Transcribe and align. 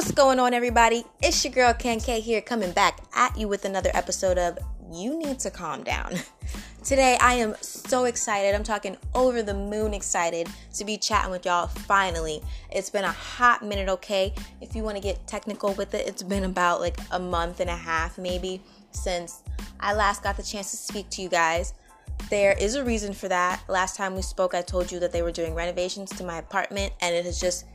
What's 0.00 0.12
going 0.12 0.40
on, 0.40 0.54
everybody? 0.54 1.04
It's 1.22 1.44
your 1.44 1.52
girl 1.52 1.74
Ken 1.74 2.00
K 2.00 2.20
here, 2.20 2.40
coming 2.40 2.72
back 2.72 3.00
at 3.14 3.36
you 3.36 3.48
with 3.48 3.66
another 3.66 3.90
episode 3.92 4.38
of 4.38 4.58
You 4.90 5.18
Need 5.18 5.40
to 5.40 5.50
Calm 5.50 5.84
Down. 5.84 6.14
Today, 6.82 7.18
I 7.20 7.34
am 7.34 7.54
so 7.60 8.06
excited. 8.06 8.54
I'm 8.54 8.62
talking 8.62 8.96
over 9.14 9.42
the 9.42 9.52
moon 9.52 9.92
excited 9.92 10.48
to 10.72 10.86
be 10.86 10.96
chatting 10.96 11.30
with 11.30 11.44
y'all 11.44 11.66
finally. 11.66 12.40
It's 12.72 12.88
been 12.88 13.04
a 13.04 13.12
hot 13.12 13.62
minute, 13.62 13.90
okay? 13.90 14.32
If 14.62 14.74
you 14.74 14.84
want 14.84 14.96
to 14.96 15.02
get 15.02 15.26
technical 15.26 15.74
with 15.74 15.92
it, 15.92 16.08
it's 16.08 16.22
been 16.22 16.44
about 16.44 16.80
like 16.80 16.96
a 17.10 17.18
month 17.18 17.60
and 17.60 17.68
a 17.68 17.76
half, 17.76 18.16
maybe, 18.16 18.62
since 18.92 19.42
I 19.80 19.92
last 19.92 20.22
got 20.22 20.38
the 20.38 20.42
chance 20.42 20.70
to 20.70 20.78
speak 20.78 21.10
to 21.10 21.20
you 21.20 21.28
guys. 21.28 21.74
There 22.30 22.56
is 22.58 22.74
a 22.74 22.82
reason 22.82 23.12
for 23.12 23.28
that. 23.28 23.62
Last 23.68 23.96
time 23.96 24.14
we 24.14 24.22
spoke, 24.22 24.54
I 24.54 24.62
told 24.62 24.90
you 24.90 24.98
that 25.00 25.12
they 25.12 25.20
were 25.20 25.32
doing 25.32 25.54
renovations 25.54 26.08
to 26.16 26.24
my 26.24 26.38
apartment, 26.38 26.94
and 27.02 27.14
it 27.14 27.26
has 27.26 27.38
just 27.38 27.66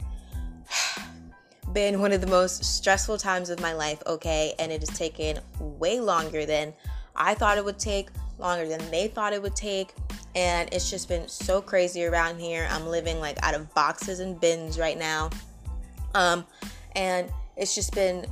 been 1.76 2.00
one 2.00 2.14
of 2.14 2.22
the 2.22 2.28
most 2.28 2.64
stressful 2.64 3.18
times 3.18 3.50
of 3.52 3.60
my 3.60 3.74
life, 3.74 4.02
okay? 4.08 4.54
And 4.58 4.72
it 4.72 4.80
has 4.80 4.98
taken 4.98 5.40
way 5.60 6.00
longer 6.00 6.46
than 6.46 6.74
I 7.16 7.36
thought 7.36 7.58
it 7.58 7.66
would 7.66 7.78
take, 7.78 8.10
longer 8.40 8.66
than 8.66 8.80
they 8.90 9.10
thought 9.10 9.34
it 9.34 9.42
would 9.42 9.58
take. 9.58 9.94
And 10.36 10.74
it's 10.74 10.90
just 10.90 11.10
been 11.10 11.28
so 11.28 11.62
crazy 11.62 12.06
around 12.06 12.40
here. 12.40 12.66
I'm 12.72 12.88
living 12.88 13.20
like 13.20 13.38
out 13.44 13.54
of 13.54 13.72
boxes 13.76 14.22
and 14.22 14.40
bins 14.40 14.80
right 14.80 14.98
now. 14.98 15.30
Um, 16.16 16.46
and 16.96 17.30
it's 17.58 17.76
just 17.76 17.94
been 17.94 18.26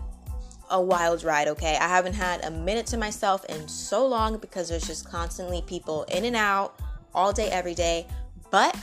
a 0.71 0.81
wild 0.81 1.25
ride, 1.25 1.49
okay? 1.49 1.75
I 1.75 1.89
haven't 1.89 2.13
had 2.13 2.45
a 2.45 2.49
minute 2.49 2.87
to 2.87 2.97
myself 2.97 3.43
in 3.49 3.67
so 3.67 4.07
long 4.07 4.37
because 4.37 4.69
there's 4.69 4.87
just 4.87 5.07
constantly 5.09 5.61
people 5.67 6.03
in 6.03 6.23
and 6.23 6.37
out 6.37 6.79
all 7.13 7.33
day, 7.33 7.49
every 7.49 7.75
day. 7.75 8.07
But 8.51 8.73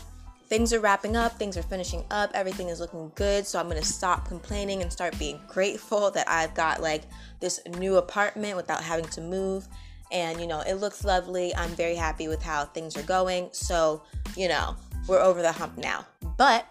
things 0.50 0.72
are 0.72 0.80
wrapping 0.80 1.16
up, 1.16 1.38
things 1.38 1.56
are 1.56 1.62
finishing 1.62 2.04
up, 2.10 2.32
everything 2.34 2.68
is 2.68 2.80
looking 2.80 3.10
good. 3.14 3.46
So 3.46 3.58
I'm 3.58 3.68
gonna 3.68 3.84
stop 3.84 4.26
complaining 4.26 4.82
and 4.82 4.92
start 4.92 5.16
being 5.18 5.40
grateful 5.48 6.10
that 6.10 6.28
I've 6.28 6.52
got 6.54 6.82
like 6.82 7.04
this 7.38 7.60
new 7.78 7.96
apartment 7.96 8.56
without 8.56 8.82
having 8.82 9.06
to 9.06 9.20
move. 9.22 9.66
And 10.12 10.40
you 10.40 10.48
know, 10.48 10.60
it 10.60 10.74
looks 10.74 11.04
lovely. 11.04 11.54
I'm 11.54 11.70
very 11.70 11.94
happy 11.94 12.26
with 12.26 12.42
how 12.42 12.64
things 12.64 12.96
are 12.96 13.02
going. 13.04 13.48
So, 13.52 14.02
you 14.36 14.48
know, 14.48 14.76
we're 15.06 15.20
over 15.20 15.40
the 15.40 15.52
hump 15.52 15.78
now. 15.78 16.04
But 16.36 16.66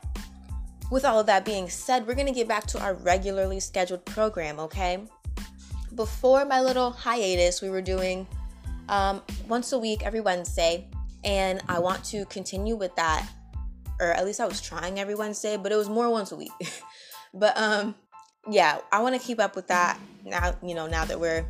with 0.91 1.05
all 1.05 1.19
of 1.19 1.25
that 1.27 1.45
being 1.45 1.69
said, 1.69 2.05
we're 2.05 2.15
gonna 2.15 2.33
get 2.33 2.49
back 2.49 2.67
to 2.67 2.83
our 2.83 2.95
regularly 2.95 3.61
scheduled 3.61 4.03
program, 4.03 4.59
okay? 4.59 4.99
Before 5.95 6.43
my 6.43 6.59
little 6.59 6.91
hiatus, 6.91 7.61
we 7.61 7.69
were 7.69 7.81
doing 7.81 8.27
um, 8.89 9.21
once 9.47 9.71
a 9.71 9.79
week, 9.79 10.05
every 10.05 10.19
Wednesday, 10.19 10.85
and 11.23 11.61
I 11.69 11.79
want 11.79 12.03
to 12.05 12.25
continue 12.25 12.75
with 12.75 12.95
that 12.95 13.27
or 13.99 14.07
at 14.07 14.25
least 14.25 14.39
I 14.39 14.45
was 14.45 14.61
trying 14.61 14.99
every 14.99 15.15
Wednesday, 15.15 15.57
but 15.57 15.71
it 15.71 15.75
was 15.75 15.89
more 15.89 16.09
once 16.09 16.31
a 16.31 16.35
week. 16.35 16.51
but 17.33 17.57
um 17.57 17.95
yeah, 18.49 18.79
I 18.91 19.01
want 19.01 19.19
to 19.19 19.21
keep 19.21 19.39
up 19.39 19.55
with 19.55 19.67
that 19.67 19.99
now, 20.25 20.55
you 20.63 20.73
know, 20.73 20.87
now 20.87 21.05
that 21.05 21.19
we're 21.19 21.45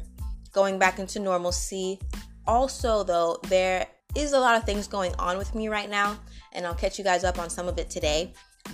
going 0.51 0.79
back 0.79 0.99
into 0.99 1.19
normalcy. 1.19 1.99
Also, 2.47 3.03
though, 3.03 3.37
there 3.47 3.87
is 4.15 4.33
a 4.33 4.39
lot 4.39 4.55
of 4.55 4.63
things 4.63 4.87
going 4.87 5.13
on 5.19 5.37
with 5.37 5.53
me 5.53 5.67
right 5.67 5.89
now, 5.89 6.19
and 6.53 6.65
I'll 6.65 6.75
catch 6.75 6.97
you 6.97 7.03
guys 7.03 7.23
up 7.23 7.37
on 7.37 7.49
some 7.49 7.67
of 7.67 7.77
it 7.77 7.89
today. 7.89 8.33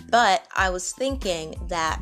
But 0.10 0.48
I 0.56 0.70
was 0.70 0.92
thinking 0.94 1.56
that 1.68 2.02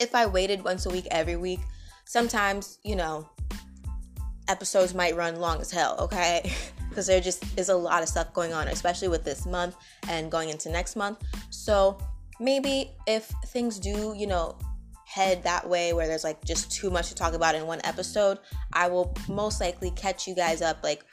if 0.00 0.14
I 0.14 0.26
waited 0.26 0.64
once 0.64 0.86
a 0.86 0.90
week 0.90 1.06
every 1.10 1.36
week, 1.36 1.60
sometimes, 2.04 2.78
you 2.82 2.96
know, 2.96 3.28
episodes 4.48 4.94
might 4.94 5.16
run 5.16 5.36
long 5.36 5.60
as 5.60 5.70
hell, 5.70 5.96
okay? 6.00 6.52
because 6.92 7.06
there 7.06 7.20
just 7.20 7.58
is 7.58 7.68
a 7.68 7.74
lot 7.74 8.02
of 8.02 8.08
stuff 8.08 8.32
going 8.32 8.52
on, 8.52 8.68
especially 8.68 9.08
with 9.08 9.24
this 9.24 9.46
month 9.46 9.76
and 10.08 10.30
going 10.30 10.50
into 10.50 10.70
next 10.70 10.94
month. 10.96 11.18
So 11.50 11.98
maybe 12.38 12.92
if 13.06 13.24
things 13.46 13.78
do, 13.78 14.14
you 14.16 14.26
know, 14.26 14.56
head 15.06 15.42
that 15.42 15.68
way 15.68 15.92
where 15.92 16.06
there's 16.06 16.24
like 16.24 16.42
just 16.44 16.70
too 16.70 16.90
much 16.90 17.08
to 17.08 17.14
talk 17.14 17.34
about 17.34 17.54
in 17.54 17.66
one 17.66 17.80
episode, 17.84 18.38
I 18.72 18.88
will 18.88 19.14
most 19.28 19.60
likely 19.60 19.90
catch 19.90 20.26
you 20.26 20.34
guys 20.34 20.62
up 20.62 20.78
like 20.82 21.04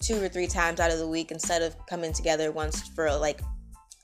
two 0.00 0.22
or 0.22 0.28
three 0.28 0.46
times 0.46 0.80
out 0.80 0.90
of 0.90 0.98
the 0.98 1.08
week 1.08 1.30
instead 1.30 1.62
of 1.62 1.74
coming 1.86 2.12
together 2.12 2.52
once 2.52 2.88
for 2.88 3.10
like 3.16 3.40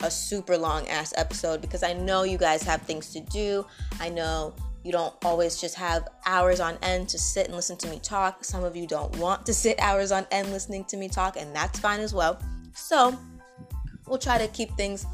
a 0.02 0.10
super 0.10 0.56
long 0.56 0.88
ass 0.88 1.14
episode 1.16 1.60
because 1.60 1.82
I 1.82 1.92
know 1.92 2.24
you 2.24 2.38
guys 2.38 2.62
have 2.62 2.82
things 2.82 3.12
to 3.12 3.20
do. 3.20 3.64
I 4.00 4.08
know 4.08 4.54
you 4.84 4.92
don't 4.92 5.14
always 5.24 5.60
just 5.60 5.74
have 5.74 6.06
hours 6.26 6.60
on 6.60 6.76
end 6.82 7.08
to 7.08 7.18
sit 7.18 7.46
and 7.46 7.56
listen 7.56 7.76
to 7.78 7.88
me 7.88 7.98
talk. 7.98 8.44
Some 8.44 8.62
of 8.62 8.76
you 8.76 8.86
don't 8.86 9.16
want 9.16 9.46
to 9.46 9.54
sit 9.54 9.80
hours 9.80 10.12
on 10.12 10.26
end 10.30 10.52
listening 10.52 10.84
to 10.86 10.96
me 10.96 11.08
talk, 11.08 11.36
and 11.36 11.54
that's 11.56 11.78
fine 11.80 12.00
as 12.00 12.12
well. 12.14 12.38
So, 12.74 13.18
we'll 14.06 14.18
try 14.18 14.36
to 14.38 14.46
keep 14.48 14.70
things, 14.76 15.06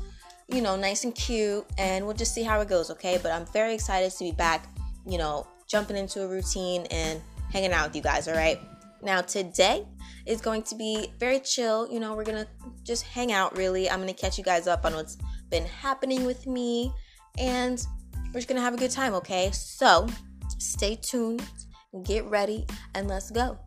you 0.48 0.60
know, 0.60 0.76
nice 0.76 1.04
and 1.04 1.14
cute, 1.14 1.64
and 1.78 2.04
we'll 2.04 2.16
just 2.16 2.34
see 2.34 2.42
how 2.42 2.60
it 2.60 2.68
goes, 2.68 2.90
okay? 2.90 3.18
But 3.22 3.30
I'm 3.30 3.46
very 3.46 3.72
excited 3.72 4.10
to 4.10 4.24
be 4.24 4.32
back, 4.32 4.66
you 5.06 5.18
know, 5.18 5.46
jumping 5.68 5.96
into 5.96 6.22
a 6.22 6.28
routine 6.28 6.86
and 6.90 7.20
hanging 7.52 7.72
out 7.72 7.88
with 7.88 7.96
you 7.96 8.02
guys, 8.02 8.26
all 8.26 8.34
right? 8.34 8.58
Now, 9.02 9.20
today 9.20 9.86
is 10.26 10.40
going 10.40 10.62
to 10.64 10.74
be 10.74 11.12
very 11.18 11.40
chill. 11.40 11.88
You 11.90 12.00
know, 12.00 12.14
we're 12.14 12.24
gonna 12.24 12.46
just 12.82 13.04
hang 13.04 13.32
out, 13.32 13.56
really. 13.56 13.88
I'm 13.88 14.00
gonna 14.00 14.12
catch 14.12 14.36
you 14.36 14.44
guys 14.44 14.66
up 14.66 14.84
on 14.84 14.94
what's 14.94 15.16
been 15.48 15.64
happening 15.64 16.24
with 16.24 16.46
me 16.46 16.92
and 17.38 17.84
we're 18.32 18.38
just 18.38 18.48
gonna 18.48 18.60
have 18.60 18.74
a 18.74 18.76
good 18.76 18.90
time, 18.90 19.14
okay? 19.14 19.50
So 19.52 20.06
stay 20.58 20.96
tuned, 20.96 21.42
get 22.04 22.24
ready, 22.26 22.66
and 22.94 23.08
let's 23.08 23.30
go. 23.30 23.58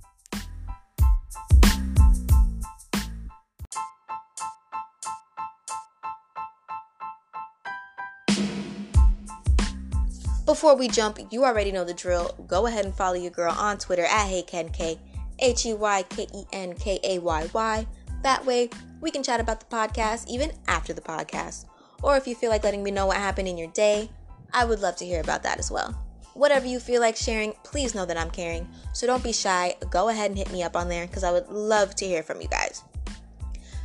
Before 10.46 10.76
we 10.76 10.88
jump, 10.88 11.20
you 11.32 11.46
already 11.46 11.72
know 11.72 11.86
the 11.86 11.94
drill. 11.94 12.36
Go 12.48 12.68
ahead 12.68 12.86
and 12.86 12.94
follow 12.94 13.16
your 13.16 13.32
girl 13.32 13.54
on 13.54 13.78
Twitter 13.78 14.04
at 14.04 14.28
HeyKenK, 14.28 15.00
H 15.40 15.66
E 15.66 15.74
Y 15.74 16.04
K 16.04 16.28
E 16.34 16.44
N 16.52 16.74
K 16.76 17.00
A 17.04 17.20
Y 17.20 17.50
Y. 17.54 17.88
That 18.24 18.46
way, 18.46 18.70
we 19.02 19.10
can 19.10 19.24
chat 19.24 19.40
about 19.40 19.60
the 19.60 19.66
podcast 19.66 20.28
even 20.28 20.52
after 20.68 20.94
the 20.94 21.02
podcast. 21.02 21.66
Or 22.02 22.18
if 22.18 22.28
you 22.28 22.36
feel 22.36 22.50
like 22.50 22.64
letting 22.64 22.84
me 22.84 22.92
know 22.92 23.06
what 23.06 23.18
happened 23.18 23.48
in 23.48 23.58
your 23.58 23.72
day, 23.72 24.10
I 24.54 24.66
would 24.66 24.80
love 24.80 24.96
to 24.98 25.06
hear 25.06 25.22
about 25.22 25.44
that 25.44 25.60
as 25.60 25.72
well. 25.72 25.98
Whatever 26.34 26.66
you 26.66 26.80
feel 26.80 27.02
like 27.02 27.16
sharing, 27.16 27.54
please 27.64 27.94
know 27.94 28.06
that 28.06 28.18
I'm 28.18 28.32
caring. 28.32 28.68
So 28.94 29.06
don't 29.06 29.24
be 29.24 29.34
shy. 29.34 29.76
Go 29.92 30.10
ahead 30.10 30.32
and 30.32 30.38
hit 30.38 30.52
me 30.52 30.64
up 30.64 30.76
on 30.76 30.90
there 30.90 31.06
because 31.06 31.24
I 31.24 31.32
would 31.32 31.48
love 31.50 31.96
to 31.96 32.06
hear 32.06 32.24
from 32.24 32.42
you 32.42 32.48
guys. 32.48 32.84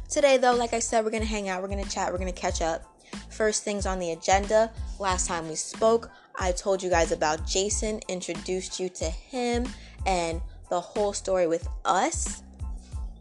Today, 0.09 0.39
though, 0.39 0.55
like 0.55 0.73
I 0.73 0.79
said, 0.79 1.05
we're 1.05 1.11
going 1.11 1.23
to 1.23 1.29
hang 1.29 1.51
out, 1.51 1.61
we're 1.61 1.69
going 1.69 1.85
to 1.85 1.91
chat, 1.91 2.11
we're 2.11 2.19
going 2.19 2.33
to 2.33 2.41
catch 2.41 2.63
up. 2.63 2.83
First 3.29 3.63
things 3.63 3.85
on 3.85 3.99
the 3.99 4.13
agenda. 4.13 4.71
Last 4.99 5.27
time 5.27 5.47
we 5.49 5.55
spoke, 5.55 6.11
I 6.37 6.53
told 6.53 6.83
you 6.83 6.89
guys 6.89 7.13
about 7.13 7.47
Jason, 7.47 8.01
introduced 8.09 8.81
you 8.81 8.89
to 8.91 9.05
him 9.05 9.67
and 10.07 10.41
the 10.71 10.81
whole 10.81 11.13
story 11.13 11.47
with 11.47 11.69
us. 11.85 12.43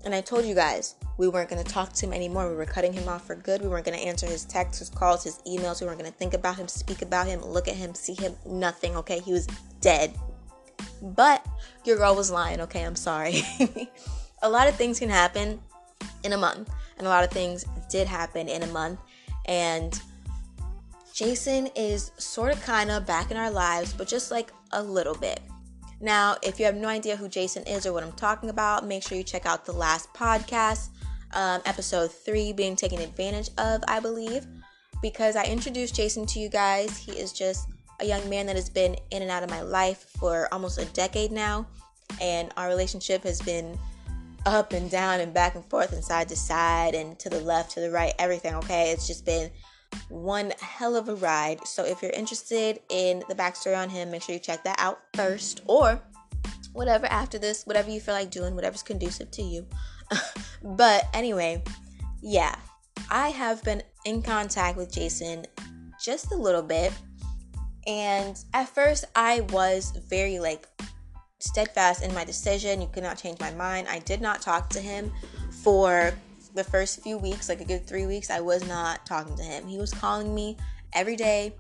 And 0.07 0.16
I 0.16 0.22
told 0.22 0.45
you 0.45 0.56
guys 0.56 0.95
we 1.18 1.28
weren't 1.28 1.50
going 1.50 1.62
to 1.62 1.69
talk 1.69 1.91
to 1.91 2.06
him 2.06 2.13
anymore. 2.13 2.50
We 2.50 2.56
were 2.56 2.63
cutting 2.63 2.94
him 2.94 3.09
off 3.09 3.28
for 3.28 3.35
good. 3.35 3.62
We 3.62 3.68
weren't 3.68 3.85
going 3.85 4.00
to 4.00 4.06
answer 4.06 4.25
his 4.25 4.45
texts, 4.45 4.79
his 4.79 4.90
calls, 4.90 5.22
his 5.22 5.41
emails. 5.45 5.81
We 5.81 5.88
weren't 5.88 6.00
going 6.00 6.09
to 6.09 6.18
think 6.18 6.34
about 6.34 6.56
him, 6.56 6.69
speak 6.69 7.01
about 7.01 7.28
him, 7.28 7.44
look 7.44 7.68
at 7.68 7.75
him, 7.75 7.94
see 7.94 8.13
him. 8.13 8.34
Nothing, 8.46 8.96
okay? 8.96 9.19
He 9.19 9.34
was 9.34 9.47
dead. 9.81 10.17
But 11.01 11.46
your 11.84 11.97
girl 11.97 12.16
was 12.16 12.31
lying, 12.31 12.62
okay? 12.62 12.85
I'm 12.85 12.96
sorry. 12.96 13.41
a 14.44 14.50
lot 14.50 14.69
of 14.69 14.75
things 14.75 14.97
can 14.97 15.09
happen 15.09 15.59
in 16.23 16.31
a 16.31 16.38
month, 16.38 16.69
and 16.97 17.06
a 17.06 17.09
lot 17.09 17.25
of 17.25 17.29
things 17.29 17.66
did 17.90 18.07
happen 18.07 18.47
in 18.47 18.63
a 18.63 18.67
month. 18.67 19.01
And 19.44 20.01
Jason 21.13 21.67
is 21.75 22.13
sort 22.17 22.53
of 22.53 22.63
kind 22.63 22.91
of 22.91 23.06
back 23.06 23.29
in 23.29 23.35
our 23.35 23.51
lives, 23.51 23.91
but 23.91 24.07
just 24.07 24.31
like 24.31 24.53
a 24.72 24.81
little 24.81 25.16
bit. 25.16 25.41
Now, 26.00 26.38
if 26.44 26.59
you 26.59 26.66
have 26.66 26.75
no 26.75 26.88
idea 26.88 27.16
who 27.16 27.28
Jason 27.28 27.63
is 27.63 27.85
or 27.85 27.94
what 27.94 28.03
I'm 28.03 28.12
talking 28.13 28.50
about, 28.50 28.85
make 28.85 29.03
sure 29.03 29.18
you 29.18 29.24
check 29.24 29.46
out 29.46 29.66
the 29.66 29.74
last 29.74 30.13
podcast 30.13 30.90
um, 31.34 31.62
episode 31.66 32.12
three 32.12 32.53
being 32.53 32.76
taken 32.76 32.99
advantage 32.99 33.49
of, 33.58 33.84
I 33.88 33.99
believe, 33.99 34.46
because 35.02 35.35
I 35.35 35.46
introduced 35.46 35.96
Jason 35.96 36.26
to 36.28 36.40
you 36.40 36.49
guys. 36.49 36.97
He 36.97 37.14
is 37.14 37.34
just 37.34 37.70
a 37.99 38.05
young 38.05 38.29
man 38.29 38.46
that 38.46 38.55
has 38.55 38.70
been 38.70 38.96
in 39.11 39.22
and 39.23 39.32
out 39.32 39.44
of 39.44 39.49
my 39.49 39.61
life 39.61 40.05
for 40.20 40.47
almost 40.53 40.78
a 40.78 40.85
decade 40.85 41.32
now, 41.32 41.67
and 42.22 42.52
our 42.58 42.67
relationship 42.67 43.23
has 43.23 43.41
been 43.41 43.78
up 44.46 44.72
and 44.73 44.90
down 44.90 45.20
and 45.20 45.34
back 45.34 45.55
and 45.55 45.66
forth 45.66 45.91
and 45.91 46.03
side 46.03 46.29
to 46.29 46.35
side 46.35 46.96
and 46.96 47.20
to 47.20 47.29
the 47.29 47.41
left, 47.41 47.72
to 47.72 47.82
the 47.82 47.91
right, 47.91 48.14
everything, 48.20 48.53
okay? 48.55 48.91
It's 48.91 49.08
just 49.08 49.26
been 49.26 49.52
one 50.09 50.53
hell 50.61 50.95
of 50.95 51.09
a 51.09 51.16
ride. 51.16 51.66
So 51.67 51.84
if 51.84 52.01
you're 52.01 52.11
interested 52.11 52.79
in 52.89 53.23
the 53.29 53.35
backstory 53.35 53.78
on 53.78 53.89
him, 53.89 54.11
make 54.11 54.23
sure 54.23 54.34
you 54.34 54.39
check 54.39 54.63
that 54.63 54.79
out 54.79 54.99
first 55.13 55.61
or 55.66 56.01
whatever 56.73 57.07
after 57.07 57.39
this, 57.39 57.66
whatever 57.66 57.89
you 57.89 57.99
feel 57.99 58.13
like 58.13 58.31
doing, 58.31 58.55
whatever's 58.55 58.84
conducive 58.84 59.31
to 59.31 59.41
you. 59.41 59.66
but 60.63 61.05
anyway, 61.13 61.63
yeah, 62.22 62.55
I 63.09 63.29
have 63.29 63.63
been 63.63 63.84
in 64.05 64.22
contact 64.22 64.78
with 64.78 64.91
Jason 64.91 65.45
just 66.01 66.31
a 66.31 66.35
little 66.35 66.61
bit. 66.61 66.93
And 67.85 68.37
at 68.53 68.69
first, 68.69 69.05
I 69.16 69.41
was 69.51 69.91
very 70.09 70.39
like 70.39 70.67
steadfast 71.39 72.03
in 72.03 72.13
my 72.13 72.23
decision. 72.23 72.81
You 72.81 72.87
could 72.87 73.03
not 73.03 73.17
change 73.17 73.39
my 73.39 73.51
mind. 73.51 73.87
I 73.87 73.99
did 73.99 74.22
not 74.22 74.41
talk 74.41 74.69
to 74.72 74.79
him 74.79 75.11
for 75.63 76.13
the 76.58 76.64
first 76.64 77.02
few 77.02 77.18
weeks, 77.20 77.48
like 77.48 77.62
a 77.62 77.66
good 77.66 77.88
three 77.88 78.08
weeks. 78.08 78.30
I 78.30 78.42
was 78.42 78.68
not 78.68 79.06
talking 79.06 79.38
to 79.38 79.44
him. 79.44 79.68
He 79.68 79.78
was 79.78 79.94
calling 79.94 80.34
me 80.34 80.58
every 80.94 81.16
day, 81.16 81.56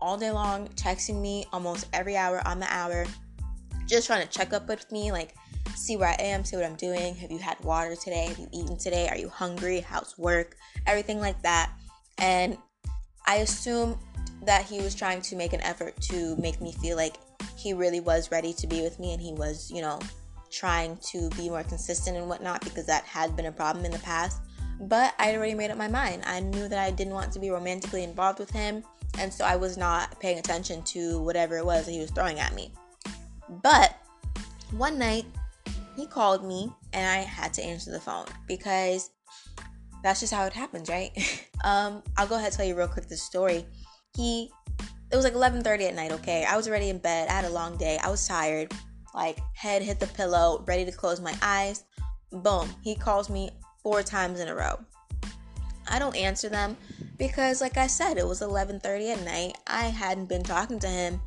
all 0.00 0.16
day 0.16 0.30
long, 0.30 0.68
texting 0.68 1.20
me 1.20 1.44
almost 1.52 1.86
every 1.92 2.16
hour 2.16 2.40
on 2.46 2.58
the 2.58 2.66
hour, 2.72 3.04
just 3.86 4.06
trying 4.06 4.26
to 4.26 4.32
check 4.32 4.52
up 4.52 4.66
with 4.66 4.90
me, 4.90 5.12
like 5.12 5.34
see 5.76 5.96
where 5.96 6.08
I 6.08 6.16
am, 6.18 6.44
see 6.44 6.56
what 6.56 6.64
I'm 6.64 6.76
doing. 6.76 7.14
Have 7.16 7.30
you 7.30 7.38
had 7.38 7.60
water 7.60 7.94
today? 7.94 8.26
Have 8.26 8.38
you 8.38 8.48
eaten 8.52 8.78
today? 8.78 9.06
Are 9.08 9.18
you 9.18 9.28
hungry? 9.28 9.80
How's 9.80 10.16
work? 10.18 10.56
Everything 10.86 11.20
like 11.20 11.40
that. 11.42 11.70
And 12.16 12.56
I 13.26 13.36
assume 13.36 13.98
that 14.44 14.64
he 14.64 14.80
was 14.80 14.94
trying 14.94 15.20
to 15.22 15.36
make 15.36 15.52
an 15.52 15.60
effort 15.60 16.00
to 16.02 16.36
make 16.36 16.60
me 16.60 16.72
feel 16.72 16.96
like 16.96 17.16
he 17.56 17.74
really 17.74 18.00
was 18.00 18.30
ready 18.30 18.54
to 18.54 18.66
be 18.66 18.80
with 18.80 18.98
me 18.98 19.12
and 19.12 19.20
he 19.20 19.32
was, 19.32 19.70
you 19.70 19.82
know, 19.82 20.00
trying 20.50 20.96
to 20.98 21.30
be 21.30 21.48
more 21.48 21.62
consistent 21.62 22.16
and 22.16 22.28
whatnot 22.28 22.62
because 22.64 22.86
that 22.86 23.04
had 23.04 23.36
been 23.36 23.46
a 23.46 23.52
problem 23.52 23.84
in 23.84 23.90
the 23.90 23.98
past. 24.00 24.40
But 24.80 25.14
I 25.18 25.28
would 25.28 25.36
already 25.36 25.54
made 25.54 25.70
up 25.70 25.78
my 25.78 25.88
mind. 25.88 26.22
I 26.26 26.40
knew 26.40 26.68
that 26.68 26.78
I 26.78 26.90
didn't 26.90 27.14
want 27.14 27.32
to 27.32 27.40
be 27.40 27.50
romantically 27.50 28.04
involved 28.04 28.38
with 28.38 28.50
him, 28.50 28.84
and 29.18 29.32
so 29.32 29.44
I 29.44 29.56
was 29.56 29.76
not 29.76 30.18
paying 30.20 30.38
attention 30.38 30.82
to 30.82 31.20
whatever 31.20 31.56
it 31.56 31.66
was 31.66 31.86
that 31.86 31.92
he 31.92 32.00
was 32.00 32.10
throwing 32.10 32.38
at 32.38 32.54
me. 32.54 32.72
But 33.62 33.96
one 34.70 34.98
night, 34.98 35.24
he 35.96 36.06
called 36.06 36.44
me 36.44 36.70
and 36.92 37.06
I 37.06 37.24
had 37.24 37.52
to 37.54 37.62
answer 37.62 37.90
the 37.90 38.00
phone 38.00 38.26
because 38.46 39.10
that's 40.02 40.20
just 40.20 40.32
how 40.32 40.44
it 40.44 40.52
happens, 40.52 40.88
right? 40.88 41.10
um, 41.64 42.02
I'll 42.16 42.26
go 42.26 42.36
ahead 42.36 42.46
and 42.46 42.54
tell 42.54 42.66
you 42.66 42.76
real 42.76 42.88
quick 42.88 43.08
the 43.08 43.16
story. 43.16 43.66
He 44.16 44.50
it 45.10 45.16
was 45.16 45.24
like 45.24 45.34
11:30 45.34 45.88
at 45.88 45.94
night, 45.94 46.12
okay? 46.12 46.44
I 46.44 46.56
was 46.56 46.68
already 46.68 46.90
in 46.90 46.98
bed. 46.98 47.28
I 47.28 47.32
had 47.32 47.46
a 47.46 47.50
long 47.50 47.76
day. 47.76 47.98
I 48.02 48.10
was 48.10 48.26
tired. 48.26 48.72
Like 49.18 49.40
head 49.52 49.82
hit 49.82 49.98
the 49.98 50.06
pillow, 50.06 50.62
ready 50.68 50.84
to 50.84 50.92
close 50.92 51.20
my 51.20 51.34
eyes. 51.42 51.82
Boom. 52.30 52.68
He 52.84 52.94
calls 52.94 53.28
me 53.28 53.50
four 53.82 54.04
times 54.04 54.38
in 54.38 54.46
a 54.46 54.54
row. 54.54 54.78
I 55.90 55.98
don't 55.98 56.14
answer 56.14 56.48
them 56.48 56.76
because 57.16 57.60
like 57.60 57.76
I 57.76 57.88
said, 57.88 58.16
it 58.16 58.24
was 58.24 58.42
11:30 58.42 59.14
at 59.14 59.24
night. 59.24 59.58
I 59.66 59.86
hadn't 59.86 60.28
been 60.28 60.44
talking 60.44 60.78
to 60.78 60.86
him, 60.86 61.20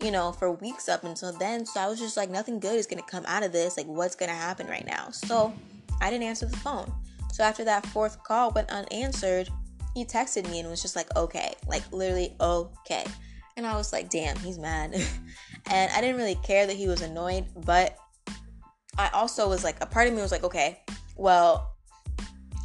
you 0.00 0.10
know, 0.10 0.32
for 0.32 0.52
weeks 0.52 0.88
up 0.88 1.04
until 1.04 1.34
then. 1.34 1.66
So 1.66 1.80
I 1.80 1.86
was 1.86 1.98
just 1.98 2.16
like 2.16 2.30
nothing 2.30 2.60
good 2.60 2.76
is 2.76 2.86
going 2.86 3.02
to 3.02 3.10
come 3.10 3.26
out 3.26 3.42
of 3.42 3.52
this. 3.52 3.76
Like 3.76 3.88
what's 3.88 4.16
going 4.16 4.30
to 4.30 4.34
happen 4.34 4.66
right 4.66 4.86
now? 4.86 5.10
So 5.10 5.52
I 6.00 6.08
didn't 6.08 6.26
answer 6.26 6.46
the 6.46 6.56
phone. 6.56 6.90
So 7.30 7.44
after 7.44 7.64
that 7.64 7.84
fourth 7.88 8.22
call 8.22 8.52
went 8.52 8.70
unanswered, 8.70 9.50
he 9.92 10.06
texted 10.06 10.50
me 10.50 10.60
and 10.60 10.70
was 10.70 10.80
just 10.80 10.96
like, 10.96 11.14
okay, 11.14 11.52
like 11.66 11.82
literally, 11.92 12.34
okay. 12.40 13.04
And 13.58 13.66
I 13.66 13.76
was 13.76 13.92
like, 13.92 14.08
damn, 14.08 14.36
he's 14.38 14.58
mad. 14.58 14.94
and 15.70 15.90
I 15.92 16.00
didn't 16.00 16.16
really 16.16 16.36
care 16.36 16.66
that 16.66 16.76
he 16.76 16.88
was 16.88 17.00
annoyed, 17.00 17.46
but 17.64 17.96
I 18.98 19.08
also 19.12 19.48
was 19.48 19.64
like, 19.64 19.76
a 19.80 19.86
part 19.86 20.08
of 20.08 20.14
me 20.14 20.22
was 20.22 20.32
like, 20.32 20.44
okay, 20.44 20.80
well, 21.16 21.74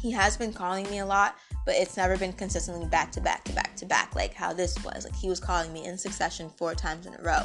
he 0.00 0.10
has 0.10 0.36
been 0.36 0.52
calling 0.52 0.88
me 0.90 0.98
a 0.98 1.06
lot, 1.06 1.36
but 1.66 1.74
it's 1.74 1.96
never 1.96 2.16
been 2.16 2.32
consistently 2.32 2.86
back 2.86 3.12
to 3.12 3.20
back 3.20 3.44
to 3.44 3.52
back 3.52 3.76
to 3.76 3.86
back, 3.86 4.14
like 4.14 4.34
how 4.34 4.52
this 4.52 4.82
was. 4.84 5.04
Like 5.04 5.16
he 5.16 5.28
was 5.28 5.40
calling 5.40 5.72
me 5.72 5.84
in 5.84 5.98
succession 5.98 6.50
four 6.56 6.74
times 6.74 7.06
in 7.06 7.14
a 7.14 7.22
row. 7.22 7.42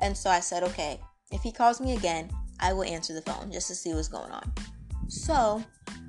And 0.00 0.16
so 0.16 0.30
I 0.30 0.40
said, 0.40 0.62
okay, 0.62 1.00
if 1.32 1.42
he 1.42 1.52
calls 1.52 1.80
me 1.80 1.94
again, 1.96 2.30
I 2.60 2.72
will 2.72 2.84
answer 2.84 3.14
the 3.14 3.22
phone 3.22 3.50
just 3.50 3.68
to 3.68 3.74
see 3.74 3.94
what's 3.94 4.08
going 4.08 4.30
on. 4.30 4.52
So 5.08 5.62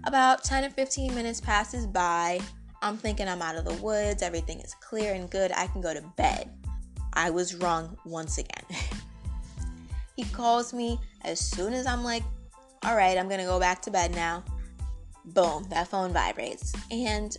about 0.06 0.44
10 0.44 0.66
or 0.66 0.70
15 0.70 1.14
minutes 1.16 1.42
passes 1.42 1.88
by. 1.88 2.40
I'm 2.82 2.98
thinking 2.98 3.28
I'm 3.28 3.42
out 3.42 3.56
of 3.56 3.66
the 3.66 3.74
woods, 3.84 4.24
everything 4.24 4.60
is 4.62 4.74
clear 4.76 5.14
and 5.14 5.30
good, 5.30 5.52
I 5.52 5.68
can 5.68 5.82
go 5.82 5.94
to 5.94 6.02
bed. 6.16 6.50
I 7.14 7.30
was 7.30 7.56
wrong 7.56 7.98
once 8.06 8.38
again. 8.38 8.64
he 10.16 10.24
calls 10.26 10.74
me 10.74 11.00
as 11.24 11.40
soon 11.40 11.74
as 11.74 11.86
I'm 11.86 12.04
like, 12.04 12.24
all 12.84 12.96
right, 12.96 13.18
I'm 13.18 13.28
gonna 13.28 13.46
go 13.46 13.60
back 13.60 13.82
to 13.84 13.92
bed 13.92 14.14
now. 14.16 14.44
Boom, 15.26 15.66
that 15.70 15.88
phone 15.88 16.14
vibrates. 16.14 16.74
And 16.92 17.36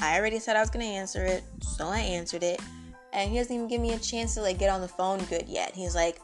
I 0.00 0.18
already 0.18 0.38
said 0.38 0.56
I 0.56 0.60
was 0.60 0.70
gonna 0.70 0.84
answer 0.84 1.24
it, 1.24 1.44
so 1.60 1.86
I 1.86 1.98
answered 1.98 2.42
it. 2.42 2.60
And 3.12 3.30
he 3.30 3.38
doesn't 3.38 3.54
even 3.54 3.68
give 3.68 3.80
me 3.80 3.92
a 3.92 3.98
chance 3.98 4.34
to 4.34 4.40
like 4.42 4.58
get 4.58 4.70
on 4.70 4.80
the 4.80 4.88
phone 4.88 5.18
good 5.24 5.44
yet. 5.46 5.74
He's 5.74 5.94
like, 5.94 6.18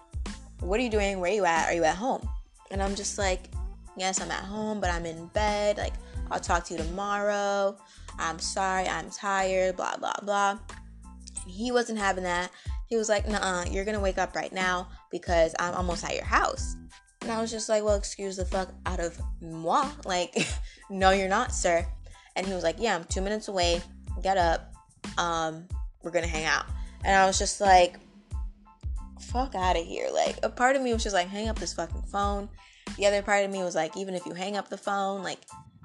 What 0.60 0.81
are 0.81 0.82
you 0.82 0.90
doing? 0.90 1.20
Where 1.20 1.31
are 1.31 1.34
you 1.34 1.44
at? 1.44 1.69
Are 1.69 1.74
you 1.74 1.84
at 1.84 1.96
home? 1.96 2.26
And 2.70 2.82
I'm 2.82 2.94
just 2.94 3.19
like, 3.19 3.50
Yes, 3.96 4.20
I'm 4.20 4.31
at 4.31 4.44
home, 4.44 4.81
but 4.81 4.90
I'm 4.90 5.04
in 5.04 5.26
bed. 5.28 5.76
Like, 5.76 5.94
I'll 6.31 6.40
talk 6.40 6.64
to 6.64 6.74
you 6.74 6.78
tomorrow. 6.78 7.76
I'm 8.19 8.38
sorry, 8.38 8.86
I'm 8.88 9.10
tired, 9.10 9.76
blah, 9.76 9.96
blah, 9.96 10.14
blah. 10.22 10.50
And 10.50 11.50
he 11.50 11.72
wasn't 11.72 11.98
having 11.98 12.24
that. 12.24 12.50
He 12.88 12.96
was 12.96 13.08
like, 13.08 13.29
nah, 13.29 13.64
you're 13.64 13.85
gonna 13.85 14.00
wake 14.00 14.19
up 14.19 14.35
right 14.35 14.52
now 14.52 14.88
because 15.11 15.55
I'm 15.58 15.75
almost 15.75 16.05
at 16.05 16.14
your 16.14 16.25
house. 16.25 16.76
And 17.23 17.31
I 17.31 17.40
was 17.40 17.50
just 17.50 17.69
like, 17.69 17.85
well, 17.85 17.96
excuse 17.96 18.37
the 18.37 18.44
fuck 18.44 18.73
out 18.87 19.00
of 19.00 19.19
moi. 19.40 19.88
Like, 20.05 20.46
no, 20.90 21.11
you're 21.11 21.29
not, 21.29 21.52
sir. 21.52 21.87
And 22.37 22.46
he 22.46 22.55
was 22.55 22.62
like, 22.62 22.76
yeah, 22.79 22.94
I'm 22.94 23.05
two 23.05 23.20
minutes 23.20 23.49
away. 23.49 23.82
Get 24.23 24.37
up. 24.37 24.73
Um, 25.19 25.67
we're 26.02 26.11
gonna 26.11 26.26
hang 26.26 26.44
out. 26.44 26.67
And 27.05 27.14
I 27.14 27.26
was 27.26 27.38
just 27.38 27.61
like, 27.61 27.99
fuck 29.20 29.55
out 29.55 29.76
of 29.76 29.84
here. 29.84 30.08
Like, 30.12 30.38
a 30.43 30.49
part 30.49 30.76
of 30.76 30.82
me 30.82 30.93
was 30.93 31.02
just 31.02 31.14
like, 31.14 31.29
hang 31.29 31.49
up 31.49 31.58
this 31.58 31.75
fucking 31.75 32.02
phone. 32.02 32.49
The 32.96 33.06
other 33.06 33.23
part 33.23 33.44
of 33.44 33.50
me 33.50 33.62
was 33.62 33.75
like, 33.75 33.96
even 33.96 34.14
if 34.14 34.25
you 34.25 34.32
hang 34.32 34.56
up 34.56 34.69
the 34.69 34.79
phone, 34.79 35.23
like, 35.23 35.41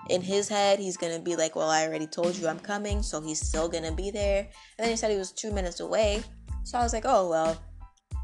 in 0.10 0.22
his 0.22 0.50
head, 0.50 0.80
he's 0.80 0.98
gonna 0.98 1.20
be 1.20 1.36
like, 1.36 1.56
Well, 1.56 1.70
I 1.70 1.88
already 1.88 2.08
told 2.08 2.36
you 2.36 2.48
I'm 2.48 2.60
coming, 2.60 3.02
so 3.02 3.22
he's 3.22 3.40
still 3.40 3.70
gonna 3.70 3.92
be 3.92 4.12
there. 4.12 4.40
And 4.78 4.86
then 4.86 4.90
he 4.90 4.96
said 4.96 5.12
he 5.12 5.18
was 5.18 5.32
two 5.32 5.52
minutes 5.52 5.80
away. 5.80 6.24
So 6.64 6.78
I 6.78 6.84
was 6.84 6.94
like, 6.94 7.06
Oh, 7.06 7.30
well, 7.30 7.62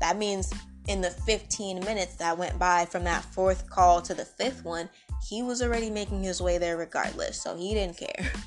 that 0.02 0.18
means 0.18 0.54
in 0.88 1.02
the 1.02 1.12
15 1.12 1.82
minutes 1.82 2.16
that 2.16 2.38
went 2.38 2.58
by 2.58 2.86
from 2.86 3.04
that 3.04 3.24
fourth 3.24 3.70
call 3.70 4.02
to 4.02 4.14
the 4.14 4.26
fifth 4.26 4.64
one, 4.64 4.90
he 5.28 5.44
was 5.44 5.62
already 5.62 5.90
making 5.90 6.24
his 6.24 6.42
way 6.42 6.58
there 6.58 6.78
regardless. 6.78 7.42
So 7.42 7.56
he 7.56 7.74
didn't 7.74 7.98
care. 7.98 8.32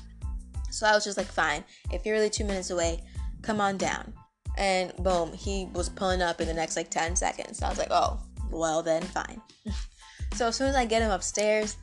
So 0.71 0.87
I 0.87 0.95
was 0.95 1.03
just 1.03 1.19
like, 1.19 1.27
Fine, 1.27 1.63
if 1.91 2.03
you're 2.03 2.15
really 2.15 2.31
two 2.31 2.45
minutes 2.45 2.71
away, 2.71 3.03
come 3.43 3.61
on 3.61 3.77
down. 3.77 4.11
And 4.57 4.91
boom, 4.97 5.31
he 5.31 5.69
was 5.73 5.87
pulling 5.87 6.23
up 6.23 6.41
in 6.41 6.47
the 6.47 6.53
next 6.53 6.75
like 6.75 6.89
10 6.89 7.15
seconds. 7.15 7.59
So 7.59 7.67
I 7.67 7.69
was 7.69 7.77
like, 7.77 7.91
Oh, 7.91 8.19
well, 8.49 8.81
then 8.81 9.03
fine. 9.03 9.39
so 10.33 10.47
as 10.47 10.55
soon 10.55 10.69
as 10.69 10.75
I 10.75 10.85
get 10.85 11.03
him 11.03 11.11
upstairs, 11.11 11.77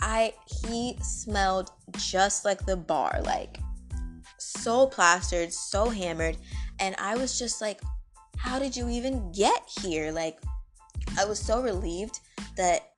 I 0.00 0.34
he 0.62 0.98
smelled 1.00 1.70
just 1.96 2.44
like 2.44 2.66
the 2.66 2.76
bar, 2.76 3.18
like 3.24 3.58
so 4.38 4.86
plastered, 4.86 5.50
so 5.52 5.88
hammered, 5.88 6.36
and 6.80 6.94
I 6.98 7.16
was 7.16 7.38
just 7.38 7.60
like, 7.60 7.80
how 8.36 8.58
did 8.58 8.76
you 8.76 8.88
even 8.88 9.32
get 9.32 9.68
here? 9.80 10.12
Like 10.12 10.40
I 11.18 11.24
was 11.24 11.38
so 11.38 11.62
relieved 11.62 12.20
that 12.56 12.90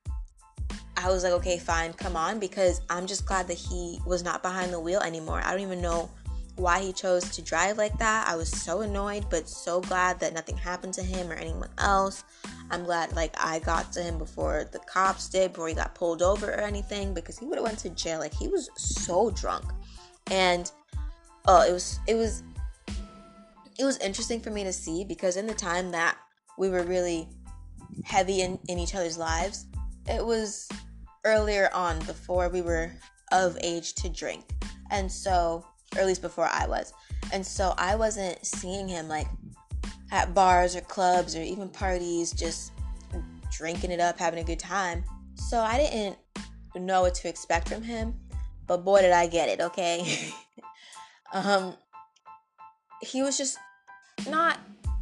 I 0.97 1.11
was 1.11 1.25
like, 1.25 1.33
okay, 1.35 1.59
fine, 1.59 1.93
come 1.93 2.17
on, 2.17 2.39
because 2.39 2.81
I'm 2.89 3.07
just 3.07 3.27
glad 3.27 3.49
that 3.49 3.59
he 3.59 4.01
was 4.07 4.25
not 4.25 4.43
behind 4.43 4.73
the 4.73 4.81
wheel 4.81 5.01
anymore. 5.01 5.43
I 5.45 5.51
don't 5.51 5.61
even 5.61 5.83
know 5.83 6.11
why 6.57 6.81
he 6.81 6.93
chose 6.93 7.29
to 7.31 7.43
drive 7.43 7.77
like 7.77 7.97
that. 7.99 8.27
I 8.27 8.35
was 8.35 8.51
so 8.51 8.81
annoyed, 8.81 9.27
but 9.29 9.47
so 9.47 9.81
glad 9.83 10.19
that 10.21 10.33
nothing 10.33 10.57
happened 10.57 10.95
to 10.95 11.03
him 11.03 11.31
or 11.31 11.35
anyone 11.35 11.69
else. 11.79 12.25
I'm 12.71 12.85
glad 12.85 13.15
like 13.15 13.35
I 13.39 13.59
got 13.59 13.93
to 13.93 14.03
him 14.03 14.17
before 14.17 14.67
the 14.73 14.79
cops 14.81 15.29
did, 15.29 15.53
before 15.53 15.69
he 15.69 15.75
got 15.75 15.95
pulled 15.95 16.23
over 16.23 16.51
or 16.51 16.61
anything, 16.61 17.13
because 17.13 17.39
he 17.39 17.45
would 17.45 17.59
have 17.59 17.65
went 17.65 17.79
to 17.81 17.91
jail. 17.91 18.21
Like 18.21 18.35
he 18.35 18.49
was 18.49 18.71
so 18.77 19.31
drunk, 19.31 19.67
and 20.31 20.71
oh, 21.47 21.63
it 21.69 21.73
was 21.73 22.01
it 22.07 22.15
was 22.15 22.43
it 23.79 23.85
was 23.85 23.99
interesting 23.99 24.41
for 24.41 24.51
me 24.51 24.65
to 24.65 24.73
see 24.73 25.05
because 25.05 25.37
in 25.37 25.47
the 25.47 25.55
time 25.55 25.91
that 25.91 26.17
we 26.59 26.69
were 26.69 26.83
really 26.83 27.29
heavy 28.05 28.41
in, 28.41 28.59
in 28.69 28.79
each 28.79 28.95
other's 28.95 29.19
lives, 29.19 29.67
it 30.09 30.25
was 30.25 30.69
earlier 31.25 31.69
on 31.75 31.99
before 32.01 32.49
we 32.49 32.63
were 32.63 32.93
of 33.33 33.59
age 33.63 33.95
to 33.95 34.09
drink, 34.09 34.45
and 34.91 35.11
so 35.11 35.65
or 35.95 36.01
at 36.01 36.07
least 36.07 36.23
before 36.23 36.49
I 36.51 36.67
was, 36.67 36.93
and 37.33 37.45
so 37.45 37.75
I 37.77 37.97
wasn't 37.97 38.45
seeing 38.45 38.89
him 38.89 39.09
like 39.09 39.27
at 40.13 40.35
bars 40.35 40.77
or 40.77 40.81
clubs 40.83 41.35
or 41.35 41.43
even 41.43 41.69
parties, 41.69 42.33
just 42.33 42.73
drinking 43.51 43.91
it 43.91 44.01
up, 44.01 44.19
having 44.19 44.39
a 44.39 44.45
good 44.45 44.59
time. 44.59 45.05
So 45.35 45.61
I 45.61 45.79
didn't 45.79 46.17
know 46.77 47.03
what 47.03 47.15
to 47.17 47.29
expect 47.29 47.69
from 47.69 47.83
him, 47.83 48.15
but 48.67 48.85
boy, 48.85 49.03
did 49.03 49.13
I 49.13 49.27
get 49.27 49.49
it, 49.49 49.61
okay? 49.61 50.33
um, 51.33 51.75
he 53.03 53.23
was 53.23 53.37
just 53.37 53.59
not 54.29 54.59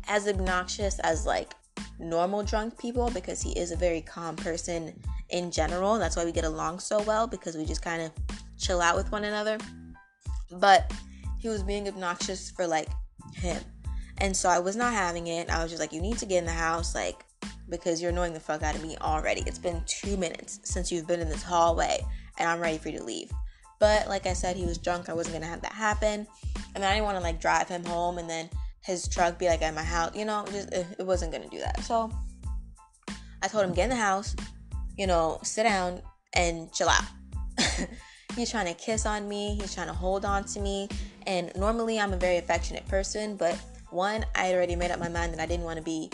as 0.09 0.28
obnoxious 0.28 0.99
as 1.00 1.26
like 1.26 1.54
normal 1.99 2.42
drunk 2.42 2.78
people 2.78 3.11
because 3.11 3.40
he 3.40 3.52
is 3.52 3.71
a 3.71 3.76
very 3.76 4.00
calm 4.00 4.37
person 4.37 4.99
in 5.30 5.50
general. 5.50 5.99
That's 5.99 6.16
why 6.16 6.25
we 6.25 6.33
get 6.33 6.44
along 6.44 6.80
so 6.80 7.02
well 7.02 7.26
because 7.26 7.56
we 7.56 7.64
just 7.64 7.83
kind 7.83 8.02
of 8.02 8.12
chill 8.59 8.80
out 8.80 8.97
with 8.97 9.11
one 9.12 9.25
another. 9.25 9.59
But 10.50 10.92
he 11.38 11.49
was 11.49 11.62
being 11.62 11.88
obnoxious 11.88 12.50
for 12.50 12.66
like 12.66 12.88
him. 13.35 13.62
And 14.18 14.37
so 14.37 14.49
I 14.49 14.59
was 14.59 14.76
not 14.76 14.92
having 14.92 15.26
it. 15.26 15.50
I 15.50 15.62
was 15.62 15.71
just 15.71 15.80
like, 15.80 15.92
you 15.92 16.00
need 16.00 16.18
to 16.18 16.26
get 16.26 16.38
in 16.38 16.44
the 16.44 16.52
house, 16.52 16.94
like, 16.94 17.25
because 17.68 18.00
you're 18.00 18.12
annoying 18.12 18.33
the 18.33 18.40
fuck 18.40 18.62
out 18.62 18.75
of 18.75 18.83
me 18.83 18.97
already. 19.00 19.42
It's 19.47 19.59
been 19.59 19.83
two 19.87 20.16
minutes 20.16 20.61
since 20.62 20.92
you've 20.92 21.06
been 21.06 21.21
in 21.21 21.28
this 21.28 21.42
hallway, 21.42 22.04
and 22.38 22.49
I'm 22.49 22.61
ready 22.61 22.78
for 22.78 22.90
you 22.90 22.99
to 22.99 23.04
leave. 23.04 23.33
But 23.80 24.09
like 24.09 24.26
I 24.26 24.33
said, 24.33 24.56
he 24.56 24.64
was 24.64 24.78
drunk. 24.78 25.09
I 25.09 25.14
wasn't 25.14 25.35
gonna 25.35 25.50
have 25.50 25.62
that 25.62 25.73
happen. 25.73 26.26
And 26.75 26.83
then 26.83 26.85
I 26.85 26.94
didn't 26.94 27.06
want 27.06 27.18
to 27.18 27.23
like 27.23 27.40
drive 27.40 27.68
him 27.68 27.85
home 27.85 28.18
and 28.18 28.30
then 28.30 28.49
his 28.85 29.09
truck 29.09 29.38
be 29.38 29.49
like 29.49 29.62
at 29.62 29.75
my 29.75 29.83
house. 29.83 30.14
You 30.14 30.25
know, 30.25 30.45
just 30.50 30.73
eh, 30.73 30.85
it 30.99 31.07
wasn't 31.07 31.33
gonna 31.33 31.49
do 31.49 31.59
that. 31.59 31.83
So 31.83 32.11
I 33.43 33.49
told 33.49 33.64
him 33.64 33.75
get 33.75 33.85
in 33.85 33.91
the 33.91 33.97
house, 33.97 34.35
you 34.97 35.07
know, 35.07 35.38
sit 35.43 35.64
down 35.64 36.00
and 36.35 36.73
chill 36.73 36.88
out. 36.88 37.05
he's 38.37 38.50
trying 38.50 38.67
to 38.67 38.75
kiss 38.75 39.07
on 39.07 39.29
me. 39.29 39.57
He's 39.61 39.75
trying 39.75 39.88
to 39.88 39.93
hold 39.93 40.25
on 40.25 40.45
to 40.45 40.61
me. 40.61 40.88
And 41.26 41.53
normally 41.57 41.99
I'm 41.99 42.12
a 42.12 42.17
very 42.17 42.37
affectionate 42.37 42.87
person, 42.88 43.37
but 43.37 43.59
one, 43.91 44.25
I 44.35 44.47
had 44.47 44.55
already 44.55 44.76
made 44.76 44.91
up 44.91 44.99
my 44.99 45.09
mind 45.09 45.33
that 45.33 45.41
I 45.41 45.47
didn't 45.47 45.64
want 45.64 45.79
to 45.79 45.83
be 45.83 46.11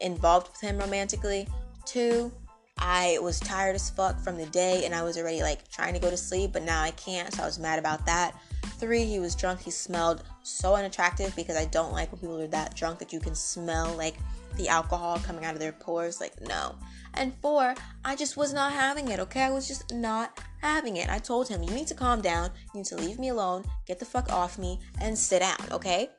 involved 0.00 0.48
with 0.48 0.60
him 0.60 0.78
romantically. 0.78 1.48
Two, 1.86 2.30
I 2.78 3.18
was 3.22 3.40
tired 3.40 3.74
as 3.74 3.90
fuck 3.90 4.20
from 4.20 4.36
the 4.36 4.46
day 4.46 4.84
and 4.84 4.94
I 4.94 5.02
was 5.02 5.16
already 5.16 5.42
like 5.42 5.70
trying 5.70 5.94
to 5.94 6.00
go 6.00 6.10
to 6.10 6.16
sleep, 6.16 6.52
but 6.52 6.62
now 6.62 6.82
I 6.82 6.90
can't, 6.92 7.32
so 7.32 7.42
I 7.42 7.46
was 7.46 7.58
mad 7.58 7.78
about 7.78 8.06
that. 8.06 8.34
Three, 8.62 9.04
he 9.04 9.18
was 9.18 9.34
drunk. 9.34 9.60
He 9.60 9.70
smelled 9.70 10.22
so 10.42 10.74
unattractive 10.74 11.34
because 11.36 11.56
I 11.56 11.66
don't 11.66 11.92
like 11.92 12.10
when 12.10 12.20
people 12.20 12.40
are 12.40 12.46
that 12.48 12.74
drunk 12.74 12.98
that 12.98 13.12
you 13.12 13.20
can 13.20 13.34
smell 13.34 13.94
like 13.96 14.16
the 14.56 14.68
alcohol 14.68 15.18
coming 15.18 15.44
out 15.44 15.54
of 15.54 15.60
their 15.60 15.72
pores. 15.72 16.20
Like, 16.20 16.40
no. 16.40 16.74
And 17.14 17.34
four, 17.36 17.74
I 18.04 18.16
just 18.16 18.36
was 18.36 18.52
not 18.52 18.72
having 18.72 19.08
it, 19.08 19.20
okay? 19.20 19.42
I 19.42 19.50
was 19.50 19.68
just 19.68 19.92
not 19.92 20.40
having 20.60 20.96
it. 20.96 21.08
I 21.08 21.18
told 21.18 21.48
him, 21.48 21.62
you 21.62 21.70
need 21.70 21.86
to 21.88 21.94
calm 21.94 22.20
down, 22.20 22.50
you 22.74 22.80
need 22.80 22.86
to 22.86 22.96
leave 22.96 23.18
me 23.18 23.28
alone, 23.28 23.64
get 23.86 23.98
the 23.98 24.04
fuck 24.04 24.32
off 24.32 24.58
me, 24.58 24.80
and 25.00 25.16
sit 25.16 25.40
down, 25.40 25.58
okay? 25.70 26.10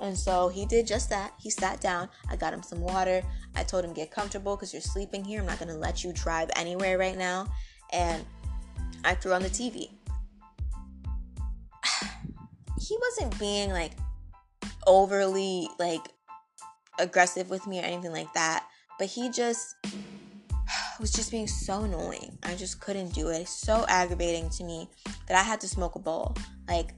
And 0.00 0.16
so 0.16 0.48
he 0.48 0.64
did 0.64 0.86
just 0.86 1.10
that. 1.10 1.34
He 1.38 1.50
sat 1.50 1.80
down. 1.80 2.08
I 2.30 2.36
got 2.36 2.54
him 2.54 2.62
some 2.62 2.80
water. 2.80 3.22
I 3.54 3.62
told 3.62 3.84
him, 3.84 3.92
get 3.92 4.10
comfortable 4.10 4.56
because 4.56 4.72
you're 4.72 4.80
sleeping 4.80 5.22
here. 5.22 5.40
I'm 5.40 5.46
not 5.46 5.58
going 5.58 5.68
to 5.70 5.76
let 5.76 6.02
you 6.02 6.12
drive 6.12 6.50
anywhere 6.56 6.96
right 6.96 7.18
now. 7.18 7.46
And 7.92 8.24
I 9.04 9.14
threw 9.14 9.34
on 9.34 9.42
the 9.42 9.50
TV. 9.50 9.90
He 12.90 12.98
wasn't 13.00 13.38
being 13.38 13.70
like 13.70 13.92
overly 14.84 15.68
like 15.78 16.08
aggressive 16.98 17.48
with 17.48 17.64
me 17.66 17.78
or 17.78 17.84
anything 17.84 18.10
like 18.10 18.32
that. 18.34 18.66
But 18.98 19.06
he 19.06 19.30
just 19.30 19.76
was 21.00 21.12
just 21.12 21.30
being 21.30 21.46
so 21.46 21.84
annoying. 21.84 22.36
I 22.42 22.56
just 22.56 22.80
couldn't 22.80 23.14
do 23.14 23.28
it. 23.28 23.46
So 23.46 23.86
aggravating 23.88 24.50
to 24.50 24.64
me 24.64 24.88
that 25.28 25.38
I 25.38 25.42
had 25.44 25.60
to 25.60 25.68
smoke 25.68 25.94
a 25.94 26.00
bowl. 26.00 26.36
Like, 26.68 26.94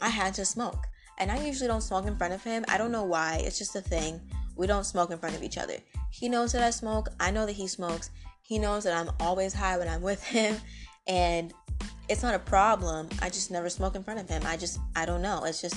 I 0.00 0.08
had 0.08 0.34
to 0.34 0.44
smoke. 0.44 0.84
And 1.18 1.30
I 1.30 1.38
usually 1.44 1.68
don't 1.68 1.80
smoke 1.80 2.06
in 2.06 2.16
front 2.16 2.34
of 2.34 2.42
him. 2.42 2.64
I 2.66 2.76
don't 2.76 2.90
know 2.90 3.04
why. 3.04 3.40
It's 3.44 3.58
just 3.58 3.76
a 3.76 3.80
thing. 3.80 4.20
We 4.56 4.66
don't 4.66 4.84
smoke 4.84 5.12
in 5.12 5.18
front 5.18 5.36
of 5.36 5.44
each 5.44 5.58
other. 5.58 5.76
He 6.10 6.28
knows 6.28 6.52
that 6.52 6.62
I 6.62 6.70
smoke. 6.70 7.08
I 7.20 7.30
know 7.30 7.46
that 7.46 7.52
he 7.52 7.68
smokes. 7.68 8.10
He 8.42 8.58
knows 8.58 8.82
that 8.82 8.96
I'm 8.96 9.14
always 9.20 9.54
high 9.54 9.78
when 9.78 9.88
I'm 9.88 10.02
with 10.02 10.24
him. 10.36 10.56
And 11.06 11.54
it's 12.10 12.24
not 12.24 12.34
a 12.34 12.40
problem. 12.40 13.08
I 13.22 13.30
just 13.30 13.52
never 13.52 13.70
smoke 13.70 13.94
in 13.94 14.02
front 14.02 14.18
of 14.18 14.28
him. 14.28 14.42
I 14.44 14.56
just, 14.56 14.80
I 14.96 15.06
don't 15.06 15.22
know. 15.22 15.44
It's 15.44 15.60
just 15.60 15.76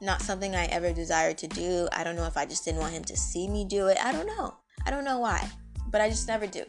not 0.00 0.22
something 0.22 0.56
I 0.56 0.64
ever 0.66 0.90
desired 0.90 1.36
to 1.38 1.46
do. 1.46 1.86
I 1.92 2.02
don't 2.02 2.16
know 2.16 2.24
if 2.24 2.38
I 2.38 2.46
just 2.46 2.64
didn't 2.64 2.80
want 2.80 2.94
him 2.94 3.04
to 3.04 3.16
see 3.16 3.46
me 3.46 3.66
do 3.66 3.88
it. 3.88 3.98
I 4.02 4.10
don't 4.10 4.26
know. 4.26 4.54
I 4.86 4.90
don't 4.90 5.04
know 5.04 5.18
why. 5.18 5.46
But 5.90 6.00
I 6.00 6.08
just 6.08 6.28
never 6.28 6.46
do. 6.46 6.64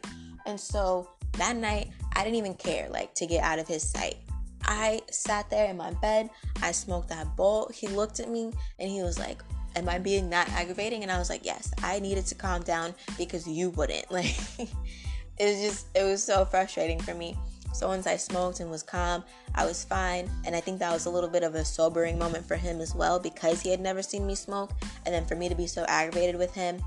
And 0.46 0.60
so 0.60 1.10
that 1.38 1.56
night, 1.56 1.92
I 2.18 2.25
didn't 2.25 2.36
even 2.36 2.54
care, 2.54 2.89
like, 2.89 3.16
to 3.16 3.25
get 3.25 3.44
out 3.46 3.60
of 3.60 3.68
his 3.68 3.82
sight. 3.82 4.18
I 4.66 5.01
sat 5.10 5.50
there 5.50 5.70
in 5.70 5.78
my 5.78 5.92
bed. 5.94 6.30
I 6.62 6.74
smoked 6.74 7.08
that 7.10 7.38
bowl. 7.38 7.72
He 7.74 7.88
looked 7.88 8.20
at 8.20 8.30
me 8.30 8.51
and 8.78 8.89
he 8.89 9.01
was 9.01 9.18
like, 9.18 9.42
Am 9.75 9.88
I 9.88 10.00
being 10.00 10.30
that 10.32 10.50
aggravating? 10.50 11.04
And 11.04 11.12
I 11.12 11.18
was 11.18 11.30
like, 11.30 11.46
Yes, 11.46 11.72
I 11.82 12.00
needed 12.00 12.25
to 12.25 12.36
calm 12.36 12.63
down 12.63 12.94
because 13.18 13.48
you 13.48 13.70
wouldn't. 13.70 14.06
Like, 14.12 14.36
it 14.58 15.46
was 15.46 15.62
just, 15.62 15.88
it 15.96 16.04
was 16.04 16.22
so 16.22 16.44
frustrating 16.44 17.00
for 17.00 17.13
me. 17.13 17.38
So 17.73 17.88
once 17.88 18.07
I 18.07 18.17
smoked 18.17 18.59
and 18.59 18.69
was 18.69 18.83
calm, 18.83 19.23
I 19.55 19.65
was 19.65 19.83
fine. 19.83 20.29
And 20.45 20.55
I 20.55 20.59
think 20.59 20.79
that 20.79 20.91
was 20.91 21.05
a 21.05 21.09
little 21.09 21.29
bit 21.29 21.43
of 21.43 21.55
a 21.55 21.63
sobering 21.63 22.17
moment 22.17 22.45
for 22.45 22.55
him 22.55 22.81
as 22.81 22.93
well 22.93 23.19
because 23.19 23.61
he 23.61 23.69
had 23.69 23.79
never 23.79 24.01
seen 24.01 24.25
me 24.27 24.35
smoke. 24.35 24.71
And 25.05 25.13
then 25.13 25.25
for 25.25 25.35
me 25.35 25.49
to 25.49 25.55
be 25.55 25.67
so 25.67 25.85
aggravated 25.88 26.35
with 26.35 26.53
him, 26.53 26.81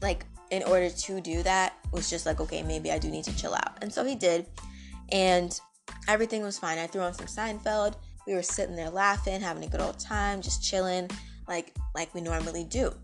like, 0.00 0.24
in 0.50 0.62
order 0.64 0.90
to 0.90 1.20
do 1.20 1.42
that, 1.44 1.74
was 1.92 2.10
just 2.10 2.26
like, 2.26 2.40
okay, 2.40 2.62
maybe 2.62 2.90
I 2.92 2.98
do 2.98 3.08
need 3.08 3.24
to 3.24 3.36
chill 3.36 3.54
out. 3.54 3.82
And 3.82 3.92
so 3.92 4.04
he 4.04 4.14
did. 4.14 4.46
And 5.10 5.58
everything 6.08 6.42
was 6.42 6.58
fine. 6.58 6.78
I 6.78 6.86
threw 6.86 7.02
on 7.02 7.14
some 7.14 7.26
Seinfeld. 7.26 7.94
We 8.26 8.34
were 8.34 8.42
sitting 8.42 8.76
there 8.76 8.90
laughing, 8.90 9.40
having 9.40 9.64
a 9.64 9.68
good 9.68 9.80
old 9.80 9.98
time, 9.98 10.42
just 10.42 10.62
chilling, 10.62 11.10
like 11.48 11.74
like 11.94 12.14
we 12.14 12.20
normally 12.20 12.64
do. 12.64 12.94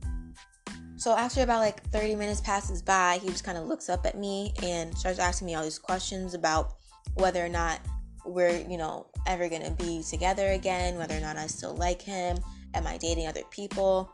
So 0.99 1.17
after 1.17 1.43
about 1.43 1.61
like 1.61 1.81
30 1.90 2.17
minutes 2.17 2.40
passes 2.40 2.83
by, 2.83 3.21
he 3.23 3.28
just 3.28 3.45
kind 3.45 3.57
of 3.57 3.67
looks 3.67 3.88
up 3.88 4.05
at 4.05 4.19
me 4.19 4.52
and 4.64 4.97
starts 4.99 5.21
asking 5.21 5.47
me 5.47 5.55
all 5.55 5.62
these 5.62 5.78
questions 5.78 6.35
about 6.35 6.75
whether 7.14 7.45
or 7.45 7.49
not 7.49 7.81
we're, 8.26 8.59
you 8.69 8.76
know, 8.76 9.07
ever 9.25 9.49
gonna 9.49 9.71
be 9.71 10.02
together 10.02 10.49
again, 10.49 10.99
whether 10.99 11.17
or 11.17 11.21
not 11.21 11.37
I 11.37 11.47
still 11.47 11.75
like 11.76 12.02
him, 12.02 12.37
am 12.75 12.85
I 12.85 12.97
dating 12.99 13.28
other 13.28 13.45
people? 13.52 14.12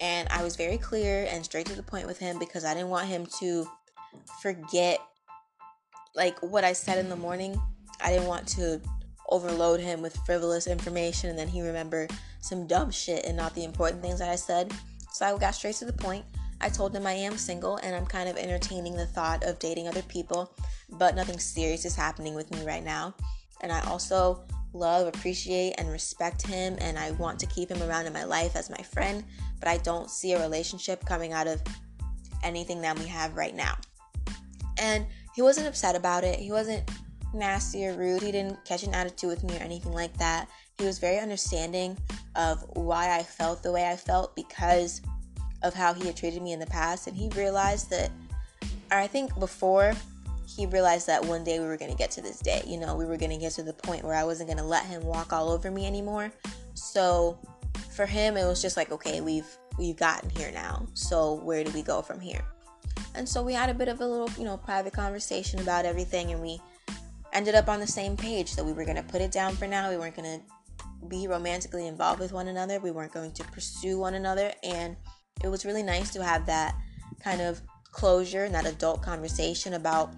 And 0.00 0.26
I 0.30 0.42
was 0.42 0.56
very 0.56 0.78
clear 0.78 1.28
and 1.30 1.44
straight 1.44 1.66
to 1.66 1.76
the 1.76 1.82
point 1.82 2.06
with 2.06 2.18
him 2.18 2.38
because 2.38 2.64
I 2.64 2.72
didn't 2.72 2.88
want 2.88 3.08
him 3.08 3.26
to 3.40 3.68
forget 4.40 5.00
like 6.16 6.38
what 6.42 6.64
I 6.64 6.72
said 6.72 6.98
in 6.98 7.08
the 7.08 7.16
morning 7.16 7.60
I 8.00 8.10
didn't 8.10 8.26
want 8.26 8.48
to 8.48 8.80
overload 9.28 9.80
him 9.80 10.02
with 10.02 10.16
frivolous 10.26 10.66
information 10.66 11.30
and 11.30 11.38
then 11.38 11.48
he 11.48 11.62
remember 11.62 12.08
some 12.40 12.66
dumb 12.66 12.90
shit 12.90 13.24
and 13.24 13.36
not 13.36 13.54
the 13.54 13.64
important 13.64 14.02
things 14.02 14.18
that 14.18 14.28
I 14.28 14.36
said. 14.36 14.72
So 15.12 15.26
I 15.26 15.38
got 15.38 15.54
straight 15.54 15.76
to 15.76 15.84
the 15.84 15.92
point. 15.92 16.24
I 16.60 16.68
told 16.68 16.94
him 16.94 17.06
I 17.06 17.12
am 17.12 17.36
single 17.36 17.76
and 17.78 17.94
I'm 17.94 18.06
kind 18.06 18.28
of 18.28 18.36
entertaining 18.36 18.94
the 18.94 19.06
thought 19.06 19.42
of 19.44 19.58
dating 19.58 19.88
other 19.88 20.02
people, 20.02 20.54
but 20.90 21.16
nothing 21.16 21.38
serious 21.38 21.84
is 21.84 21.96
happening 21.96 22.34
with 22.34 22.50
me 22.52 22.64
right 22.64 22.84
now. 22.84 23.14
And 23.62 23.72
I 23.72 23.80
also 23.86 24.44
love, 24.72 25.06
appreciate, 25.06 25.74
and 25.78 25.90
respect 25.90 26.46
him, 26.46 26.76
and 26.80 26.98
I 26.98 27.10
want 27.12 27.38
to 27.40 27.46
keep 27.46 27.70
him 27.70 27.82
around 27.82 28.06
in 28.06 28.12
my 28.12 28.24
life 28.24 28.56
as 28.56 28.70
my 28.70 28.82
friend, 28.82 29.24
but 29.58 29.68
I 29.68 29.78
don't 29.78 30.10
see 30.10 30.32
a 30.32 30.40
relationship 30.40 31.04
coming 31.04 31.32
out 31.32 31.46
of 31.46 31.62
anything 32.42 32.80
that 32.82 32.98
we 32.98 33.06
have 33.06 33.36
right 33.36 33.54
now. 33.54 33.76
And 34.78 35.06
he 35.34 35.42
wasn't 35.42 35.68
upset 35.68 35.94
about 35.94 36.24
it. 36.24 36.38
He 36.38 36.50
wasn't 36.50 36.88
nasty 37.34 37.86
or 37.86 37.94
rude. 37.94 38.22
He 38.22 38.32
didn't 38.32 38.64
catch 38.64 38.82
an 38.82 38.94
attitude 38.94 39.30
with 39.30 39.44
me 39.44 39.56
or 39.56 39.62
anything 39.62 39.92
like 39.92 40.16
that. 40.18 40.48
He 40.78 40.84
was 40.84 40.98
very 40.98 41.18
understanding 41.18 41.96
of 42.34 42.64
why 42.74 43.16
I 43.16 43.22
felt 43.22 43.62
the 43.62 43.72
way 43.72 43.88
I 43.88 43.96
felt 43.96 44.34
because 44.34 45.00
of 45.62 45.74
how 45.74 45.94
he 45.94 46.06
had 46.06 46.16
treated 46.16 46.42
me 46.42 46.52
in 46.52 46.58
the 46.58 46.66
past. 46.66 47.06
And 47.06 47.16
he 47.16 47.28
realized 47.30 47.90
that, 47.90 48.10
or 48.90 48.98
I 48.98 49.06
think 49.06 49.38
before, 49.38 49.94
he 50.46 50.66
realized 50.66 51.06
that 51.06 51.24
one 51.24 51.44
day 51.44 51.60
we 51.60 51.66
were 51.66 51.76
going 51.76 51.90
to 51.90 51.96
get 51.96 52.10
to 52.12 52.20
this 52.20 52.40
day. 52.40 52.62
You 52.66 52.78
know, 52.78 52.94
we 52.94 53.04
were 53.04 53.16
going 53.16 53.30
to 53.30 53.38
get 53.38 53.52
to 53.52 53.62
the 53.62 53.72
point 53.72 54.04
where 54.04 54.14
I 54.14 54.24
wasn't 54.24 54.48
going 54.48 54.58
to 54.58 54.64
let 54.64 54.84
him 54.84 55.02
walk 55.02 55.32
all 55.32 55.50
over 55.50 55.70
me 55.70 55.86
anymore. 55.86 56.32
So 56.74 57.38
for 57.94 58.06
him, 58.06 58.36
it 58.36 58.44
was 58.44 58.60
just 58.60 58.76
like, 58.76 58.90
okay, 58.92 59.20
we've 59.20 59.46
we've 59.78 59.96
gotten 59.96 60.28
here 60.30 60.50
now. 60.52 60.86
So 60.94 61.34
where 61.34 61.64
do 61.64 61.70
we 61.70 61.82
go 61.82 62.02
from 62.02 62.20
here? 62.20 62.44
And 63.14 63.28
so 63.28 63.42
we 63.42 63.52
had 63.52 63.70
a 63.70 63.74
bit 63.74 63.88
of 63.88 64.00
a 64.00 64.06
little, 64.06 64.30
you 64.38 64.44
know, 64.44 64.56
private 64.56 64.92
conversation 64.92 65.60
about 65.60 65.84
everything, 65.84 66.32
and 66.32 66.40
we 66.40 66.60
ended 67.32 67.54
up 67.54 67.68
on 67.68 67.80
the 67.80 67.86
same 67.86 68.16
page 68.16 68.56
that 68.56 68.64
we 68.64 68.72
were 68.72 68.84
going 68.84 68.96
to 68.96 69.02
put 69.02 69.20
it 69.20 69.30
down 69.30 69.54
for 69.54 69.66
now. 69.66 69.90
We 69.90 69.96
weren't 69.96 70.16
going 70.16 70.40
to 70.40 70.44
be 71.08 71.26
romantically 71.26 71.86
involved 71.86 72.20
with 72.20 72.32
one 72.32 72.48
another. 72.48 72.80
We 72.80 72.90
weren't 72.90 73.12
going 73.12 73.32
to 73.32 73.44
pursue 73.44 73.98
one 73.98 74.14
another. 74.14 74.52
And 74.62 74.96
it 75.42 75.48
was 75.48 75.64
really 75.64 75.82
nice 75.82 76.12
to 76.12 76.22
have 76.22 76.46
that 76.46 76.74
kind 77.22 77.40
of 77.40 77.60
closure 77.90 78.44
and 78.44 78.54
that 78.54 78.66
adult 78.66 79.02
conversation 79.02 79.74
about 79.74 80.12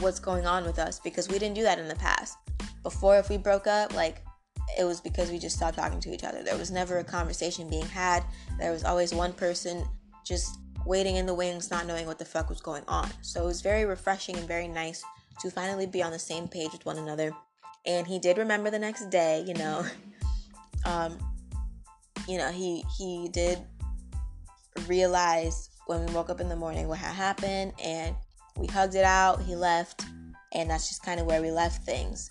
what's 0.00 0.20
going 0.20 0.46
on 0.46 0.64
with 0.64 0.78
us 0.78 1.00
because 1.00 1.28
we 1.28 1.38
didn't 1.38 1.54
do 1.54 1.62
that 1.62 1.78
in 1.78 1.88
the 1.88 1.96
past. 1.96 2.36
Before, 2.82 3.18
if 3.18 3.28
we 3.28 3.36
broke 3.36 3.66
up, 3.66 3.94
like 3.94 4.22
it 4.78 4.84
was 4.84 5.00
because 5.00 5.30
we 5.30 5.38
just 5.38 5.56
stopped 5.56 5.76
talking 5.76 6.00
to 6.00 6.12
each 6.12 6.24
other. 6.24 6.42
There 6.42 6.56
was 6.56 6.70
never 6.70 6.98
a 6.98 7.04
conversation 7.04 7.68
being 7.68 7.86
had. 7.86 8.24
There 8.58 8.70
was 8.70 8.84
always 8.84 9.14
one 9.14 9.32
person 9.32 9.84
just 10.24 10.58
waiting 10.84 11.16
in 11.16 11.26
the 11.26 11.34
wings, 11.34 11.70
not 11.70 11.86
knowing 11.86 12.06
what 12.06 12.18
the 12.18 12.24
fuck 12.24 12.48
was 12.48 12.60
going 12.60 12.84
on. 12.86 13.08
So 13.22 13.42
it 13.42 13.46
was 13.46 13.60
very 13.60 13.84
refreshing 13.84 14.36
and 14.36 14.46
very 14.46 14.68
nice 14.68 15.02
to 15.40 15.50
finally 15.50 15.86
be 15.86 16.02
on 16.02 16.12
the 16.12 16.18
same 16.18 16.48
page 16.48 16.72
with 16.72 16.84
one 16.84 16.98
another. 16.98 17.32
And 17.88 18.06
he 18.06 18.20
did 18.20 18.38
remember 18.38 18.70
the 18.70 18.78
next 18.78 19.10
day, 19.10 19.42
you 19.46 19.54
know. 19.54 19.84
Um, 20.84 21.18
you 22.28 22.38
know, 22.38 22.50
he 22.50 22.84
he 22.96 23.28
did 23.32 23.58
realize 24.86 25.70
when 25.86 26.06
we 26.06 26.12
woke 26.12 26.30
up 26.30 26.40
in 26.40 26.48
the 26.48 26.56
morning 26.56 26.86
what 26.86 26.98
had 26.98 27.14
happened 27.14 27.72
and 27.82 28.14
we 28.56 28.66
hugged 28.66 28.94
it 28.94 29.04
out, 29.04 29.42
he 29.42 29.56
left, 29.56 30.04
and 30.52 30.70
that's 30.70 30.88
just 30.88 31.02
kind 31.02 31.18
of 31.18 31.26
where 31.26 31.40
we 31.40 31.50
left 31.50 31.84
things. 31.84 32.30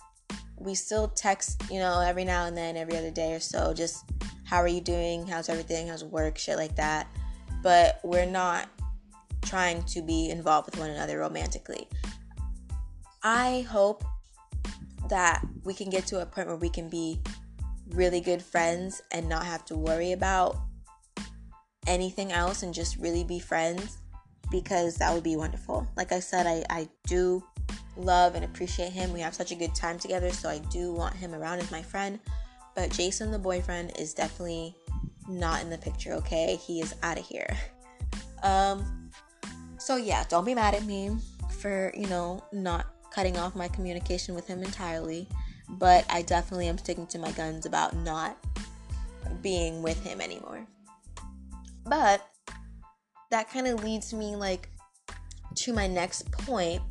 We 0.56 0.74
still 0.74 1.08
text, 1.08 1.62
you 1.70 1.78
know, 1.78 2.00
every 2.00 2.24
now 2.24 2.46
and 2.46 2.56
then, 2.56 2.76
every 2.76 2.96
other 2.96 3.10
day 3.10 3.34
or 3.34 3.40
so, 3.40 3.74
just 3.74 4.04
how 4.44 4.58
are 4.58 4.68
you 4.68 4.80
doing? 4.80 5.26
How's 5.26 5.48
everything? 5.48 5.88
How's 5.88 6.04
work? 6.04 6.38
Shit 6.38 6.56
like 6.56 6.76
that. 6.76 7.06
But 7.62 8.00
we're 8.04 8.26
not 8.26 8.68
trying 9.42 9.82
to 9.84 10.02
be 10.02 10.30
involved 10.30 10.70
with 10.70 10.78
one 10.78 10.90
another 10.90 11.18
romantically. 11.18 11.88
I 13.22 13.66
hope 13.68 14.04
that 15.08 15.44
we 15.64 15.74
can 15.74 15.90
get 15.90 16.06
to 16.06 16.20
a 16.20 16.26
point 16.26 16.48
where 16.48 16.56
we 16.56 16.68
can 16.68 16.88
be 16.88 17.20
really 17.90 18.20
good 18.20 18.42
friends 18.42 19.02
and 19.12 19.28
not 19.28 19.44
have 19.44 19.64
to 19.66 19.76
worry 19.76 20.12
about 20.12 20.56
anything 21.86 22.32
else 22.32 22.62
and 22.62 22.74
just 22.74 22.96
really 22.98 23.24
be 23.24 23.38
friends 23.38 23.98
because 24.50 24.96
that 24.96 25.12
would 25.12 25.24
be 25.24 25.36
wonderful. 25.36 25.86
Like 25.96 26.12
I 26.12 26.20
said, 26.20 26.46
I, 26.46 26.64
I 26.70 26.88
do 27.06 27.42
love 27.96 28.34
and 28.34 28.44
appreciate 28.44 28.92
him. 28.92 29.12
We 29.12 29.20
have 29.20 29.34
such 29.34 29.52
a 29.52 29.54
good 29.54 29.74
time 29.74 29.98
together, 29.98 30.30
so 30.30 30.48
I 30.48 30.58
do 30.70 30.92
want 30.92 31.14
him 31.14 31.34
around 31.34 31.60
as 31.60 31.70
my 31.70 31.82
friend. 31.82 32.18
But 32.74 32.90
Jason, 32.90 33.30
the 33.30 33.38
boyfriend, 33.38 33.92
is 33.98 34.14
definitely 34.14 34.74
not 35.28 35.62
in 35.62 35.70
the 35.70 35.78
picture, 35.78 36.12
okay? 36.14 36.56
He 36.56 36.80
is 36.80 36.94
out 37.02 37.18
of 37.18 37.26
here. 37.26 37.56
Um, 38.42 39.10
so 39.78 39.96
yeah, 39.96 40.24
don't 40.28 40.44
be 40.44 40.54
mad 40.54 40.74
at 40.74 40.84
me 40.84 41.16
for, 41.60 41.92
you 41.96 42.06
know, 42.06 42.44
not 42.52 42.86
cutting 43.10 43.36
off 43.36 43.54
my 43.54 43.68
communication 43.68 44.34
with 44.34 44.46
him 44.46 44.62
entirely, 44.62 45.28
but 45.68 46.04
I 46.10 46.22
definitely 46.22 46.68
am 46.68 46.78
sticking 46.78 47.06
to 47.08 47.18
my 47.18 47.30
guns 47.32 47.66
about 47.66 47.94
not 47.96 48.36
being 49.42 49.82
with 49.82 50.02
him 50.02 50.20
anymore. 50.20 50.66
But 51.86 52.26
that 53.30 53.50
kind 53.50 53.66
of 53.66 53.82
leads 53.82 54.12
me 54.12 54.36
like 54.36 54.68
to 55.56 55.72
my 55.72 55.86
next 55.86 56.30
point. 56.32 56.82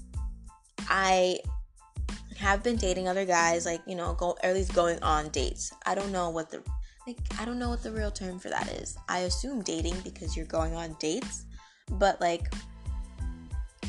I 0.90 1.40
have 2.38 2.64
been 2.64 2.76
dating 2.76 3.08
other 3.08 3.26
guys, 3.26 3.66
like, 3.66 3.82
you 3.88 3.96
know, 3.96 4.14
go 4.14 4.38
at 4.44 4.54
least 4.54 4.74
going 4.74 5.02
on 5.02 5.30
dates. 5.30 5.74
I 5.86 5.96
don't 5.96 6.12
know 6.12 6.30
what 6.30 6.50
the 6.50 6.64
like 7.08 7.18
I 7.40 7.46
don't 7.46 7.58
know 7.58 7.70
what 7.70 7.82
the 7.82 7.92
real 7.92 8.12
term 8.12 8.38
for 8.38 8.50
that 8.50 8.70
is. 8.74 8.98
I 9.08 9.20
assume 9.20 9.62
dating 9.62 9.96
because 10.04 10.36
you're 10.36 10.46
going 10.46 10.74
on 10.76 10.96
dates, 11.00 11.46
but 11.92 12.20
like 12.20 12.54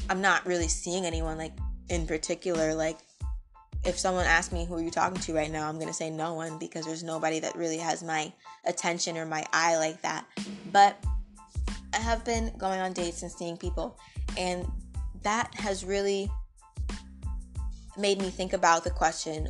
I'm 0.09 0.21
not 0.21 0.47
really 0.47 0.69
seeing 0.69 1.05
anyone 1.05 1.37
like 1.37 1.53
in 1.89 2.07
particular 2.07 2.75
like 2.75 2.99
if 3.85 3.99
someone 3.99 4.27
asks 4.27 4.53
me 4.53 4.65
who 4.65 4.75
are 4.75 4.83
you 4.83 4.91
talking 4.91 5.21
to 5.21 5.35
right 5.35 5.51
now, 5.51 5.69
I'm 5.69 5.77
going 5.77 5.89
to 5.89 5.95
say 5.95 6.11
no 6.11 6.35
one 6.35 6.59
because 6.59 6.85
there's 6.85 7.05
nobody 7.05 7.41
that 7.41 7.57
really 7.57 7.79
has 7.79 8.03
my 8.03 8.33
attention 8.67 9.17
or 9.17 9.25
my 9.25 9.47
eye 9.53 9.77
like 9.77 10.03
that. 10.03 10.27
But 10.73 11.03
I 11.95 11.99
have 11.99 12.25
been 12.25 12.53
going 12.59 12.81
on 12.81 12.93
dates 12.93 13.23
and 13.23 13.31
seeing 13.31 13.57
people 13.57 13.97
and 14.37 14.71
that 15.23 15.55
has 15.55 15.85
really 15.85 16.31
made 17.97 18.21
me 18.21 18.31
think 18.31 18.53
about 18.53 18.85
the 18.85 18.91
question 18.91 19.49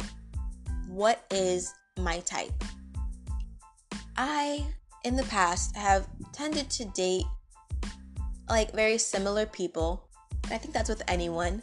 what 0.88 1.24
is 1.30 1.74
my 1.98 2.20
type? 2.20 2.52
I, 4.16 4.66
in 5.04 5.16
the 5.16 5.24
past, 5.24 5.76
have 5.76 6.08
tended 6.32 6.70
to 6.70 6.86
date 6.86 7.24
like 8.48 8.72
very 8.72 8.98
similar 8.98 9.46
people. 9.46 10.08
I 10.50 10.58
think 10.58 10.72
that's 10.72 10.88
with 10.88 11.02
anyone. 11.06 11.62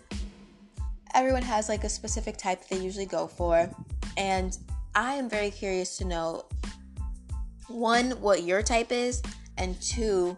Everyone 1.15 1.41
has 1.43 1.69
like 1.69 1.85
a 1.85 1.89
specific 1.89 2.37
type 2.37 2.67
they 2.67 2.77
usually 2.77 3.05
go 3.05 3.25
for. 3.25 3.69
And 4.17 4.57
I 4.93 5.15
am 5.15 5.29
very 5.29 5.49
curious 5.49 5.97
to 5.97 6.05
know 6.05 6.45
one, 7.67 8.11
what 8.21 8.43
your 8.43 8.61
type 8.61 8.91
is, 8.91 9.23
and 9.57 9.81
two, 9.81 10.37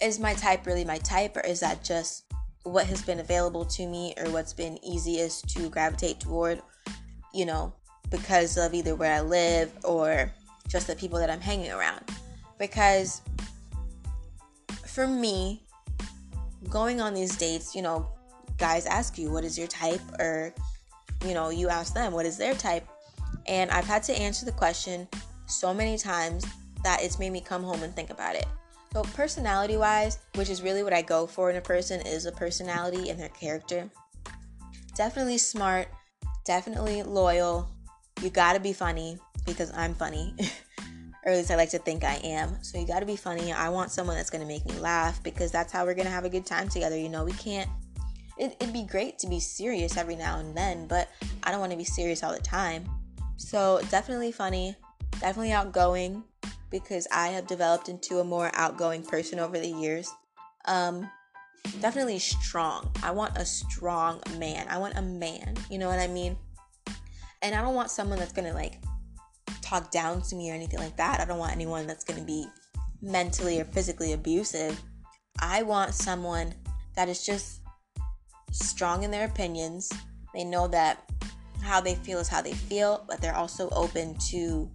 is 0.00 0.20
my 0.20 0.34
type 0.34 0.66
really 0.66 0.84
my 0.84 0.98
type, 0.98 1.36
or 1.36 1.40
is 1.40 1.60
that 1.60 1.82
just 1.82 2.24
what 2.64 2.86
has 2.86 3.02
been 3.02 3.20
available 3.20 3.64
to 3.64 3.86
me 3.86 4.14
or 4.18 4.30
what's 4.30 4.52
been 4.52 4.82
easiest 4.84 5.48
to 5.50 5.68
gravitate 5.70 6.20
toward, 6.20 6.62
you 7.32 7.46
know, 7.46 7.72
because 8.10 8.56
of 8.56 8.74
either 8.74 8.94
where 8.94 9.14
I 9.14 9.20
live 9.20 9.72
or 9.84 10.32
just 10.68 10.86
the 10.86 10.96
people 10.96 11.18
that 11.18 11.30
I'm 11.30 11.40
hanging 11.40 11.72
around. 11.72 12.02
Because 12.58 13.22
for 14.86 15.06
me, 15.06 15.62
going 16.68 17.00
on 17.00 17.14
these 17.14 17.36
dates, 17.36 17.74
you 17.74 17.82
know, 17.82 18.08
guys 18.58 18.86
ask 18.86 19.18
you, 19.18 19.30
what 19.30 19.44
is 19.44 19.58
your 19.58 19.68
type? 19.68 20.00
Or, 20.18 20.54
you 21.24 21.34
know, 21.34 21.50
you 21.50 21.68
ask 21.68 21.94
them, 21.94 22.12
what 22.12 22.26
is 22.26 22.36
their 22.36 22.54
type? 22.54 22.86
And 23.46 23.70
I've 23.70 23.84
had 23.84 24.02
to 24.04 24.12
answer 24.12 24.46
the 24.46 24.52
question 24.52 25.08
so 25.46 25.74
many 25.74 25.98
times 25.98 26.44
that 26.82 27.02
it's 27.02 27.18
made 27.18 27.30
me 27.30 27.40
come 27.40 27.62
home 27.62 27.82
and 27.82 27.94
think 27.94 28.10
about 28.10 28.36
it. 28.36 28.46
So, 28.92 29.02
personality 29.02 29.76
wise, 29.76 30.18
which 30.36 30.48
is 30.48 30.62
really 30.62 30.84
what 30.84 30.92
I 30.92 31.02
go 31.02 31.26
for 31.26 31.50
in 31.50 31.56
a 31.56 31.60
person, 31.60 32.00
is 32.06 32.26
a 32.26 32.32
personality 32.32 33.10
and 33.10 33.18
their 33.18 33.28
character. 33.30 33.90
Definitely 34.94 35.38
smart, 35.38 35.88
definitely 36.44 37.02
loyal. 37.02 37.68
You 38.22 38.30
gotta 38.30 38.60
be 38.60 38.72
funny 38.72 39.18
because 39.46 39.72
I'm 39.74 39.94
funny. 39.94 40.36
or 41.24 41.32
at 41.32 41.36
least 41.36 41.50
I 41.50 41.56
like 41.56 41.70
to 41.70 41.78
think 41.78 42.04
I 42.04 42.20
am. 42.22 42.62
So, 42.62 42.78
you 42.78 42.86
gotta 42.86 43.06
be 43.06 43.16
funny. 43.16 43.52
I 43.52 43.68
want 43.68 43.90
someone 43.90 44.14
that's 44.14 44.30
gonna 44.30 44.46
make 44.46 44.64
me 44.64 44.78
laugh 44.78 45.20
because 45.24 45.50
that's 45.50 45.72
how 45.72 45.84
we're 45.84 45.94
gonna 45.94 46.08
have 46.10 46.24
a 46.24 46.30
good 46.30 46.46
time 46.46 46.68
together. 46.68 46.96
You 46.96 47.08
know, 47.08 47.24
we 47.24 47.32
can't. 47.32 47.68
It, 48.38 48.56
it'd 48.60 48.72
be 48.72 48.84
great 48.84 49.18
to 49.20 49.28
be 49.28 49.40
serious 49.40 49.96
every 49.96 50.16
now 50.16 50.38
and 50.38 50.56
then, 50.56 50.86
but 50.86 51.08
I 51.42 51.50
don't 51.50 51.60
wanna 51.60 51.76
be 51.76 51.84
serious 51.84 52.22
all 52.22 52.32
the 52.32 52.40
time. 52.40 52.84
So, 53.36 53.80
definitely 53.90 54.32
funny, 54.32 54.76
definitely 55.20 55.52
outgoing 55.52 56.24
because 56.70 57.06
I 57.12 57.28
have 57.28 57.46
developed 57.46 57.88
into 57.88 58.18
a 58.18 58.24
more 58.24 58.50
outgoing 58.54 59.04
person 59.04 59.38
over 59.38 59.58
the 59.58 59.68
years. 59.68 60.12
Um, 60.64 61.08
definitely 61.80 62.18
strong. 62.18 62.90
I 63.02 63.10
want 63.10 63.36
a 63.36 63.44
strong 63.44 64.20
man. 64.38 64.66
I 64.68 64.78
want 64.78 64.96
a 64.96 65.02
man. 65.02 65.54
You 65.70 65.78
know 65.78 65.88
what 65.88 65.98
I 65.98 66.08
mean? 66.08 66.36
And 67.42 67.54
I 67.54 67.62
don't 67.62 67.74
want 67.74 67.90
someone 67.90 68.18
that's 68.18 68.32
gonna 68.32 68.54
like 68.54 68.82
talk 69.60 69.90
down 69.90 70.22
to 70.22 70.36
me 70.36 70.50
or 70.50 70.54
anything 70.54 70.78
like 70.78 70.96
that. 70.96 71.20
I 71.20 71.24
don't 71.24 71.38
want 71.38 71.52
anyone 71.52 71.86
that's 71.86 72.04
gonna 72.04 72.24
be 72.24 72.46
mentally 73.02 73.60
or 73.60 73.64
physically 73.64 74.12
abusive. 74.12 74.80
I 75.40 75.62
want 75.62 75.94
someone 75.94 76.54
that 76.96 77.08
is 77.08 77.24
just 77.24 77.60
strong 78.54 79.02
in 79.02 79.10
their 79.10 79.26
opinions. 79.26 79.92
They 80.32 80.44
know 80.44 80.68
that 80.68 81.10
how 81.62 81.80
they 81.80 81.94
feel 81.96 82.18
is 82.18 82.28
how 82.28 82.42
they 82.42 82.52
feel, 82.52 83.04
but 83.08 83.20
they're 83.20 83.34
also 83.34 83.68
open 83.70 84.16
to 84.30 84.70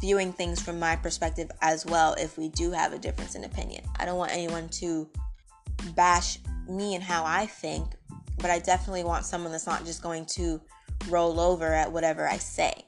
viewing 0.00 0.32
things 0.32 0.60
from 0.60 0.78
my 0.78 0.94
perspective 0.96 1.50
as 1.60 1.84
well 1.86 2.14
if 2.14 2.38
we 2.38 2.48
do 2.50 2.70
have 2.70 2.92
a 2.92 2.98
difference 2.98 3.34
in 3.34 3.44
opinion. 3.44 3.84
I 3.98 4.04
don't 4.04 4.18
want 4.18 4.32
anyone 4.32 4.68
to 4.70 5.08
bash 5.94 6.38
me 6.68 6.94
and 6.94 7.02
how 7.02 7.24
I 7.24 7.46
think, 7.46 7.86
but 8.36 8.50
I 8.50 8.58
definitely 8.58 9.04
want 9.04 9.24
someone 9.24 9.50
that's 9.50 9.66
not 9.66 9.84
just 9.84 10.02
going 10.02 10.26
to 10.26 10.60
roll 11.08 11.40
over 11.40 11.72
at 11.72 11.90
whatever 11.90 12.28
I 12.28 12.36
say. 12.36 12.84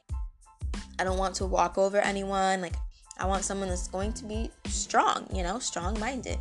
I 0.99 1.05
don't 1.05 1.19
want 1.19 1.35
to 1.37 1.47
walk 1.47 1.79
over 1.79 1.99
anyone. 1.99 2.61
Like, 2.61 2.75
I 3.19 3.27
want 3.27 3.45
someone 3.45 3.69
that's 3.69 3.89
going 3.89 4.13
to 4.15 4.25
be 4.25 4.51
strong, 4.67 5.27
you 5.33 5.43
know, 5.43 5.59
strong 5.59 5.99
minded 5.99 6.39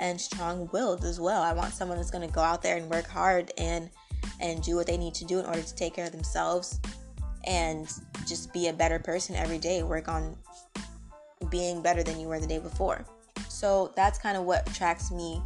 and 0.00 0.20
strong 0.20 0.68
willed 0.72 1.04
as 1.04 1.20
well. 1.20 1.42
I 1.42 1.52
want 1.52 1.72
someone 1.72 1.98
that's 1.98 2.10
going 2.10 2.26
to 2.26 2.32
go 2.32 2.40
out 2.40 2.62
there 2.62 2.76
and 2.76 2.90
work 2.90 3.06
hard 3.06 3.52
and 3.58 3.90
and 4.40 4.62
do 4.62 4.76
what 4.76 4.86
they 4.86 4.96
need 4.96 5.14
to 5.14 5.24
do 5.24 5.38
in 5.38 5.46
order 5.46 5.62
to 5.62 5.74
take 5.74 5.94
care 5.94 6.06
of 6.06 6.12
themselves 6.12 6.80
and 7.44 7.90
just 8.26 8.52
be 8.52 8.68
a 8.68 8.72
better 8.72 8.98
person 8.98 9.34
every 9.36 9.58
day. 9.58 9.82
Work 9.82 10.08
on 10.08 10.36
being 11.48 11.80
better 11.80 12.02
than 12.02 12.18
you 12.18 12.28
were 12.28 12.40
the 12.40 12.46
day 12.46 12.58
before. 12.58 13.04
So 13.48 13.92
that's 13.96 14.18
kind 14.18 14.36
of 14.36 14.44
what 14.44 14.68
attracts 14.68 15.10
me, 15.10 15.40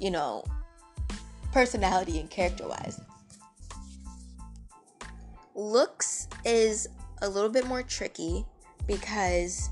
you 0.00 0.10
know, 0.10 0.44
personality 1.52 2.18
and 2.18 2.30
character 2.30 2.66
wise. 2.66 3.00
Looks 5.54 6.28
is 6.44 6.88
a 7.22 7.28
little 7.28 7.50
bit 7.50 7.66
more 7.66 7.82
tricky 7.82 8.44
because 8.86 9.70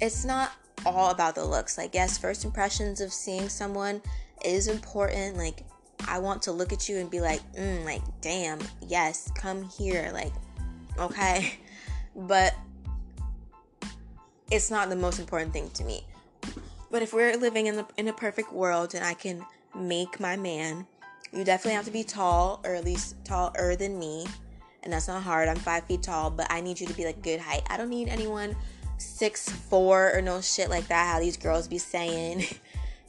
it's 0.00 0.24
not 0.24 0.52
all 0.86 1.10
about 1.10 1.34
the 1.34 1.44
looks. 1.44 1.78
Like, 1.78 1.94
yes, 1.94 2.18
first 2.18 2.44
impressions 2.44 3.00
of 3.00 3.12
seeing 3.12 3.48
someone 3.48 4.02
is 4.44 4.68
important. 4.68 5.36
Like, 5.36 5.64
I 6.06 6.18
want 6.18 6.42
to 6.42 6.52
look 6.52 6.72
at 6.72 6.88
you 6.88 6.98
and 6.98 7.10
be 7.10 7.20
like, 7.20 7.40
mm, 7.54 7.84
like, 7.84 8.02
damn, 8.20 8.58
yes, 8.86 9.30
come 9.34 9.68
here, 9.68 10.10
like, 10.12 10.32
okay. 10.98 11.54
But 12.14 12.54
it's 14.50 14.70
not 14.70 14.90
the 14.90 14.96
most 14.96 15.18
important 15.18 15.54
thing 15.54 15.70
to 15.70 15.84
me. 15.84 16.04
But 16.90 17.00
if 17.00 17.14
we're 17.14 17.34
living 17.38 17.68
in 17.68 17.76
the 17.76 17.86
in 17.96 18.06
a 18.08 18.12
perfect 18.12 18.52
world 18.52 18.94
and 18.94 19.02
I 19.02 19.14
can 19.14 19.46
make 19.74 20.20
my 20.20 20.36
man, 20.36 20.86
you 21.32 21.42
definitely 21.42 21.76
have 21.76 21.86
to 21.86 21.90
be 21.90 22.04
tall, 22.04 22.60
or 22.64 22.74
at 22.74 22.84
least 22.84 23.16
taller 23.24 23.76
than 23.76 23.98
me. 23.98 24.26
And 24.82 24.92
that's 24.92 25.08
not 25.08 25.22
hard. 25.22 25.48
I'm 25.48 25.56
five 25.56 25.84
feet 25.84 26.02
tall, 26.02 26.28
but 26.28 26.46
I 26.50 26.60
need 26.60 26.78
you 26.78 26.86
to 26.86 26.92
be 26.92 27.06
like 27.06 27.22
good 27.22 27.40
height. 27.40 27.62
I 27.70 27.78
don't 27.78 27.88
need 27.88 28.08
anyone 28.08 28.54
six 29.02 29.48
four 29.48 30.14
or 30.14 30.22
no 30.22 30.40
shit 30.40 30.70
like 30.70 30.88
that. 30.88 31.12
How 31.12 31.20
these 31.20 31.36
girls 31.36 31.68
be 31.68 31.78
saying. 31.78 32.44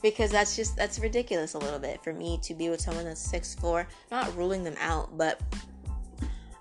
because 0.04 0.30
that's 0.30 0.54
just 0.54 0.76
that's 0.76 0.98
ridiculous 0.98 1.54
a 1.54 1.58
little 1.58 1.78
bit 1.78 2.04
for 2.04 2.12
me 2.12 2.38
to 2.42 2.52
be 2.54 2.68
with 2.68 2.80
someone 2.80 3.06
that's 3.06 3.20
six 3.20 3.54
four. 3.54 3.88
Not 4.10 4.36
ruling 4.36 4.62
them 4.62 4.76
out, 4.78 5.16
but 5.16 5.40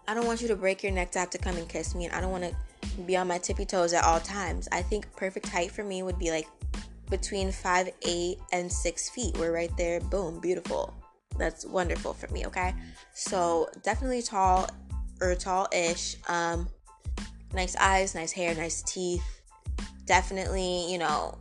I 0.08 0.13
don't 0.13 0.26
want 0.26 0.41
you 0.41 0.48
to 0.48 0.56
break 0.56 0.82
your 0.82 0.93
neck 0.93 1.12
to 1.12 1.19
have 1.19 1.30
to 1.32 1.38
come 1.38 1.58
and 1.58 1.67
kiss 1.67 1.93
me, 1.93 2.06
and 2.06 2.15
I 2.15 2.22
don't 2.22 2.32
want 2.32 2.46
to 2.46 3.02
be 3.02 3.17
on 3.17 3.28
my 3.28 3.38
tippy 3.38 3.65
toes 3.65 3.91
at 3.91 4.06
all 4.06 4.22
times. 4.22 4.69
I 4.72 4.82
think 4.82 5.13
perfect 5.17 5.50
height 5.50 5.72
for 5.72 5.84
me 5.84 6.04
would 6.04 6.17
be 6.17 6.32
like 6.32 6.48
between 7.10 7.52
five 7.52 7.89
eight 8.04 8.38
and 8.54 8.72
six 8.72 9.10
feet. 9.10 9.38
We're 9.38 9.54
right 9.54 9.76
there. 9.78 10.00
Boom, 10.00 10.39
beautiful. 10.39 10.93
That's 11.38 11.65
wonderful 11.65 12.13
for 12.13 12.32
me. 12.34 12.46
Okay, 12.46 12.74
so 13.13 13.69
definitely 13.84 14.22
tall 14.22 14.69
or 15.19 15.36
tall-ish. 15.36 16.15
Um, 16.30 16.69
nice 17.54 17.76
eyes, 17.76 18.16
nice 18.16 18.32
hair, 18.32 18.56
nice 18.56 18.82
teeth. 18.84 19.24
Definitely, 20.06 20.92
you 20.92 20.98
know, 20.98 21.38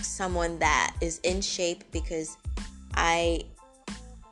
someone 0.00 0.58
that 0.60 0.96
is 1.00 1.18
in 1.24 1.40
shape 1.40 1.84
because 1.92 2.36
I 2.94 3.42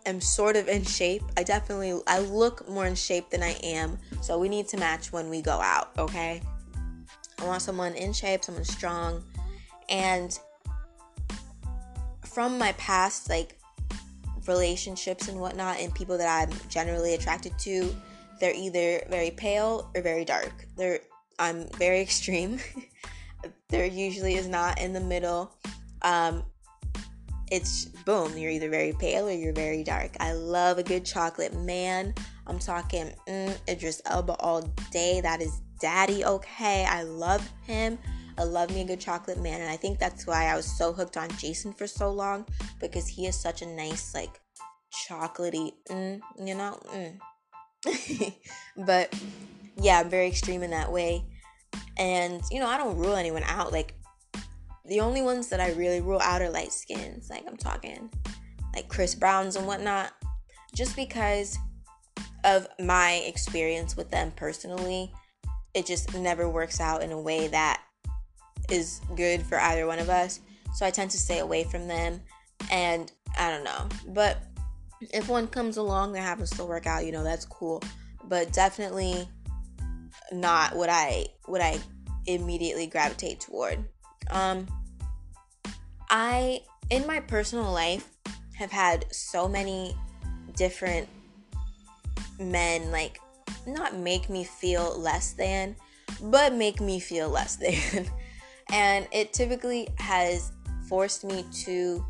am 0.07 0.21
sort 0.21 0.57
of 0.57 0.69
in 0.69 0.85
shape. 0.85 1.23
I 1.37 1.43
definitely 1.43 2.01
I 2.07 2.21
look 2.21 2.69
more 2.69 2.87
in 2.87 2.95
shape 2.95 3.31
than 3.31 3.43
I 3.43 3.57
am. 3.62 3.99
So 4.21 4.38
we 4.38 4.49
need 4.49 4.69
to 4.69 4.77
match 4.77 5.12
when 5.12 5.29
we 5.29 5.43
go 5.43 5.61
out, 5.61 5.91
okay? 5.99 6.43
I 7.41 7.47
want 7.47 7.62
someone 7.62 7.95
in 7.95 8.12
shape, 8.12 8.45
someone 8.45 8.64
strong. 8.64 9.23
And 9.88 10.38
from 12.25 12.59
my 12.59 12.73
past 12.73 13.29
like 13.29 13.57
relationships 14.47 15.29
and 15.29 15.38
whatnot 15.38 15.79
and 15.79 15.95
people 15.95 16.17
that 16.19 16.49
I'm 16.49 16.57
generally 16.69 17.14
attracted 17.14 17.59
to, 17.61 17.95
they're 18.40 18.55
either 18.55 19.03
very 19.11 19.31
pale 19.31 19.90
or 19.94 20.03
very 20.03 20.24
dark. 20.24 20.66
They're 20.77 21.01
I'm 21.38 21.68
very 21.79 22.01
extreme. 22.01 22.59
there 23.68 23.87
usually 23.87 24.35
is 24.35 24.48
not 24.48 24.81
in 24.81 24.92
the 24.92 25.01
middle. 25.01 25.53
Um, 26.03 26.44
it's 27.51 27.87
boom, 27.87 28.37
you're 28.37 28.51
either 28.51 28.68
very 28.68 28.92
pale 28.92 29.29
or 29.29 29.33
you're 29.33 29.55
very 29.55 29.83
dark. 29.83 30.11
I 30.20 30.33
love 30.33 30.79
a 30.79 30.83
good 30.83 31.05
chocolate 31.05 31.55
man. 31.55 32.14
I'm 32.46 32.59
talking 32.59 33.12
mm, 33.27 33.57
Idris 33.68 34.03
Elba 34.07 34.35
all 34.40 34.62
day. 34.90 35.20
That 35.20 35.40
is 35.40 35.61
daddy, 35.81 36.24
okay? 36.24 36.85
I 36.85 37.05
love 37.05 37.48
him. 37.66 37.98
I 38.37 38.44
love 38.44 38.70
me 38.70 38.83
a 38.83 38.85
good 38.85 39.01
chocolate 39.01 39.40
man, 39.40 39.61
and 39.61 39.70
I 39.70 39.77
think 39.77 39.98
that's 39.98 40.27
why 40.27 40.46
I 40.46 40.55
was 40.55 40.64
so 40.64 40.92
hooked 40.92 41.16
on 41.16 41.29
Jason 41.38 41.72
for 41.72 41.88
so 41.88 42.11
long 42.12 42.46
because 42.81 43.09
he 43.09 43.27
is 43.27 43.35
such 43.35 43.62
a 43.62 43.66
nice, 43.66 44.14
like, 44.14 44.40
chocolatey, 44.94 45.72
mm, 45.90 46.20
you 46.44 46.55
know? 46.55 46.79
Mm. 46.94 47.18
but 48.77 49.14
yeah, 49.81 50.01
I'm 50.01 50.11
very 50.11 50.27
extreme 50.27 50.62
in 50.62 50.71
that 50.71 50.91
way. 50.91 51.25
And, 51.97 52.43
you 52.51 52.61
know, 52.61 52.67
I 52.67 52.77
don't 52.77 52.97
rule 52.97 53.17
anyone 53.17 53.43
out. 53.45 53.73
Like, 53.73 53.95
the 54.85 55.01
only 55.01 55.21
ones 55.21 55.49
that 55.49 55.61
I 55.61 55.73
really 55.73 56.01
rule 56.01 56.21
out 56.21 56.41
are 56.41 56.49
light 56.49 56.73
skins. 56.73 57.29
Like, 57.29 57.45
I'm 57.47 57.57
talking 57.57 58.11
like 58.75 58.88
Chris 58.88 59.14
Browns 59.14 59.57
and 59.57 59.67
whatnot. 59.67 60.12
Just 60.75 60.97
because 60.97 61.59
of 62.45 62.67
my 62.79 63.23
experience 63.27 63.97
with 63.97 64.11
them 64.11 64.33
personally, 64.37 65.12
it 65.75 65.87
just 65.87 66.14
never 66.14 66.49
works 66.49 66.81
out 66.81 67.03
in 67.03 67.12
a 67.12 67.21
way 67.21 67.49
that 67.49 67.83
is 68.71 69.01
good 69.17 69.43
for 69.43 69.59
either 69.61 69.87
one 69.87 69.99
of 69.99 70.09
us. 70.09 70.41
So 70.75 70.87
I 70.87 70.91
tend 70.91 71.11
to 71.12 71.19
stay 71.19 71.41
away 71.41 71.64
from 71.64 71.88
them. 71.88 72.21
And 72.71 73.12
I 73.38 73.51
don't 73.51 73.64
know. 73.64 73.88
But 74.09 74.43
if 75.01 75.29
one 75.29 75.47
comes 75.47 75.77
along 75.77 76.13
that 76.13 76.21
happens 76.21 76.51
to 76.51 76.65
work 76.65 76.87
out, 76.87 77.05
you 77.07 77.13
know, 77.13 77.23
that's 77.23 77.45
cool. 77.45 77.83
But 78.25 78.53
definitely 78.53 79.29
not 80.33 80.77
what 80.77 80.91
I 80.91 81.27
what 81.47 81.61
I 81.61 81.79
immediately 82.27 82.87
gravitate 82.87 83.41
toward. 83.41 83.85
Um 84.31 84.67
I 86.11 86.61
in 86.91 87.07
my 87.07 87.21
personal 87.21 87.71
life 87.73 88.09
have 88.57 88.71
had 88.71 89.07
so 89.13 89.49
many 89.49 89.97
different 90.57 91.09
men 92.41 92.91
like 92.91 93.21
not 93.67 93.97
make 93.97 94.29
me 94.29 94.45
feel 94.45 94.99
less 94.99 95.33
than, 95.33 95.77
but 96.23 96.55
make 96.55 96.81
me 96.81 97.01
feel 97.01 97.29
less 97.29 97.57
than. 97.95 98.07
and 98.71 99.07
it 99.13 99.33
typically 99.33 99.89
has 99.99 100.53
forced 100.89 101.25
me 101.25 101.45
to 101.53 102.05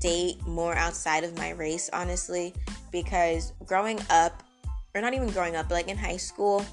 date 0.00 0.44
more 0.46 0.74
outside 0.74 1.24
of 1.24 1.36
my 1.36 1.50
race, 1.50 1.90
honestly, 1.92 2.54
because 2.92 3.52
growing 3.64 4.00
up, 4.10 4.42
or 4.94 5.00
not 5.00 5.14
even 5.14 5.28
growing 5.30 5.56
up, 5.56 5.68
but 5.68 5.74
like 5.74 5.88
in 5.88 5.96
high 5.96 6.16
school, 6.16 6.64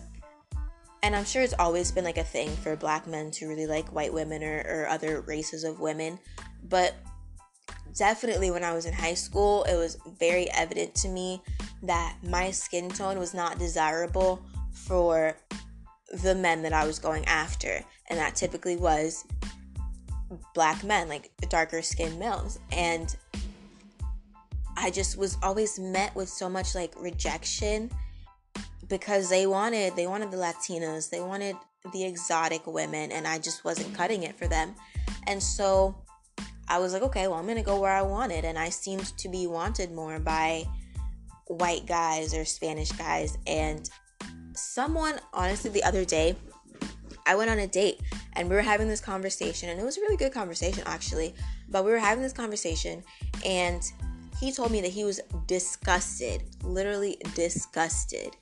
and 1.03 1.15
I'm 1.15 1.25
sure 1.25 1.41
it's 1.41 1.55
always 1.57 1.91
been 1.91 2.03
like 2.03 2.17
a 2.17 2.23
thing 2.23 2.49
for 2.57 2.75
black 2.75 3.07
men 3.07 3.31
to 3.31 3.47
really 3.47 3.65
like 3.65 3.87
white 3.93 4.13
women 4.13 4.43
or, 4.43 4.63
or 4.67 4.87
other 4.87 5.21
races 5.21 5.63
of 5.63 5.79
women, 5.79 6.19
but 6.69 6.95
definitely 7.97 8.51
when 8.51 8.63
I 8.63 8.73
was 8.73 8.85
in 8.85 8.93
high 8.93 9.15
school, 9.15 9.63
it 9.63 9.75
was 9.75 9.97
very 10.19 10.49
evident 10.51 10.95
to 10.95 11.07
me 11.07 11.41
that 11.83 12.15
my 12.23 12.51
skin 12.51 12.89
tone 12.89 13.17
was 13.17 13.33
not 13.33 13.57
desirable 13.57 14.41
for 14.71 15.35
the 16.23 16.35
men 16.35 16.61
that 16.61 16.73
I 16.73 16.85
was 16.85 16.99
going 16.99 17.25
after, 17.25 17.83
and 18.09 18.19
that 18.19 18.35
typically 18.35 18.75
was 18.75 19.25
black 20.53 20.83
men, 20.83 21.09
like 21.09 21.31
darker 21.49 21.81
skinned 21.81 22.19
males. 22.19 22.59
And 22.71 23.15
I 24.77 24.89
just 24.89 25.17
was 25.17 25.37
always 25.43 25.79
met 25.79 26.15
with 26.15 26.29
so 26.29 26.49
much 26.49 26.75
like 26.75 26.93
rejection 26.97 27.91
because 28.87 29.29
they 29.29 29.47
wanted 29.47 29.95
they 29.95 30.07
wanted 30.07 30.31
the 30.31 30.37
Latinos, 30.37 31.09
they 31.09 31.21
wanted 31.21 31.55
the 31.93 32.03
exotic 32.03 32.67
women 32.67 33.11
and 33.11 33.27
I 33.27 33.39
just 33.39 33.63
wasn't 33.63 33.93
cutting 33.95 34.23
it 34.23 34.35
for 34.37 34.47
them. 34.47 34.75
And 35.27 35.41
so 35.41 35.95
I 36.67 36.79
was 36.79 36.93
like, 36.93 37.01
okay, 37.03 37.27
well, 37.27 37.37
I'm 37.37 37.47
to 37.47 37.63
go 37.63 37.79
where 37.79 37.91
I 37.91 38.01
wanted 38.01 38.45
and 38.45 38.57
I 38.57 38.69
seemed 38.69 39.17
to 39.17 39.29
be 39.29 39.47
wanted 39.47 39.91
more 39.91 40.19
by 40.19 40.65
white 41.47 41.85
guys 41.85 42.33
or 42.33 42.45
Spanish 42.45 42.91
guys 42.93 43.37
and 43.45 43.89
someone 44.53 45.19
honestly 45.33 45.69
the 45.69 45.83
other 45.83 46.05
day 46.05 46.35
I 47.25 47.35
went 47.35 47.49
on 47.49 47.59
a 47.59 47.67
date 47.67 48.01
and 48.33 48.49
we 48.49 48.55
were 48.55 48.61
having 48.61 48.87
this 48.87 49.01
conversation, 49.01 49.69
and 49.69 49.79
it 49.79 49.83
was 49.83 49.97
a 49.97 50.01
really 50.01 50.17
good 50.17 50.33
conversation 50.33 50.83
actually. 50.85 51.33
But 51.69 51.85
we 51.85 51.91
were 51.91 51.99
having 51.99 52.21
this 52.21 52.33
conversation, 52.33 53.03
and 53.45 53.83
he 54.39 54.51
told 54.51 54.71
me 54.71 54.81
that 54.81 54.91
he 54.91 55.03
was 55.03 55.21
disgusted, 55.47 56.43
literally 56.63 57.17
disgusted 57.35 58.35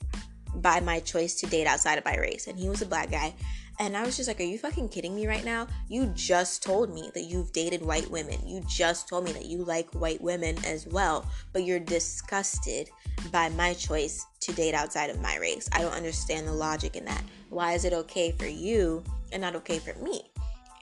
by 0.56 0.80
my 0.80 1.00
choice 1.00 1.36
to 1.36 1.48
date 1.48 1.68
outside 1.68 1.98
of 1.98 2.06
my 2.06 2.18
race. 2.18 2.48
And 2.48 2.58
he 2.58 2.70
was 2.70 2.82
a 2.82 2.86
black 2.86 3.12
guy. 3.12 3.34
And 3.80 3.96
I 3.96 4.04
was 4.04 4.18
just 4.18 4.28
like, 4.28 4.42
Are 4.42 4.44
you 4.44 4.58
fucking 4.58 4.90
kidding 4.90 5.16
me 5.16 5.26
right 5.26 5.46
now? 5.46 5.68
You 5.88 6.08
just 6.08 6.62
told 6.62 6.94
me 6.94 7.12
that 7.14 7.24
you've 7.24 7.54
dated 7.54 7.82
white 7.82 8.10
women. 8.12 8.46
You 8.46 8.62
just 8.68 9.08
told 9.08 9.24
me 9.24 9.32
that 9.32 9.46
you 9.46 9.64
like 9.64 9.90
white 9.92 10.22
women 10.22 10.58
as 10.66 10.86
well, 10.86 11.26
but 11.54 11.64
you're 11.64 11.80
disgusted 11.80 12.90
by 13.32 13.48
my 13.50 13.74
choice 13.74 14.26
to 14.42 14.52
date 14.52 14.74
outside 14.74 15.10
of 15.10 15.22
my 15.22 15.38
race. 15.38 15.70
I 15.72 15.80
don't 15.82 15.94
understand 15.94 16.48
the 16.48 16.54
logic 16.54 16.98
in 16.98 17.06
that. 17.06 17.24
Why 17.50 17.74
is 17.74 17.86
it 17.86 17.94
okay 17.94 18.32
for 18.34 18.48
you 18.48 19.04
and 19.32 19.42
not 19.42 19.56
okay 19.56 19.80
for 19.80 19.94
me? 20.04 20.30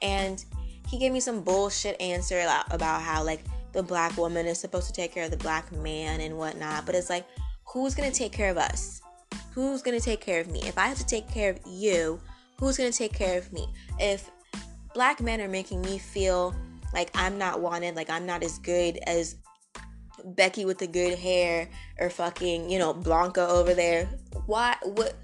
And 0.02 0.44
he 0.88 0.98
gave 0.98 1.12
me 1.12 1.20
some 1.20 1.44
bullshit 1.44 2.00
answer 2.02 2.40
about 2.72 3.02
how, 3.02 3.24
like, 3.24 3.44
the 3.74 3.84
black 3.84 4.18
woman 4.18 4.48
is 4.48 4.60
supposed 4.60 4.88
to 4.88 4.94
take 4.94 5.14
care 5.14 5.26
of 5.26 5.32
the 5.32 5.38
black 5.38 5.72
man 5.72 6.22
and 6.22 6.38
whatnot. 6.38 6.86
But 6.86 6.96
it's 6.96 7.10
like, 7.10 7.28
who's 7.66 7.94
gonna 7.94 8.12
take 8.12 8.32
care 8.32 8.50
of 8.50 8.58
us? 8.58 9.02
Who's 9.54 9.82
gonna 9.84 10.00
take 10.00 10.22
care 10.22 10.40
of 10.40 10.50
me? 10.50 10.62
If 10.64 10.78
I 10.78 10.88
have 10.88 10.98
to 10.98 11.06
take 11.06 11.30
care 11.30 11.52
of 11.52 11.60
you, 11.68 12.20
who's 12.60 12.78
going 12.78 12.92
to 12.92 12.98
take 12.98 13.14
care 13.14 13.38
of 13.38 13.52
me? 13.54 13.68
If 14.00 14.30
black 14.94 15.22
men 15.22 15.42
are 15.42 15.48
making 15.48 15.82
me 15.82 15.98
feel 15.98 16.56
like 16.94 17.12
I'm 17.16 17.38
not 17.38 17.62
wanted, 17.62 17.96
like 17.96 18.10
I'm 18.10 18.26
not 18.26 18.44
as 18.44 18.58
good 18.60 18.98
as 19.06 19.36
Becky 20.26 20.66
with 20.66 20.80
the 20.80 20.88
good 20.88 21.18
hair 21.18 21.70
or 22.00 22.10
fucking, 22.10 22.70
you 22.70 22.80
know, 22.80 22.94
Blanca 22.94 23.48
over 23.48 23.74
there, 23.74 24.06
why 24.46 24.76
what 24.84 25.16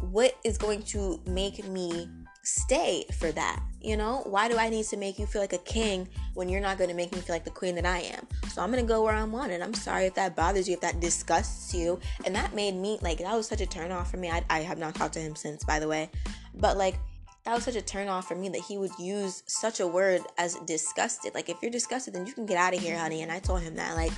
what 0.00 0.34
is 0.44 0.58
going 0.58 0.82
to 0.82 1.20
make 1.26 1.66
me 1.66 2.08
stay 2.42 3.04
for 3.18 3.30
that? 3.32 3.62
You 3.82 3.96
know, 3.96 4.22
why 4.26 4.48
do 4.48 4.58
I 4.58 4.68
need 4.68 4.84
to 4.86 4.96
make 4.98 5.18
you 5.18 5.24
feel 5.24 5.40
like 5.40 5.54
a 5.54 5.58
king 5.58 6.06
when 6.34 6.50
you're 6.50 6.60
not 6.60 6.76
going 6.76 6.90
to 6.90 6.96
make 6.96 7.12
me 7.14 7.20
feel 7.20 7.34
like 7.34 7.44
the 7.44 7.50
queen 7.50 7.74
that 7.76 7.86
I 7.86 8.00
am? 8.00 8.26
So 8.50 8.60
I'm 8.60 8.70
going 8.70 8.84
to 8.84 8.88
go 8.88 9.02
where 9.02 9.14
I'm 9.14 9.32
wanted. 9.32 9.62
I'm 9.62 9.72
sorry 9.72 10.04
if 10.04 10.14
that 10.14 10.36
bothers 10.36 10.68
you, 10.68 10.74
if 10.74 10.80
that 10.82 11.00
disgusts 11.00 11.72
you. 11.72 11.98
And 12.26 12.34
that 12.34 12.54
made 12.54 12.74
me, 12.74 12.98
like, 13.00 13.18
that 13.18 13.34
was 13.34 13.48
such 13.48 13.62
a 13.62 13.66
turn 13.66 13.90
off 13.90 14.10
for 14.10 14.18
me. 14.18 14.30
I, 14.30 14.44
I 14.50 14.60
have 14.60 14.76
not 14.76 14.94
talked 14.94 15.14
to 15.14 15.20
him 15.20 15.34
since, 15.34 15.64
by 15.64 15.78
the 15.78 15.88
way. 15.88 16.10
But, 16.54 16.76
like, 16.76 16.98
that 17.44 17.54
was 17.54 17.64
such 17.64 17.76
a 17.76 17.82
turn 17.82 18.08
off 18.08 18.28
for 18.28 18.34
me 18.34 18.50
that 18.50 18.60
he 18.60 18.76
would 18.76 18.92
use 18.98 19.42
such 19.46 19.80
a 19.80 19.86
word 19.86 20.20
as 20.36 20.56
disgusted. 20.66 21.34
Like, 21.34 21.48
if 21.48 21.56
you're 21.62 21.70
disgusted, 21.70 22.14
then 22.14 22.26
you 22.26 22.34
can 22.34 22.44
get 22.44 22.58
out 22.58 22.74
of 22.74 22.80
here, 22.80 22.98
honey. 22.98 23.22
And 23.22 23.32
I 23.32 23.38
told 23.38 23.62
him 23.62 23.76
that, 23.76 23.96
like, 23.96 24.12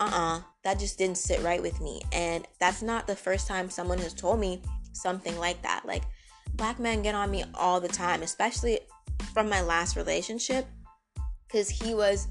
uh 0.00 0.04
uh-uh, 0.04 0.36
uh, 0.38 0.40
that 0.64 0.78
just 0.78 0.96
didn't 0.96 1.18
sit 1.18 1.42
right 1.42 1.60
with 1.60 1.80
me. 1.82 2.00
And 2.12 2.46
that's 2.60 2.80
not 2.80 3.06
the 3.06 3.16
first 3.16 3.46
time 3.46 3.68
someone 3.68 3.98
has 3.98 4.14
told 4.14 4.40
me 4.40 4.62
something 4.92 5.36
like 5.36 5.60
that. 5.62 5.84
Like, 5.84 6.04
black 6.58 6.78
men 6.78 7.00
get 7.00 7.14
on 7.14 7.30
me 7.30 7.44
all 7.54 7.80
the 7.80 7.88
time, 7.88 8.22
especially 8.22 8.80
from 9.32 9.48
my 9.48 9.62
last 9.62 9.96
relationship, 9.96 10.66
because 11.46 11.70
he 11.70 11.94
was 11.94 12.28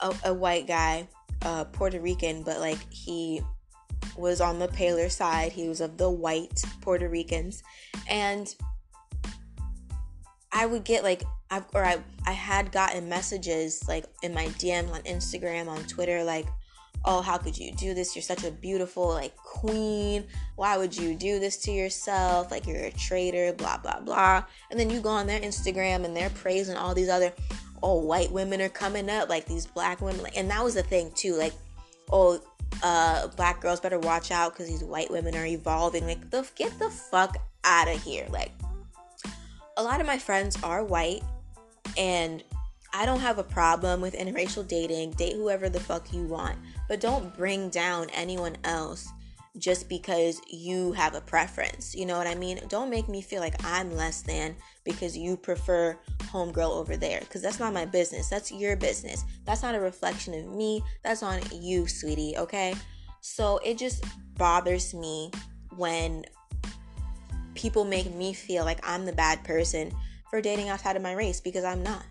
a, 0.00 0.14
a, 0.24 0.32
white 0.32 0.66
guy, 0.66 1.06
uh, 1.42 1.64
Puerto 1.64 2.00
Rican, 2.00 2.42
but 2.42 2.60
like 2.60 2.78
he 2.90 3.42
was 4.16 4.40
on 4.40 4.58
the 4.58 4.68
paler 4.68 5.10
side. 5.10 5.52
He 5.52 5.68
was 5.68 5.80
of 5.82 5.98
the 5.98 6.08
white 6.08 6.62
Puerto 6.80 7.08
Ricans, 7.08 7.62
and 8.08 8.54
I 10.52 10.64
would 10.64 10.84
get 10.84 11.02
like, 11.02 11.24
I, 11.50 11.62
or 11.74 11.84
I, 11.84 11.98
I 12.26 12.32
had 12.32 12.72
gotten 12.72 13.08
messages 13.08 13.86
like 13.88 14.06
in 14.22 14.32
my 14.32 14.46
DM 14.46 14.90
on 14.92 15.02
Instagram, 15.02 15.68
on 15.68 15.82
Twitter, 15.84 16.24
like, 16.24 16.46
oh, 17.04 17.22
how 17.22 17.38
could 17.38 17.56
you 17.56 17.72
do 17.72 17.94
this? 17.94 18.14
You're 18.14 18.22
such 18.22 18.44
a 18.44 18.50
beautiful, 18.50 19.08
like, 19.08 19.36
queen. 19.36 20.24
Why 20.56 20.76
would 20.76 20.96
you 20.96 21.14
do 21.14 21.38
this 21.38 21.56
to 21.58 21.70
yourself? 21.70 22.50
Like, 22.50 22.66
you're 22.66 22.84
a 22.84 22.90
traitor, 22.92 23.52
blah, 23.52 23.78
blah, 23.78 24.00
blah. 24.00 24.44
And 24.70 24.78
then 24.78 24.90
you 24.90 25.00
go 25.00 25.10
on 25.10 25.26
their 25.26 25.40
Instagram 25.40 26.04
and 26.04 26.16
they're 26.16 26.30
praising 26.30 26.76
all 26.76 26.94
these 26.94 27.08
other, 27.08 27.32
oh, 27.82 28.00
white 28.00 28.30
women 28.30 28.60
are 28.60 28.68
coming 28.68 29.08
up, 29.08 29.28
like 29.28 29.46
these 29.46 29.66
black 29.66 30.00
women. 30.00 30.26
And 30.36 30.50
that 30.50 30.62
was 30.62 30.74
the 30.74 30.82
thing, 30.82 31.12
too. 31.14 31.34
Like, 31.34 31.54
oh, 32.10 32.40
uh, 32.82 33.28
black 33.28 33.60
girls 33.60 33.80
better 33.80 33.98
watch 33.98 34.30
out 34.30 34.52
because 34.52 34.68
these 34.68 34.84
white 34.84 35.10
women 35.10 35.34
are 35.34 35.46
evolving. 35.46 36.06
Like, 36.06 36.30
the, 36.30 36.46
get 36.56 36.78
the 36.78 36.90
fuck 36.90 37.36
out 37.64 37.88
of 37.88 38.02
here. 38.02 38.26
Like, 38.30 38.52
a 39.76 39.82
lot 39.82 40.00
of 40.00 40.06
my 40.06 40.18
friends 40.18 40.60
are 40.62 40.84
white 40.84 41.22
and 41.96 42.42
I 42.92 43.04
don't 43.06 43.20
have 43.20 43.38
a 43.38 43.44
problem 43.44 44.00
with 44.00 44.14
interracial 44.14 44.66
dating. 44.66 45.12
Date 45.12 45.36
whoever 45.36 45.68
the 45.68 45.80
fuck 45.80 46.12
you 46.12 46.24
want, 46.24 46.56
but 46.88 47.00
don't 47.00 47.36
bring 47.36 47.68
down 47.68 48.08
anyone 48.10 48.56
else 48.64 49.08
just 49.58 49.88
because 49.88 50.40
you 50.48 50.92
have 50.92 51.14
a 51.14 51.20
preference. 51.20 51.94
You 51.94 52.06
know 52.06 52.16
what 52.16 52.26
I 52.26 52.34
mean? 52.34 52.60
Don't 52.68 52.90
make 52.90 53.08
me 53.08 53.20
feel 53.20 53.40
like 53.40 53.64
I'm 53.64 53.94
less 53.94 54.22
than 54.22 54.56
because 54.84 55.16
you 55.16 55.36
prefer 55.36 55.98
homegirl 56.24 56.70
over 56.70 56.96
there 56.96 57.20
because 57.20 57.42
that's 57.42 57.58
not 57.58 57.72
my 57.72 57.84
business. 57.84 58.28
That's 58.28 58.52
your 58.52 58.76
business. 58.76 59.24
That's 59.44 59.62
not 59.62 59.74
a 59.74 59.80
reflection 59.80 60.34
of 60.34 60.54
me. 60.54 60.82
That's 61.02 61.22
on 61.22 61.40
you, 61.52 61.86
sweetie, 61.86 62.36
okay? 62.36 62.74
So 63.20 63.58
it 63.64 63.78
just 63.78 64.04
bothers 64.36 64.94
me 64.94 65.30
when 65.76 66.24
people 67.54 67.84
make 67.84 68.14
me 68.14 68.32
feel 68.32 68.64
like 68.64 68.78
I'm 68.88 69.04
the 69.04 69.12
bad 69.12 69.42
person 69.42 69.92
for 70.30 70.40
dating 70.40 70.68
outside 70.68 70.96
of 70.96 71.02
my 71.02 71.12
race 71.12 71.40
because 71.40 71.64
I'm 71.64 71.82
not. 71.82 72.04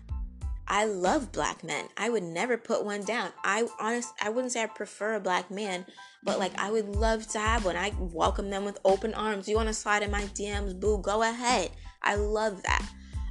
I 0.70 0.84
love 0.84 1.32
black 1.32 1.64
men. 1.64 1.86
I 1.96 2.10
would 2.10 2.22
never 2.22 2.58
put 2.58 2.84
one 2.84 3.02
down. 3.02 3.30
I 3.42 3.66
honest 3.80 4.12
I 4.20 4.28
wouldn't 4.28 4.52
say 4.52 4.62
I 4.62 4.66
prefer 4.66 5.14
a 5.14 5.20
black 5.20 5.50
man, 5.50 5.86
but 6.22 6.38
like 6.38 6.52
I 6.58 6.70
would 6.70 6.94
love 6.94 7.26
to 7.28 7.38
have 7.38 7.64
one. 7.64 7.74
I 7.74 7.92
welcome 7.98 8.50
them 8.50 8.66
with 8.66 8.78
open 8.84 9.14
arms. 9.14 9.48
You 9.48 9.56
want 9.56 9.68
to 9.68 9.74
slide 9.74 10.02
in 10.02 10.10
my 10.10 10.22
DMs, 10.22 10.78
boo, 10.78 10.98
go 10.98 11.22
ahead. 11.22 11.70
I 12.02 12.16
love 12.16 12.62
that. 12.64 12.86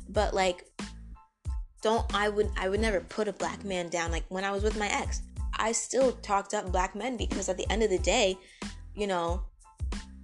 But 0.09 0.33
like 0.33 0.65
don't 1.83 2.11
I 2.15 2.29
would 2.29 2.49
I 2.57 2.69
would 2.69 2.79
never 2.79 3.01
put 3.01 3.27
a 3.27 3.33
black 3.33 3.63
man 3.63 3.89
down 3.89 4.11
like 4.11 4.25
when 4.29 4.43
I 4.43 4.51
was 4.51 4.63
with 4.63 4.77
my 4.77 4.87
ex. 4.87 5.21
I 5.59 5.73
still 5.73 6.13
talked 6.13 6.55
up 6.55 6.71
black 6.71 6.95
men 6.95 7.17
because 7.17 7.49
at 7.49 7.57
the 7.57 7.71
end 7.71 7.83
of 7.83 7.91
the 7.91 7.99
day, 7.99 8.37
you 8.95 9.05
know, 9.05 9.43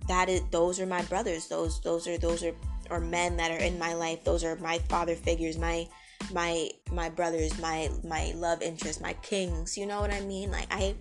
that 0.08 0.30
is 0.30 0.42
those 0.50 0.80
are 0.80 0.88
my 0.88 1.04
brothers. 1.04 1.48
Those 1.48 1.80
those 1.82 2.08
are 2.08 2.18
those 2.18 2.44
are 2.44 2.56
or 2.90 3.00
men 3.00 3.38
that 3.38 3.52
are 3.52 3.64
in 3.64 3.78
my 3.78 3.94
life. 3.94 4.24
Those 4.24 4.44
are 4.44 4.56
my 4.56 4.80
father 4.90 5.16
figures, 5.16 5.60
my 5.60 5.88
my 6.32 6.70
my 6.92 7.10
brothers, 7.10 7.58
my 7.60 7.90
my 8.04 8.34
love 8.36 8.62
interest, 8.62 9.02
my 9.02 9.14
kings. 9.14 9.78
You 9.78 9.86
know 9.86 10.02
what 10.02 10.14
I 10.14 10.22
mean? 10.22 10.52
Like 10.52 10.68
I 10.72 10.96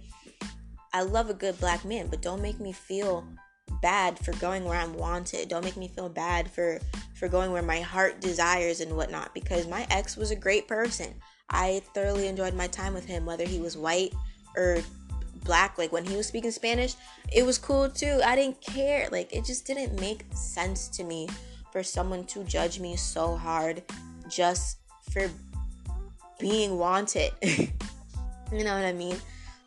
I 0.93 1.03
love 1.03 1.31
a 1.31 1.35
good 1.35 1.59
black 1.61 1.85
man, 1.85 2.09
but 2.09 2.23
don't 2.23 2.43
make 2.43 2.61
me 2.61 2.73
feel 2.73 3.27
bad 3.81 4.19
for 4.19 4.33
going 4.33 4.65
where 4.65 4.79
I'm 4.79 4.95
wanted. 4.95 5.49
Don't 5.49 5.65
make 5.65 5.77
me 5.77 5.89
feel 5.89 6.09
bad 6.09 6.51
for 6.51 6.81
for 7.15 7.29
going 7.29 7.53
where 7.53 7.63
my 7.63 7.81
heart 7.81 8.21
desires 8.21 8.81
and 8.81 8.97
whatnot. 8.97 9.35
Because 9.35 9.67
my 9.67 9.87
ex 9.91 10.17
was 10.17 10.31
a 10.31 10.37
great 10.37 10.69
person. 10.69 11.15
I 11.51 11.83
thoroughly 11.95 12.29
enjoyed 12.29 12.55
my 12.55 12.67
time 12.69 12.95
with 12.95 13.05
him, 13.05 13.27
whether 13.27 13.45
he 13.45 13.59
was 13.59 13.77
white 13.77 14.15
or 14.57 14.79
black. 15.45 15.79
Like 15.79 15.93
when 15.93 16.05
he 16.05 16.17
was 16.17 16.27
speaking 16.27 16.51
Spanish, 16.51 16.95
it 17.33 17.45
was 17.45 17.59
cool 17.59 17.89
too. 17.89 18.21
I 18.25 18.37
didn't 18.37 18.61
care. 18.61 19.09
Like 19.11 19.33
it 19.33 19.45
just 19.45 19.67
didn't 19.67 20.01
make 20.01 20.25
sense 20.35 20.89
to 20.89 21.05
me 21.05 21.29
for 21.73 21.83
someone 21.83 22.25
to 22.27 22.45
judge 22.45 22.79
me 22.79 22.97
so 22.97 23.35
hard 23.35 23.83
just 24.29 24.79
for 25.11 25.31
being 26.39 26.79
wanted. 26.79 27.33
you 27.43 28.65
know 28.65 28.75
what 28.75 28.85
I 28.85 28.93
mean? 28.93 29.17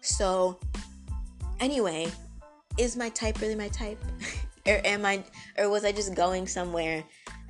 So, 0.01 0.59
anyway, 1.59 2.07
is 2.77 2.95
my 2.95 3.09
type 3.09 3.41
really 3.41 3.55
my 3.55 3.69
type? 3.69 3.99
or 4.67 4.81
am 4.85 5.05
I 5.05 5.23
or 5.57 5.69
was 5.69 5.85
I 5.85 5.91
just 5.91 6.15
going 6.15 6.47
somewhere 6.47 7.03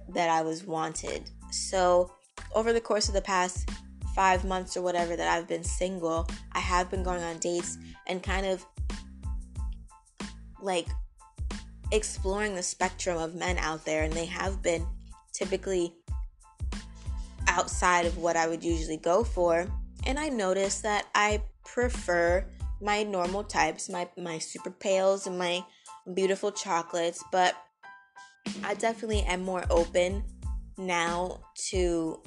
that 0.09 0.29
I 0.29 0.41
was 0.41 0.65
wanted? 0.65 1.29
So, 1.51 2.11
over 2.53 2.73
the 2.73 2.81
course 2.81 3.07
of 3.07 3.13
the 3.13 3.21
past 3.21 3.69
5 4.15 4.45
months 4.45 4.77
or 4.77 4.81
whatever 4.81 5.15
that 5.15 5.27
I've 5.27 5.47
been 5.47 5.63
single, 5.63 6.27
I 6.53 6.59
have 6.59 6.89
been 6.89 7.03
going 7.03 7.23
on 7.23 7.37
dates 7.39 7.77
and 8.07 8.23
kind 8.23 8.45
of 8.45 8.65
like 10.61 10.87
exploring 11.91 12.55
the 12.55 12.63
spectrum 12.63 13.17
of 13.17 13.35
men 13.35 13.57
out 13.57 13.85
there 13.85 14.03
and 14.03 14.13
they 14.13 14.25
have 14.25 14.61
been 14.61 14.85
typically 15.33 15.93
outside 17.47 18.05
of 18.05 18.17
what 18.17 18.35
I 18.35 18.47
would 18.47 18.63
usually 18.63 18.97
go 18.97 19.23
for. 19.23 19.67
And 20.05 20.19
I 20.19 20.29
noticed 20.29 20.83
that 20.83 21.07
I 21.15 21.41
prefer 21.65 22.45
my 22.81 23.03
normal 23.03 23.43
types, 23.43 23.89
my 23.89 24.07
my 24.17 24.37
super 24.37 24.71
pales 24.71 25.27
and 25.27 25.37
my 25.37 25.63
beautiful 26.13 26.51
chocolates, 26.51 27.23
but 27.31 27.55
I 28.63 28.75
definitely 28.75 29.21
am 29.21 29.41
more 29.41 29.63
open 29.69 30.23
now 30.77 31.41
to 31.69 32.21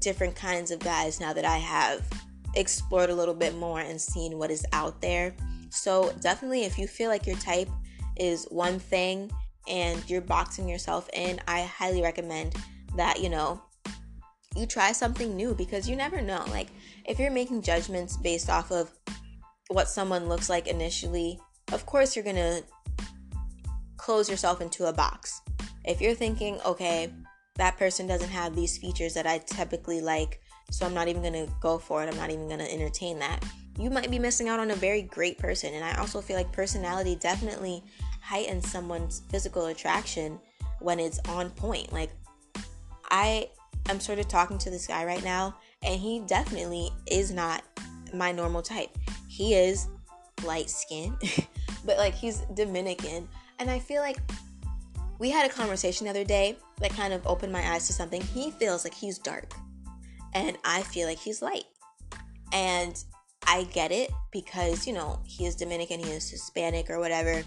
different 0.00 0.36
kinds 0.36 0.70
of 0.70 0.78
guys 0.78 1.20
now 1.20 1.32
that 1.32 1.44
I 1.44 1.56
have 1.58 2.06
explored 2.54 3.10
a 3.10 3.14
little 3.14 3.34
bit 3.34 3.56
more 3.56 3.80
and 3.80 4.00
seen 4.00 4.38
what 4.38 4.50
is 4.50 4.64
out 4.72 5.00
there. 5.00 5.34
So, 5.70 6.12
definitely 6.20 6.64
if 6.64 6.78
you 6.78 6.86
feel 6.86 7.08
like 7.10 7.26
your 7.26 7.36
type 7.36 7.68
is 8.16 8.46
one 8.50 8.78
thing 8.78 9.30
and 9.68 10.02
you're 10.08 10.20
boxing 10.20 10.68
yourself 10.68 11.08
in, 11.12 11.40
I 11.46 11.62
highly 11.62 12.02
recommend 12.02 12.54
that, 12.96 13.20
you 13.20 13.28
know, 13.28 13.62
you 14.58 14.66
try 14.66 14.92
something 14.92 15.36
new 15.36 15.54
because 15.54 15.88
you 15.88 15.96
never 15.96 16.20
know. 16.20 16.44
Like, 16.48 16.68
if 17.04 17.18
you're 17.18 17.30
making 17.30 17.62
judgments 17.62 18.16
based 18.16 18.50
off 18.50 18.70
of 18.70 18.90
what 19.68 19.88
someone 19.88 20.28
looks 20.28 20.48
like 20.48 20.66
initially, 20.66 21.38
of 21.72 21.86
course 21.86 22.16
you're 22.16 22.24
gonna 22.24 22.62
close 23.96 24.28
yourself 24.28 24.60
into 24.60 24.86
a 24.86 24.92
box. 24.92 25.40
If 25.84 26.00
you're 26.00 26.14
thinking, 26.14 26.58
okay, 26.64 27.12
that 27.56 27.76
person 27.76 28.06
doesn't 28.06 28.30
have 28.30 28.54
these 28.54 28.78
features 28.78 29.14
that 29.14 29.26
I 29.26 29.38
typically 29.38 30.00
like, 30.00 30.40
so 30.70 30.86
I'm 30.86 30.94
not 30.94 31.08
even 31.08 31.22
gonna 31.22 31.46
go 31.60 31.78
for 31.78 32.02
it, 32.02 32.08
I'm 32.08 32.16
not 32.16 32.30
even 32.30 32.48
gonna 32.48 32.64
entertain 32.64 33.18
that, 33.18 33.44
you 33.78 33.90
might 33.90 34.10
be 34.10 34.18
missing 34.18 34.48
out 34.48 34.60
on 34.60 34.70
a 34.70 34.74
very 34.74 35.02
great 35.02 35.38
person. 35.38 35.72
And 35.74 35.84
I 35.84 35.94
also 35.98 36.20
feel 36.20 36.36
like 36.36 36.52
personality 36.52 37.16
definitely 37.16 37.82
heightens 38.20 38.70
someone's 38.70 39.22
physical 39.30 39.66
attraction 39.66 40.40
when 40.80 40.98
it's 40.98 41.20
on 41.28 41.50
point. 41.50 41.92
Like, 41.92 42.10
I 43.10 43.48
am 43.88 44.00
sort 44.00 44.18
of 44.18 44.28
talking 44.28 44.58
to 44.58 44.70
this 44.70 44.86
guy 44.86 45.04
right 45.04 45.22
now, 45.24 45.56
and 45.82 46.00
he 46.00 46.20
definitely 46.20 46.90
is 47.10 47.30
not 47.30 47.62
my 48.12 48.32
normal 48.32 48.62
type. 48.62 48.90
He 49.28 49.54
is 49.54 49.88
light 50.44 50.70
skin, 50.70 51.16
but 51.84 51.98
like 51.98 52.14
he's 52.14 52.40
Dominican. 52.54 53.28
And 53.58 53.70
I 53.70 53.78
feel 53.78 54.02
like 54.02 54.18
we 55.18 55.30
had 55.30 55.50
a 55.50 55.52
conversation 55.52 56.04
the 56.04 56.10
other 56.10 56.24
day 56.24 56.58
that 56.80 56.90
kind 56.90 57.12
of 57.12 57.26
opened 57.26 57.52
my 57.52 57.72
eyes 57.72 57.86
to 57.88 57.92
something. 57.92 58.22
He 58.22 58.50
feels 58.52 58.84
like 58.84 58.94
he's 58.94 59.18
dark, 59.18 59.52
and 60.34 60.56
I 60.64 60.82
feel 60.82 61.08
like 61.08 61.18
he's 61.18 61.42
light. 61.42 61.64
And 62.52 63.02
I 63.46 63.64
get 63.64 63.92
it 63.92 64.10
because, 64.30 64.86
you 64.86 64.92
know, 64.92 65.20
he 65.24 65.46
is 65.46 65.54
Dominican, 65.54 66.00
he 66.00 66.10
is 66.10 66.28
Hispanic 66.30 66.90
or 66.90 66.98
whatever. 66.98 67.42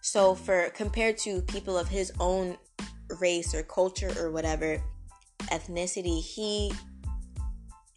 So, 0.00 0.34
for 0.34 0.70
compared 0.70 1.18
to 1.18 1.42
people 1.42 1.78
of 1.78 1.88
his 1.88 2.12
own 2.18 2.56
race 3.20 3.54
or 3.54 3.62
culture 3.62 4.12
or 4.18 4.30
whatever, 4.30 4.82
ethnicity, 5.52 6.20
he 6.20 6.72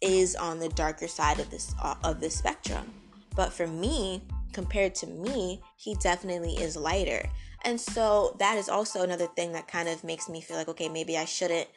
is 0.00 0.36
on 0.36 0.58
the 0.58 0.68
darker 0.70 1.08
side 1.08 1.40
of 1.40 1.50
this 1.50 1.74
uh, 1.82 1.94
of 2.04 2.20
the 2.20 2.30
spectrum. 2.30 2.92
But 3.34 3.52
for 3.52 3.66
me, 3.66 4.22
compared 4.52 4.94
to 4.96 5.06
me, 5.06 5.62
he 5.76 5.94
definitely 5.96 6.54
is 6.54 6.76
lighter. 6.76 7.28
And 7.64 7.80
so 7.80 8.36
that 8.38 8.56
is 8.58 8.68
also 8.68 9.02
another 9.02 9.26
thing 9.26 9.52
that 9.52 9.66
kind 9.68 9.88
of 9.88 10.04
makes 10.04 10.28
me 10.28 10.40
feel 10.40 10.56
like 10.56 10.68
okay, 10.68 10.88
maybe 10.88 11.16
I 11.18 11.24
shouldn't 11.24 11.68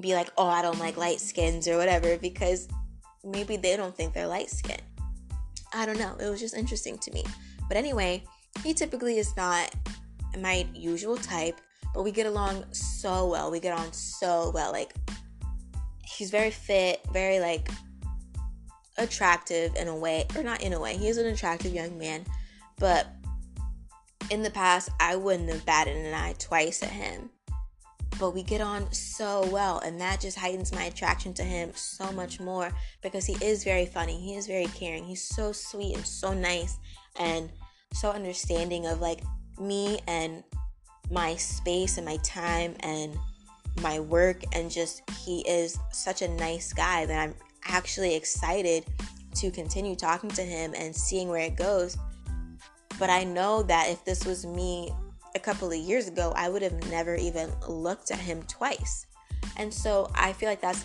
be 0.00 0.14
like, 0.14 0.30
"Oh, 0.36 0.48
I 0.48 0.62
don't 0.62 0.78
like 0.78 0.96
light 0.96 1.20
skins" 1.20 1.68
or 1.68 1.76
whatever 1.76 2.16
because 2.16 2.68
maybe 3.24 3.56
they 3.56 3.76
don't 3.76 3.94
think 3.94 4.14
they're 4.14 4.26
light 4.26 4.50
skinned. 4.50 4.82
I 5.72 5.86
don't 5.86 5.98
know. 5.98 6.16
It 6.18 6.28
was 6.28 6.40
just 6.40 6.56
interesting 6.56 6.98
to 6.98 7.12
me. 7.12 7.24
But 7.68 7.76
anyway, 7.76 8.24
he 8.64 8.74
typically 8.74 9.18
is 9.18 9.36
not 9.36 9.72
my 10.38 10.66
usual 10.74 11.16
type, 11.16 11.60
but 11.94 12.02
we 12.02 12.12
get 12.12 12.26
along 12.26 12.64
so 12.72 13.26
well. 13.28 13.50
We 13.50 13.60
get 13.60 13.76
on 13.76 13.92
so 13.92 14.50
well. 14.54 14.72
Like 14.72 14.94
he's 16.04 16.30
very 16.30 16.50
fit, 16.50 17.00
very 17.12 17.40
like 17.40 17.68
attractive 18.98 19.74
in 19.76 19.88
a 19.88 19.96
way, 19.96 20.26
or 20.36 20.42
not 20.42 20.62
in 20.62 20.72
a 20.72 20.80
way. 20.80 20.96
He 20.96 21.08
is 21.08 21.18
an 21.18 21.26
attractive 21.26 21.72
young 21.72 21.98
man, 21.98 22.24
but 22.78 23.06
in 24.30 24.42
the 24.42 24.50
past, 24.50 24.90
I 25.00 25.16
wouldn't 25.16 25.50
have 25.50 25.66
batted 25.66 25.96
an 25.96 26.14
eye 26.14 26.34
twice 26.38 26.82
at 26.82 26.90
him. 26.90 27.30
But 28.18 28.34
we 28.34 28.42
get 28.42 28.60
on 28.60 28.92
so 28.92 29.48
well, 29.50 29.78
and 29.78 30.00
that 30.00 30.20
just 30.20 30.38
heightens 30.38 30.72
my 30.72 30.84
attraction 30.84 31.32
to 31.34 31.42
him 31.42 31.72
so 31.74 32.12
much 32.12 32.38
more 32.38 32.70
because 33.02 33.24
he 33.24 33.32
is 33.44 33.64
very 33.64 33.86
funny. 33.86 34.20
He 34.20 34.34
is 34.34 34.46
very 34.46 34.66
caring. 34.66 35.04
He's 35.04 35.22
so 35.22 35.52
sweet 35.52 35.96
and 35.96 36.06
so 36.06 36.34
nice 36.34 36.76
and 37.18 37.50
so 37.94 38.10
understanding 38.10 38.86
of 38.86 39.00
like 39.00 39.22
me 39.58 40.00
and 40.06 40.44
my 41.10 41.34
space 41.36 41.96
and 41.96 42.06
my 42.06 42.16
time 42.18 42.74
and 42.80 43.16
my 43.82 44.00
work 44.00 44.42
and 44.52 44.70
just 44.70 45.02
he 45.24 45.40
is 45.48 45.78
such 45.92 46.22
a 46.22 46.28
nice 46.28 46.72
guy 46.72 47.06
that 47.06 47.18
I'm 47.18 47.34
actually 47.64 48.14
excited 48.14 48.84
to 49.36 49.50
continue 49.50 49.94
talking 49.96 50.30
to 50.30 50.42
him 50.42 50.74
and 50.76 50.94
seeing 50.94 51.28
where 51.28 51.42
it 51.42 51.56
goes. 51.56 51.96
But 52.98 53.10
I 53.10 53.24
know 53.24 53.62
that 53.64 53.88
if 53.88 54.04
this 54.04 54.24
was 54.24 54.44
me 54.44 54.90
a 55.34 55.38
couple 55.38 55.70
of 55.70 55.78
years 55.78 56.08
ago, 56.08 56.32
I 56.36 56.48
would 56.48 56.62
have 56.62 56.90
never 56.90 57.14
even 57.14 57.50
looked 57.68 58.10
at 58.10 58.18
him 58.18 58.42
twice. 58.44 59.06
And 59.56 59.72
so 59.72 60.10
I 60.14 60.32
feel 60.32 60.48
like 60.48 60.60
that's 60.60 60.84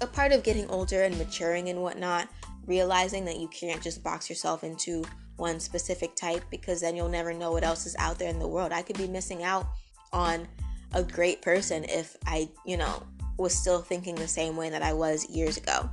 a 0.00 0.06
part 0.06 0.32
of 0.32 0.42
getting 0.42 0.68
older 0.68 1.02
and 1.02 1.16
maturing 1.18 1.68
and 1.68 1.82
whatnot, 1.82 2.28
realizing 2.66 3.24
that 3.24 3.38
you 3.38 3.48
can't 3.48 3.82
just 3.82 4.04
box 4.04 4.28
yourself 4.28 4.62
into 4.62 5.04
one 5.38 5.58
specific 5.58 6.14
type 6.14 6.44
because 6.50 6.80
then 6.80 6.94
you'll 6.94 7.08
never 7.08 7.32
know 7.32 7.52
what 7.52 7.64
else 7.64 7.86
is 7.86 7.96
out 7.98 8.18
there 8.18 8.28
in 8.28 8.38
the 8.38 8.46
world. 8.46 8.72
I 8.72 8.82
could 8.82 8.98
be 8.98 9.08
missing 9.08 9.42
out 9.42 9.66
on 10.12 10.46
a 10.92 11.02
great 11.02 11.40
person 11.40 11.84
if 11.84 12.16
I, 12.26 12.48
you 12.66 12.76
know, 12.76 13.02
was 13.38 13.54
still 13.54 13.80
thinking 13.80 14.14
the 14.14 14.28
same 14.28 14.56
way 14.56 14.68
that 14.70 14.82
I 14.82 14.92
was 14.92 15.28
years 15.30 15.56
ago. 15.56 15.88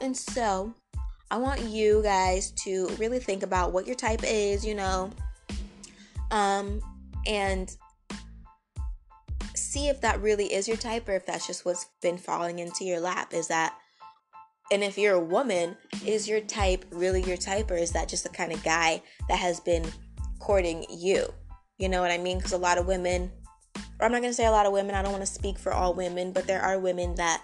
And 0.00 0.16
so, 0.16 0.74
I 1.30 1.36
want 1.36 1.60
you 1.60 2.02
guys 2.02 2.52
to 2.62 2.88
really 2.98 3.18
think 3.18 3.42
about 3.42 3.72
what 3.72 3.86
your 3.86 3.96
type 3.96 4.22
is, 4.24 4.64
you 4.64 4.74
know, 4.74 5.10
um, 6.30 6.80
and 7.26 7.74
see 9.54 9.88
if 9.88 10.00
that 10.00 10.22
really 10.22 10.52
is 10.52 10.66
your 10.66 10.78
type 10.78 11.06
or 11.08 11.16
if 11.16 11.26
that's 11.26 11.46
just 11.46 11.66
what's 11.66 11.86
been 12.00 12.16
falling 12.16 12.60
into 12.60 12.84
your 12.84 13.00
lap. 13.00 13.34
Is 13.34 13.48
that, 13.48 13.76
and 14.70 14.84
if 14.84 14.98
you're 14.98 15.14
a 15.14 15.20
woman, 15.20 15.76
is 16.04 16.28
your 16.28 16.40
type 16.40 16.84
really 16.90 17.22
your 17.22 17.36
type 17.36 17.70
or 17.70 17.76
is 17.76 17.92
that 17.92 18.08
just 18.08 18.24
the 18.24 18.30
kind 18.30 18.52
of 18.52 18.62
guy 18.62 19.02
that 19.28 19.38
has 19.38 19.60
been 19.60 19.84
courting 20.38 20.84
you? 20.90 21.32
You 21.78 21.88
know 21.88 22.00
what 22.00 22.10
I 22.10 22.18
mean? 22.18 22.38
Because 22.38 22.52
a 22.52 22.58
lot 22.58 22.78
of 22.78 22.86
women 22.86 23.30
or 24.00 24.06
I'm 24.06 24.12
not 24.12 24.20
going 24.20 24.30
to 24.30 24.36
say 24.36 24.46
a 24.46 24.50
lot 24.50 24.66
of 24.66 24.72
women, 24.72 24.94
I 24.94 25.02
don't 25.02 25.12
want 25.12 25.26
to 25.26 25.32
speak 25.32 25.58
for 25.58 25.72
all 25.72 25.92
women, 25.92 26.32
but 26.32 26.46
there 26.46 26.62
are 26.62 26.78
women 26.78 27.14
that 27.16 27.42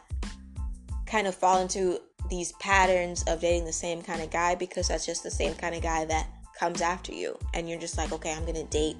kind 1.06 1.26
of 1.26 1.34
fall 1.34 1.60
into 1.60 2.00
these 2.30 2.52
patterns 2.52 3.24
of 3.26 3.40
dating 3.40 3.64
the 3.64 3.72
same 3.72 4.02
kind 4.02 4.22
of 4.22 4.30
guy 4.30 4.54
because 4.54 4.88
that's 4.88 5.04
just 5.04 5.22
the 5.22 5.30
same 5.30 5.54
kind 5.54 5.74
of 5.74 5.82
guy 5.82 6.04
that 6.04 6.28
comes 6.58 6.80
after 6.80 7.12
you. 7.12 7.36
And 7.54 7.68
you're 7.68 7.80
just 7.80 7.98
like, 7.98 8.12
okay, 8.12 8.32
I'm 8.32 8.42
going 8.42 8.54
to 8.54 8.64
date 8.64 8.96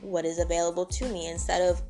what 0.00 0.24
is 0.24 0.38
available 0.38 0.84
to 0.84 1.08
me 1.08 1.30
instead 1.30 1.62
of 1.62 1.80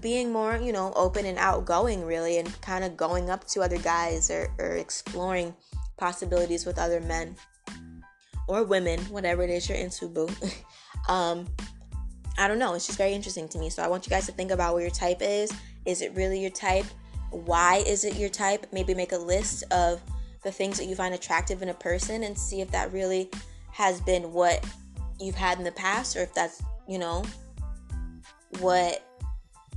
being 0.00 0.32
more, 0.32 0.56
you 0.56 0.72
know, 0.72 0.92
open 0.94 1.26
and 1.26 1.38
outgoing, 1.38 2.04
really, 2.04 2.38
and 2.38 2.60
kind 2.60 2.84
of 2.84 2.96
going 2.96 3.30
up 3.30 3.46
to 3.48 3.60
other 3.60 3.78
guys 3.78 4.30
or, 4.30 4.48
or 4.58 4.76
exploring 4.76 5.54
possibilities 5.96 6.66
with 6.66 6.78
other 6.78 7.00
men 7.00 7.36
or 8.48 8.64
women, 8.64 9.00
whatever 9.02 9.42
it 9.42 9.50
is 9.50 9.68
you're 9.68 9.78
into, 9.78 10.08
boo. 10.08 10.28
um, 11.08 11.46
I 12.38 12.48
don't 12.48 12.58
know. 12.58 12.74
It's 12.74 12.86
just 12.86 12.98
very 12.98 13.12
interesting 13.12 13.48
to 13.48 13.58
me. 13.58 13.70
So 13.70 13.82
I 13.82 13.88
want 13.88 14.06
you 14.06 14.10
guys 14.10 14.26
to 14.26 14.32
think 14.32 14.50
about 14.50 14.74
what 14.74 14.82
your 14.82 14.90
type 14.90 15.18
is. 15.20 15.52
Is 15.84 16.02
it 16.02 16.14
really 16.14 16.40
your 16.40 16.50
type? 16.50 16.86
Why 17.30 17.82
is 17.86 18.04
it 18.04 18.16
your 18.16 18.28
type? 18.28 18.66
Maybe 18.72 18.94
make 18.94 19.12
a 19.12 19.18
list 19.18 19.64
of 19.70 20.00
the 20.42 20.50
things 20.50 20.78
that 20.78 20.86
you 20.86 20.94
find 20.94 21.14
attractive 21.14 21.62
in 21.62 21.68
a 21.68 21.74
person 21.74 22.24
and 22.24 22.36
see 22.36 22.60
if 22.60 22.70
that 22.70 22.92
really 22.92 23.30
has 23.70 24.00
been 24.00 24.32
what 24.32 24.64
you've 25.20 25.34
had 25.34 25.58
in 25.58 25.64
the 25.64 25.72
past 25.72 26.16
or 26.16 26.20
if 26.20 26.34
that's, 26.34 26.62
you 26.88 26.98
know, 26.98 27.24
what 28.60 29.02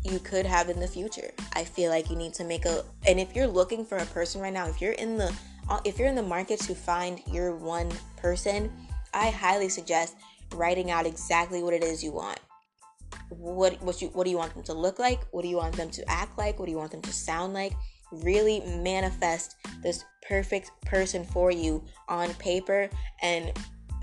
you 0.05 0.19
could 0.19 0.45
have 0.45 0.69
in 0.69 0.79
the 0.79 0.87
future. 0.87 1.31
I 1.53 1.63
feel 1.63 1.89
like 1.89 2.09
you 2.09 2.15
need 2.15 2.33
to 2.35 2.43
make 2.43 2.65
a 2.65 2.83
and 3.07 3.19
if 3.19 3.35
you're 3.35 3.47
looking 3.47 3.85
for 3.85 3.97
a 3.97 4.05
person 4.07 4.41
right 4.41 4.53
now, 4.53 4.67
if 4.67 4.79
you're 4.79 4.93
in 4.93 5.17
the 5.17 5.33
uh, 5.69 5.79
if 5.83 5.97
you're 5.97 6.07
in 6.07 6.15
the 6.15 6.23
market 6.23 6.59
to 6.61 6.75
find 6.75 7.21
your 7.31 7.55
one 7.55 7.91
person, 8.17 8.71
I 9.13 9.29
highly 9.29 9.69
suggest 9.69 10.15
writing 10.53 10.91
out 10.91 11.05
exactly 11.05 11.63
what 11.63 11.73
it 11.73 11.83
is 11.83 12.03
you 12.03 12.11
want. 12.11 12.39
What 13.29 13.81
what 13.81 14.01
you 14.01 14.09
what 14.09 14.25
do 14.25 14.29
you 14.29 14.37
want 14.37 14.53
them 14.53 14.63
to 14.63 14.73
look 14.73 14.99
like? 14.99 15.21
What 15.31 15.41
do 15.41 15.47
you 15.47 15.57
want 15.57 15.75
them 15.75 15.89
to 15.91 16.09
act 16.09 16.37
like? 16.37 16.59
What 16.59 16.65
do 16.65 16.71
you 16.71 16.77
want 16.77 16.91
them 16.91 17.01
to 17.01 17.13
sound 17.13 17.53
like? 17.53 17.73
Really 18.11 18.61
manifest 18.61 19.55
this 19.81 20.05
perfect 20.27 20.71
person 20.85 21.23
for 21.23 21.51
you 21.51 21.83
on 22.07 22.33
paper 22.35 22.89
and 23.21 23.51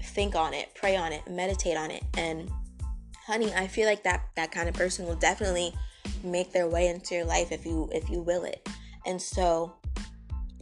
think 0.02 0.34
on 0.34 0.54
it, 0.54 0.70
pray 0.74 0.96
on 0.96 1.12
it, 1.12 1.22
meditate 1.30 1.76
on 1.76 1.90
it. 1.90 2.02
And 2.16 2.50
honey, 3.26 3.52
I 3.54 3.68
feel 3.68 3.86
like 3.86 4.02
that 4.02 4.22
that 4.36 4.50
kind 4.50 4.68
of 4.68 4.74
person 4.74 5.06
will 5.06 5.16
definitely 5.16 5.72
make 6.22 6.52
their 6.52 6.68
way 6.68 6.88
into 6.88 7.14
your 7.14 7.24
life 7.24 7.52
if 7.52 7.64
you 7.64 7.88
if 7.92 8.08
you 8.10 8.20
will 8.20 8.44
it. 8.44 8.68
And 9.06 9.20
so 9.20 9.76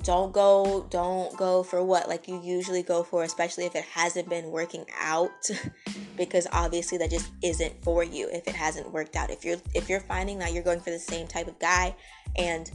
don't 0.03 0.33
go 0.33 0.87
don't 0.91 1.37
go 1.37 1.63
for 1.63 1.85
what 1.85 2.09
like 2.09 2.27
you 2.27 2.41
usually 2.43 2.83
go 2.83 3.03
for 3.03 3.25
especially 3.25 3.67
if 3.67 3.75
it 3.75 3.85
hasn't 3.85 4.29
been 4.29 4.51
working 4.51 4.85
out 4.99 5.31
because 6.17 6.47
obviously 6.53 6.97
that 6.97 7.11
just 7.11 7.31
isn't 7.43 7.73
for 7.83 8.03
you 8.03 8.29
if 8.33 8.47
it 8.49 8.55
hasn't 8.55 8.91
worked 8.93 9.17
out 9.17 9.31
if 9.31 9.45
you're 9.45 9.59
if 9.75 9.89
you're 9.89 10.01
finding 10.01 10.39
that 10.39 10.53
you're 10.53 10.63
going 10.63 10.81
for 10.81 10.91
the 10.91 10.99
same 10.99 11.27
type 11.27 11.49
of 11.49 11.59
guy 11.59 11.95
and 12.37 12.71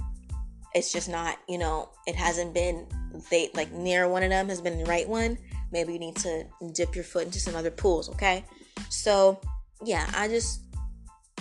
it's 0.74 0.92
just 0.92 1.10
not 1.10 1.38
you 1.48 1.58
know 1.58 1.90
it 2.06 2.16
hasn't 2.16 2.54
been 2.54 2.86
they 3.32 3.50
like 3.54 3.72
near 3.72 4.08
one 4.08 4.24
of 4.24 4.30
them 4.30 4.48
has 4.48 4.62
been 4.62 4.78
the 4.78 4.86
right 4.86 5.08
one 5.08 5.38
maybe 5.72 5.94
you 5.94 6.00
need 6.00 6.16
to 6.16 6.44
dip 6.74 6.94
your 6.94 7.04
foot 7.04 7.26
into 7.26 7.40
some 7.40 7.56
other 7.56 7.72
pools 7.72 8.10
okay 8.10 8.46
so 8.90 9.40
yeah 9.84 10.10
i 10.16 10.28
just 10.28 10.65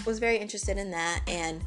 was 0.06 0.18
very 0.18 0.36
interested 0.36 0.78
in 0.78 0.90
that 0.90 1.22
and 1.26 1.62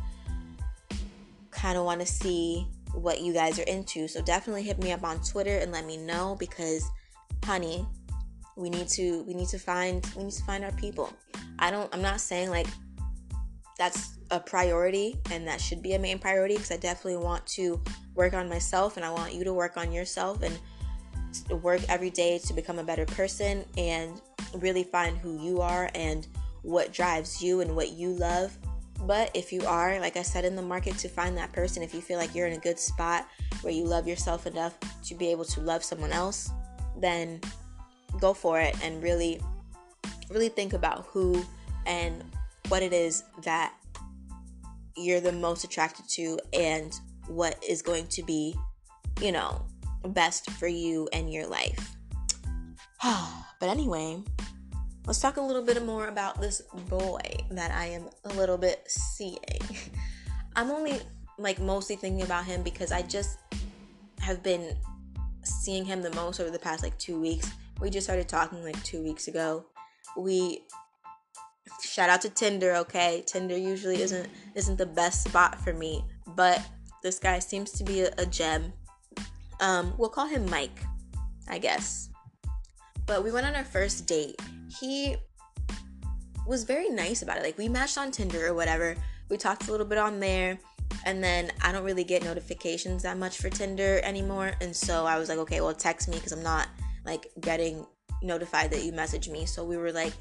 kind 1.52 1.78
of 1.78 1.86
want 1.86 2.00
to 2.00 2.06
see 2.06 2.68
what 2.94 3.22
you 3.22 3.34
guys 3.34 3.60
are 3.60 3.64
into. 3.64 4.08
So 4.08 4.22
definitely 4.22 4.64
hit 4.64 4.82
me 4.82 4.92
up 4.92 5.04
on 5.04 5.20
Twitter 5.22 5.58
and 5.58 5.72
let 5.72 5.86
me 5.86 5.98
know 5.98 6.36
because 6.40 6.90
honey, 7.44 7.86
we 8.56 8.70
need 8.70 8.88
to 8.90 9.24
we 9.24 9.34
need 9.34 9.48
to 9.50 9.60
find 9.60 10.06
we 10.16 10.24
need 10.24 10.34
to 10.34 10.44
find 10.44 10.64
our 10.64 10.72
people. 10.74 11.12
I 11.60 11.72
don't 11.72 11.94
I'm 11.94 12.02
not 12.02 12.22
saying 12.22 12.50
like 12.50 12.68
that's 13.78 14.18
a 14.32 14.40
priority 14.40 15.20
and 15.32 15.48
that 15.48 15.62
should 15.62 15.82
be 15.82 15.94
a 15.94 16.00
main 16.00 16.20
priority 16.20 16.56
because 16.56 16.72
I 16.72 16.78
definitely 16.78 17.18
want 17.18 17.46
to 17.48 17.82
work 18.16 18.34
on 18.34 18.50
myself 18.50 18.98
and 18.98 19.06
I 19.06 19.12
want 19.12 19.34
you 19.34 19.44
to 19.44 19.54
work 19.54 19.78
on 19.78 19.92
yourself 19.92 20.42
and 20.42 20.58
work 21.62 21.82
every 21.88 22.10
day 22.10 22.40
to 22.40 22.54
become 22.54 22.80
a 22.80 22.84
better 22.84 23.06
person 23.06 23.64
and 23.78 24.20
really 24.56 24.84
find 24.84 25.18
who 25.18 25.40
you 25.40 25.62
are 25.62 25.90
and 25.94 26.28
what 26.68 26.94
drives 26.94 27.42
you 27.42 27.62
and 27.62 27.76
what 27.76 27.92
you 27.92 28.10
love 28.10 28.58
but 29.06 29.32
if 29.34 29.54
you 29.54 29.64
are, 29.66 30.00
like 30.00 30.18
I 30.18 30.22
said, 30.22 30.44
in 30.46 30.56
the 30.56 30.62
market 30.62 30.98
to 31.00 31.10
find 31.10 31.38
that 31.38 31.52
person, 31.52 31.84
if 31.84 31.94
you 31.94 32.02
feel 32.02 32.18
like 32.18 32.34
you're 32.34 32.48
in 32.48 32.54
a 32.54 32.60
good 32.60 32.80
spot 32.80 33.28
where 33.62 33.74
you 33.74 33.84
love 33.84 34.08
yourself 34.08 34.48
enough 34.48 34.78
to 35.04 35.16
be 35.16 35.28
able 35.32 35.46
to 35.46 35.62
love 35.62 35.84
someone 35.84 36.12
else, 36.12 36.50
then 37.00 37.40
go 38.20 38.34
for 38.34 38.60
it 38.60 38.76
and 38.84 39.02
really, 39.04 39.40
really 40.30 40.50
think 40.50 40.74
about 40.74 41.06
who 41.08 41.46
and 41.86 42.24
what 42.70 42.82
it 42.82 42.92
is 42.92 43.24
that 43.44 43.74
you're 44.96 45.22
the 45.22 45.32
most 45.32 45.64
attracted 45.64 46.08
to 46.10 46.40
and 46.54 47.00
what 47.28 47.64
is 47.68 47.82
going 47.82 48.08
to 48.08 48.24
be, 48.24 48.56
you 49.22 49.32
know, 49.32 49.64
best 50.08 50.50
for 50.52 50.68
you 50.68 51.08
and 51.14 51.32
your 51.32 51.46
life. 51.46 51.96
but 53.04 53.70
anyway, 53.70 54.22
let's 55.08 55.20
talk 55.20 55.38
a 55.38 55.42
little 55.42 55.64
bit 55.64 55.84
more 55.86 56.10
about 56.10 56.40
this 56.40 56.62
boy 56.90 57.22
that 57.50 57.72
I 57.72 57.86
am 57.86 58.10
a 58.26 58.34
little 58.34 58.58
bit 58.58 58.84
seeing. 58.88 59.40
I'm 60.56 60.70
only 60.70 61.00
like 61.40 61.60
mostly 61.60 61.96
thinking 61.96 62.24
about 62.24 62.44
him 62.44 62.62
because 62.62 62.92
I 62.92 63.04
just 63.04 63.40
have 64.20 64.44
been 64.44 64.76
seeing 65.44 65.86
him 65.86 66.02
the 66.02 66.14
most 66.14 66.42
over 66.42 66.52
the 66.52 66.60
past 66.60 66.84
like 66.84 66.98
two 67.00 67.20
weeks. 67.20 67.50
We 67.80 67.90
just 67.90 68.06
started 68.06 68.28
talking 68.28 68.62
like 68.64 68.82
two 68.84 69.02
weeks 69.02 69.30
ago. 69.30 69.66
We 70.18 70.66
shout 71.82 72.10
out 72.10 72.22
to 72.22 72.30
Tinder, 72.30 72.76
okay? 72.76 73.24
Tinder 73.26 73.58
usually 73.58 74.02
isn't 74.02 74.28
isn't 74.56 74.78
the 74.78 74.86
best 74.86 75.24
spot 75.24 75.58
for 75.62 75.72
me, 75.72 76.04
but 76.36 76.62
this 77.02 77.18
guy 77.18 77.40
seems 77.40 77.72
to 77.74 77.86
be 77.86 78.02
a, 78.02 78.12
a 78.18 78.26
gem. 78.26 78.74
Um, 79.62 79.94
we'll 79.98 80.10
call 80.10 80.28
him 80.28 80.50
Mike, 80.50 80.80
I 81.48 81.60
guess. 81.60 82.10
But 83.08 83.24
we 83.24 83.32
went 83.32 83.48
on 83.48 83.56
our 83.56 83.64
first 83.64 84.06
date 84.06 84.40
he 84.80 85.16
was 86.46 86.64
very 86.64 86.90
nice 86.90 87.22
about 87.22 87.38
it. 87.38 87.44
Like 87.44 87.58
we 87.58 87.68
matched 87.68 87.98
on 87.98 88.12
Tinder 88.12 88.48
or 88.48 88.54
whatever. 88.54 88.96
We 89.30 89.38
talked 89.38 89.68
a 89.68 89.72
little 89.72 89.86
bit 89.86 89.98
on 89.98 90.20
there. 90.20 90.60
And 91.06 91.24
then 91.24 91.52
I 91.62 91.72
don't 91.72 91.84
really 91.84 92.04
get 92.04 92.24
notifications 92.24 93.04
that 93.04 93.18
much 93.18 93.38
for 93.38 93.50
Tinder 93.50 94.00
anymore. 94.04 94.54
And 94.62 94.76
so 94.76 95.06
I 95.06 95.18
was 95.20 95.30
like, 95.30 95.38
okay, 95.40 95.62
well, 95.62 95.74
text 95.74 96.08
me 96.08 96.16
because 96.16 96.32
I'm 96.32 96.44
not 96.44 96.68
like 97.06 97.28
getting 97.42 97.86
notified 98.22 98.72
that 98.72 98.84
you 98.84 98.92
messaged 98.92 99.30
me. 99.30 99.46
So 99.46 99.64
we 99.64 99.78
were 99.78 99.92
like 99.92 100.14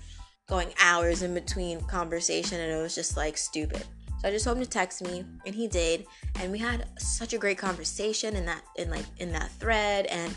going 0.49 0.73
hours 0.81 1.23
in 1.23 1.35
between 1.35 1.81
conversation 1.83 2.61
and 2.61 2.73
it 2.73 2.83
was 2.83 2.95
just 2.95 3.17
like 3.17 3.37
stupid. 3.37 3.85
So 4.21 4.29
I 4.29 4.31
just 4.31 4.45
told 4.45 4.59
him 4.59 4.65
to 4.65 4.71
text 4.71 5.03
me 5.03 5.25
and 5.45 5.55
he 5.55 5.69
did. 5.69 6.07
And 6.41 6.51
we 6.51 6.59
had 6.59 6.87
such 6.99 7.33
a 7.33 7.39
great 7.39 7.59
conversation 7.59 8.35
in 8.35 8.45
that 8.47 8.63
in 8.77 8.91
like 8.91 9.07
in 9.19 9.33
that 9.33 9.51
thread 9.53 10.07
and 10.07 10.37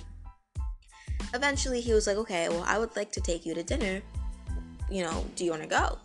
eventually 1.33 1.81
he 1.81 1.93
was 1.93 2.07
like, 2.07 2.17
okay, 2.17 2.49
well, 2.49 2.63
I 2.67 2.77
would 2.77 2.95
like 2.95 3.11
to 3.13 3.21
take 3.21 3.45
you 3.45 3.53
to 3.53 3.63
dinner. 3.63 4.01
You 4.89 5.03
know, 5.03 5.25
do 5.35 5.45
you 5.45 5.51
want 5.51 5.63
to 5.63 5.69
go? 5.69 5.97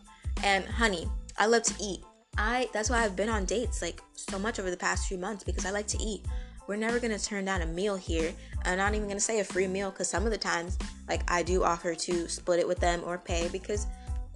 And 0.42 0.64
honey, 0.64 1.08
I 1.38 1.46
love 1.46 1.62
to 1.64 1.74
eat. 1.80 2.00
I 2.37 2.68
that's 2.72 2.90
why 2.90 3.04
I've 3.04 3.14
been 3.14 3.28
on 3.28 3.44
dates 3.44 3.80
like 3.80 4.00
so 4.14 4.38
much 4.38 4.58
over 4.58 4.70
the 4.70 4.76
past 4.76 5.06
few 5.08 5.18
months 5.18 5.44
because 5.44 5.64
I 5.64 5.70
like 5.70 5.87
to 5.88 6.02
eat. 6.02 6.22
We're 6.66 6.76
never 6.76 6.98
gonna 6.98 7.18
turn 7.18 7.44
down 7.44 7.62
a 7.62 7.66
meal 7.66 7.96
here. 7.96 8.32
I'm 8.64 8.78
not 8.78 8.94
even 8.94 9.06
gonna 9.06 9.20
say 9.20 9.40
a 9.40 9.44
free 9.44 9.66
meal 9.66 9.90
because 9.90 10.08
some 10.08 10.24
of 10.24 10.32
the 10.32 10.38
times, 10.38 10.78
like 11.08 11.30
I 11.30 11.42
do 11.42 11.62
offer 11.62 11.94
to 11.94 12.28
split 12.28 12.58
it 12.58 12.66
with 12.66 12.80
them 12.80 13.02
or 13.04 13.18
pay 13.18 13.48
because, 13.48 13.87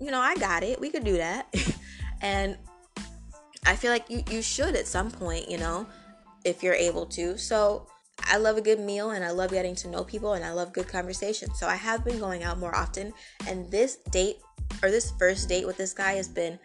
you 0.01 0.11
know, 0.11 0.21
I 0.21 0.37
got 0.37 0.63
it. 0.63 0.81
We 0.81 0.91
could 0.91 1.05
do 1.05 1.17
that, 1.17 1.53
and 2.21 2.57
I 3.67 3.75
feel 3.77 3.91
like 3.91 4.09
you 4.11 4.23
you 4.31 4.43
should 4.43 4.77
at 4.77 4.87
some 4.87 5.11
point, 5.11 5.51
you 5.51 5.59
know, 5.59 5.87
if 6.45 6.63
you're 6.63 6.75
able 6.75 7.07
to. 7.07 7.39
So 7.39 7.87
I 8.25 8.37
love 8.37 8.57
a 8.57 8.61
good 8.61 8.81
meal 8.81 9.11
and 9.11 9.25
I 9.25 9.31
love 9.31 9.51
getting 9.51 9.75
to 9.77 9.89
know 9.89 10.05
people 10.05 10.35
and 10.35 10.45
I 10.45 10.53
love 10.53 10.73
good 10.73 10.89
conversation. 10.89 11.55
So 11.55 11.67
I 11.67 11.77
have 11.77 12.05
been 12.05 12.19
going 12.19 12.43
out 12.43 12.59
more 12.59 12.75
often 12.75 13.13
and 13.47 13.71
this 13.71 13.97
date 14.11 14.39
or 14.83 14.91
this 14.91 15.13
first 15.19 15.49
date 15.49 15.67
with 15.67 15.77
this 15.77 15.93
guy 15.93 16.13
has 16.15 16.29
been 16.29 16.59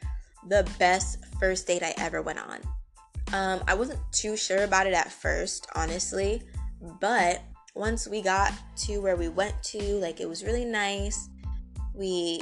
the 0.48 0.70
best 0.78 1.20
first 1.40 1.68
date 1.68 1.84
I 1.84 1.94
ever 1.98 2.22
went 2.22 2.40
on. 2.40 2.60
Um, 3.34 3.64
I 3.68 3.74
wasn't 3.74 4.00
too 4.12 4.36
sure 4.36 4.64
about 4.64 4.88
it 4.88 4.94
at 4.94 5.12
first, 5.12 5.68
honestly, 5.76 6.42
but 7.00 7.42
once 7.76 8.08
we 8.08 8.22
got 8.22 8.54
to 8.78 9.00
where 9.00 9.16
we 9.16 9.30
went 9.30 9.62
to, 9.64 9.82
like 9.96 10.20
it 10.20 10.30
was 10.30 10.44
really 10.44 10.66
nice. 10.66 11.30
We 11.96 12.42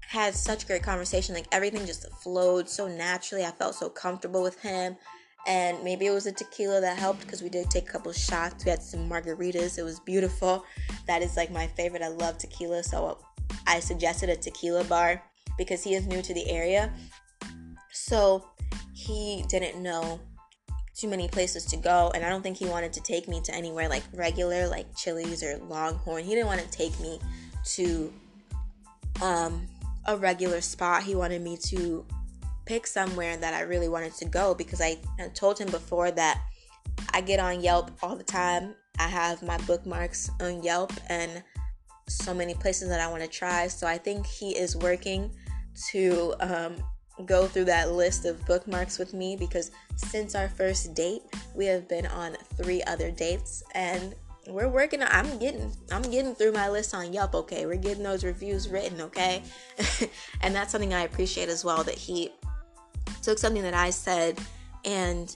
had 0.00 0.34
such 0.34 0.66
great 0.66 0.82
conversation, 0.82 1.34
like 1.34 1.46
everything 1.52 1.84
just 1.84 2.10
flowed 2.22 2.68
so 2.68 2.88
naturally. 2.88 3.44
I 3.44 3.50
felt 3.50 3.74
so 3.74 3.90
comfortable 3.90 4.42
with 4.42 4.58
him 4.60 4.96
and 5.48 5.82
maybe 5.82 6.06
it 6.06 6.10
was 6.10 6.26
a 6.26 6.32
tequila 6.32 6.78
that 6.82 6.98
helped 6.98 7.22
because 7.22 7.42
we 7.42 7.48
did 7.48 7.70
take 7.70 7.88
a 7.88 7.92
couple 7.92 8.12
shots. 8.12 8.66
We 8.66 8.70
had 8.70 8.82
some 8.82 9.08
margaritas. 9.08 9.78
It 9.78 9.82
was 9.82 9.98
beautiful. 9.98 10.62
That 11.06 11.22
is 11.22 11.38
like 11.38 11.50
my 11.50 11.66
favorite. 11.68 12.02
I 12.02 12.08
love 12.08 12.36
tequila, 12.36 12.84
so 12.84 13.18
I 13.66 13.80
suggested 13.80 14.28
a 14.28 14.36
tequila 14.36 14.84
bar 14.84 15.22
because 15.56 15.82
he 15.82 15.94
is 15.94 16.06
new 16.06 16.20
to 16.20 16.34
the 16.34 16.48
area. 16.50 16.92
So 17.92 18.44
he 18.92 19.42
didn't 19.48 19.82
know 19.82 20.20
too 20.94 21.08
many 21.08 21.28
places 21.28 21.64
to 21.66 21.78
go, 21.78 22.12
and 22.14 22.22
I 22.22 22.28
don't 22.28 22.42
think 22.42 22.58
he 22.58 22.66
wanted 22.66 22.92
to 22.92 23.00
take 23.00 23.26
me 23.26 23.40
to 23.40 23.54
anywhere 23.54 23.88
like 23.88 24.02
regular, 24.12 24.68
like 24.68 24.94
Chili's 24.96 25.42
or 25.42 25.56
Longhorn. 25.56 26.24
He 26.24 26.34
didn't 26.34 26.48
want 26.48 26.60
to 26.60 26.70
take 26.70 26.98
me 27.00 27.18
to 27.76 28.12
um, 29.22 29.66
a 30.04 30.14
regular 30.14 30.60
spot. 30.60 31.04
He 31.04 31.14
wanted 31.14 31.40
me 31.40 31.56
to 31.68 32.04
pick 32.68 32.86
somewhere 32.86 33.34
that 33.38 33.54
I 33.54 33.62
really 33.62 33.88
wanted 33.88 34.12
to 34.16 34.26
go 34.26 34.54
because 34.54 34.82
I 34.82 34.98
told 35.32 35.58
him 35.58 35.70
before 35.70 36.10
that 36.10 36.42
I 37.14 37.22
get 37.22 37.40
on 37.40 37.62
Yelp 37.62 37.90
all 38.02 38.14
the 38.14 38.22
time. 38.22 38.74
I 38.98 39.08
have 39.08 39.42
my 39.42 39.56
bookmarks 39.58 40.30
on 40.38 40.62
Yelp 40.62 40.92
and 41.08 41.42
so 42.08 42.34
many 42.34 42.52
places 42.52 42.90
that 42.90 43.00
I 43.00 43.08
want 43.08 43.22
to 43.22 43.28
try. 43.28 43.68
So 43.68 43.86
I 43.86 43.96
think 43.96 44.26
he 44.26 44.50
is 44.50 44.76
working 44.76 45.30
to 45.92 46.34
um, 46.40 46.76
go 47.24 47.46
through 47.46 47.64
that 47.64 47.92
list 47.92 48.26
of 48.26 48.44
bookmarks 48.44 48.98
with 48.98 49.14
me 49.14 49.34
because 49.34 49.70
since 49.96 50.34
our 50.34 50.50
first 50.50 50.94
date, 50.94 51.22
we 51.56 51.64
have 51.64 51.88
been 51.88 52.06
on 52.06 52.36
three 52.58 52.82
other 52.82 53.10
dates 53.10 53.62
and 53.74 54.14
we're 54.46 54.68
working 54.68 55.02
on, 55.02 55.08
I'm 55.10 55.38
getting 55.38 55.72
I'm 55.90 56.02
getting 56.02 56.34
through 56.34 56.52
my 56.52 56.68
list 56.68 56.94
on 56.94 57.14
Yelp, 57.14 57.34
okay? 57.34 57.64
We're 57.64 57.76
getting 57.76 58.02
those 58.02 58.24
reviews 58.24 58.68
written, 58.68 59.00
okay? 59.02 59.42
and 60.42 60.54
that's 60.54 60.72
something 60.72 60.92
I 60.92 61.02
appreciate 61.02 61.48
as 61.48 61.64
well 61.64 61.82
that 61.84 61.96
he 61.96 62.30
took 63.22 63.38
something 63.38 63.62
that 63.62 63.74
I 63.74 63.90
said 63.90 64.38
and 64.84 65.34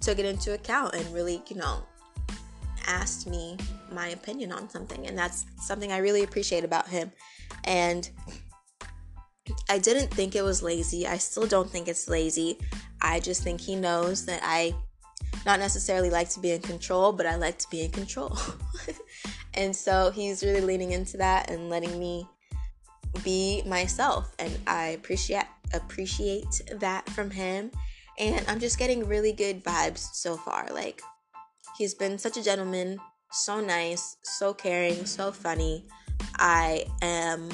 took 0.00 0.18
it 0.18 0.24
into 0.24 0.54
account 0.54 0.94
and 0.94 1.14
really, 1.14 1.42
you 1.48 1.56
know, 1.56 1.82
asked 2.86 3.28
me 3.28 3.56
my 3.92 4.08
opinion 4.08 4.52
on 4.52 4.68
something. 4.70 5.06
And 5.06 5.16
that's 5.16 5.44
something 5.60 5.92
I 5.92 5.98
really 5.98 6.22
appreciate 6.22 6.64
about 6.64 6.88
him. 6.88 7.12
And 7.64 8.08
I 9.68 9.78
didn't 9.78 10.08
think 10.08 10.34
it 10.34 10.42
was 10.42 10.62
lazy. 10.62 11.06
I 11.06 11.18
still 11.18 11.46
don't 11.46 11.70
think 11.70 11.88
it's 11.88 12.08
lazy. 12.08 12.58
I 13.00 13.20
just 13.20 13.42
think 13.42 13.60
he 13.60 13.76
knows 13.76 14.26
that 14.26 14.40
I 14.42 14.74
not 15.46 15.58
necessarily 15.58 16.10
like 16.10 16.28
to 16.30 16.40
be 16.40 16.52
in 16.52 16.60
control, 16.60 17.12
but 17.12 17.26
I 17.26 17.36
like 17.36 17.58
to 17.58 17.70
be 17.70 17.82
in 17.82 17.90
control. 17.90 18.36
and 19.54 19.74
so 19.74 20.10
he's 20.10 20.42
really 20.42 20.60
leaning 20.60 20.92
into 20.92 21.16
that 21.18 21.50
and 21.50 21.68
letting 21.70 21.98
me 21.98 22.26
be 23.24 23.62
myself 23.66 24.34
and 24.38 24.56
I 24.66 24.88
appreciate 24.88 25.44
appreciate 25.74 26.62
that 26.80 27.08
from 27.10 27.30
him 27.30 27.70
and 28.18 28.44
I'm 28.48 28.58
just 28.58 28.78
getting 28.78 29.06
really 29.06 29.32
good 29.32 29.64
vibes 29.64 30.14
so 30.14 30.36
far. 30.36 30.68
Like 30.72 31.00
he's 31.76 31.94
been 31.94 32.18
such 32.18 32.36
a 32.36 32.42
gentleman, 32.42 32.98
so 33.30 33.60
nice, 33.60 34.16
so 34.22 34.52
caring, 34.52 35.06
so 35.06 35.32
funny. 35.32 35.86
I 36.36 36.84
am 37.02 37.48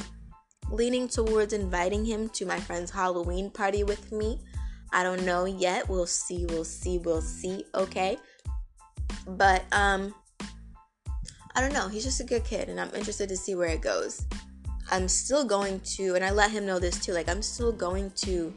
leaning 0.70 1.08
towards 1.08 1.52
inviting 1.52 2.04
him 2.04 2.28
to 2.30 2.46
my 2.46 2.58
friend's 2.58 2.90
Halloween 2.90 3.50
party 3.50 3.84
with 3.84 4.10
me. 4.10 4.40
I 4.92 5.02
don't 5.02 5.24
know 5.24 5.44
yet. 5.44 5.88
We'll 5.88 6.06
see, 6.06 6.46
we'll 6.46 6.64
see, 6.64 6.98
we'll 6.98 7.22
see, 7.22 7.64
okay? 7.74 8.16
But 9.26 9.64
um 9.72 10.14
I 11.56 11.60
don't 11.60 11.72
know. 11.72 11.88
He's 11.88 12.04
just 12.04 12.20
a 12.20 12.24
good 12.24 12.44
kid 12.44 12.68
and 12.68 12.80
I'm 12.80 12.92
interested 12.94 13.28
to 13.28 13.36
see 13.36 13.54
where 13.54 13.68
it 13.68 13.80
goes. 13.80 14.26
I'm 14.90 15.08
still 15.08 15.44
going 15.44 15.80
to 15.80 16.14
and 16.14 16.24
I 16.24 16.30
let 16.30 16.50
him 16.50 16.66
know 16.66 16.78
this 16.78 16.98
too. 17.04 17.12
Like 17.12 17.28
I'm 17.28 17.42
still 17.42 17.72
going 17.72 18.10
to 18.16 18.52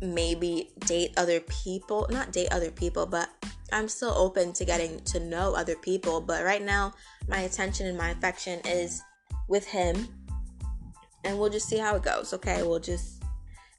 maybe 0.00 0.70
date 0.80 1.12
other 1.16 1.40
people, 1.40 2.06
not 2.10 2.32
date 2.32 2.48
other 2.50 2.70
people, 2.70 3.06
but 3.06 3.28
I'm 3.72 3.88
still 3.88 4.10
open 4.10 4.52
to 4.54 4.64
getting 4.64 5.00
to 5.04 5.20
know 5.20 5.54
other 5.54 5.76
people. 5.76 6.20
But 6.20 6.44
right 6.44 6.62
now, 6.62 6.92
my 7.28 7.40
attention 7.40 7.86
and 7.86 7.96
my 7.96 8.10
affection 8.10 8.60
is 8.64 9.02
with 9.48 9.66
him 9.66 10.08
and 11.24 11.38
we'll 11.38 11.50
just 11.50 11.68
see 11.68 11.78
how 11.78 11.96
it 11.96 12.02
goes. 12.02 12.32
Okay, 12.34 12.62
we'll 12.62 12.80
just 12.80 13.22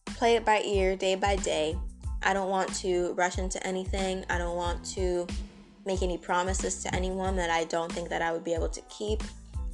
play 0.05 0.35
it 0.35 0.45
by 0.45 0.61
ear, 0.61 0.95
day 0.95 1.15
by 1.15 1.35
day. 1.35 1.77
I 2.21 2.33
don't 2.33 2.49
want 2.49 2.73
to 2.75 3.13
rush 3.13 3.37
into 3.37 3.65
anything. 3.67 4.23
I 4.29 4.37
don't 4.37 4.55
want 4.55 4.85
to 4.93 5.27
make 5.85 6.01
any 6.01 6.17
promises 6.17 6.81
to 6.83 6.95
anyone 6.95 7.35
that 7.35 7.49
I 7.49 7.65
don't 7.65 7.91
think 7.91 8.09
that 8.09 8.21
I 8.21 8.31
would 8.31 8.43
be 8.43 8.53
able 8.53 8.69
to 8.69 8.81
keep. 8.83 9.21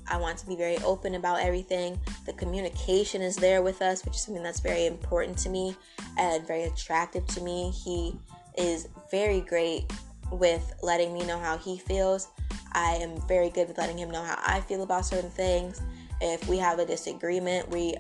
I 0.09 0.17
want 0.17 0.37
to 0.39 0.47
be 0.47 0.55
very 0.55 0.77
open 0.79 1.15
about 1.15 1.41
everything. 1.41 1.99
The 2.25 2.33
communication 2.33 3.21
is 3.21 3.35
there 3.35 3.61
with 3.61 3.81
us, 3.81 4.05
which 4.05 4.15
is 4.15 4.21
something 4.21 4.43
that's 4.43 4.59
very 4.59 4.85
important 4.85 5.37
to 5.39 5.49
me 5.49 5.75
and 6.17 6.45
very 6.45 6.63
attractive 6.63 7.25
to 7.27 7.41
me. 7.41 7.71
He 7.71 8.17
is 8.57 8.87
very 9.11 9.41
great 9.41 9.91
with 10.31 10.73
letting 10.81 11.13
me 11.13 11.25
know 11.25 11.39
how 11.39 11.57
he 11.57 11.77
feels. 11.77 12.27
I 12.73 12.95
am 12.95 13.19
very 13.27 13.49
good 13.49 13.67
with 13.67 13.77
letting 13.77 13.97
him 13.97 14.11
know 14.11 14.23
how 14.23 14.39
I 14.45 14.61
feel 14.61 14.83
about 14.83 15.05
certain 15.05 15.31
things 15.31 15.81
if 16.21 16.47
we 16.47 16.57
have 16.57 16.79
a 16.79 16.85
disagreement, 16.85 17.69
we 17.69 17.95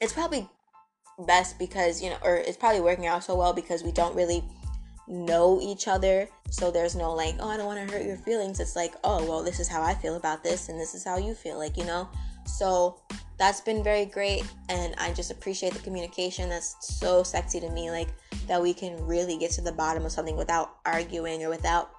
it's 0.00 0.12
probably 0.12 0.48
best 1.26 1.58
because, 1.58 2.02
you 2.02 2.10
know, 2.10 2.16
or 2.22 2.36
it's 2.36 2.56
probably 2.56 2.80
working 2.80 3.06
out 3.06 3.22
so 3.22 3.36
well 3.36 3.52
because 3.52 3.84
we 3.84 3.92
don't 3.92 4.14
really 4.16 4.42
know 5.08 5.60
each 5.60 5.88
other. 5.88 6.28
So 6.50 6.70
there's 6.70 6.94
no 6.94 7.12
like, 7.12 7.36
oh, 7.40 7.48
I 7.48 7.56
don't 7.56 7.66
want 7.66 7.86
to 7.86 7.94
hurt 7.94 8.06
your 8.06 8.16
feelings. 8.16 8.60
It's 8.60 8.76
like, 8.76 8.94
oh, 9.04 9.24
well, 9.26 9.42
this 9.42 9.60
is 9.60 9.68
how 9.68 9.82
I 9.82 9.94
feel 9.94 10.16
about 10.16 10.42
this 10.44 10.68
and 10.68 10.78
this 10.80 10.94
is 10.94 11.04
how 11.04 11.16
you 11.16 11.34
feel, 11.34 11.58
like, 11.58 11.76
you 11.76 11.84
know? 11.84 12.08
So 12.44 13.00
that's 13.38 13.60
been 13.60 13.82
very 13.82 14.04
great 14.04 14.44
and 14.68 14.94
I 14.98 15.12
just 15.12 15.30
appreciate 15.30 15.72
the 15.72 15.80
communication. 15.80 16.48
That's 16.48 16.76
so 16.80 17.22
sexy 17.22 17.60
to 17.60 17.70
me 17.70 17.90
like 17.90 18.08
that 18.46 18.60
we 18.60 18.74
can 18.74 18.96
really 19.06 19.36
get 19.36 19.50
to 19.52 19.60
the 19.60 19.72
bottom 19.72 20.04
of 20.04 20.12
something 20.12 20.36
without 20.36 20.76
arguing 20.86 21.42
or 21.42 21.48
without 21.48 21.90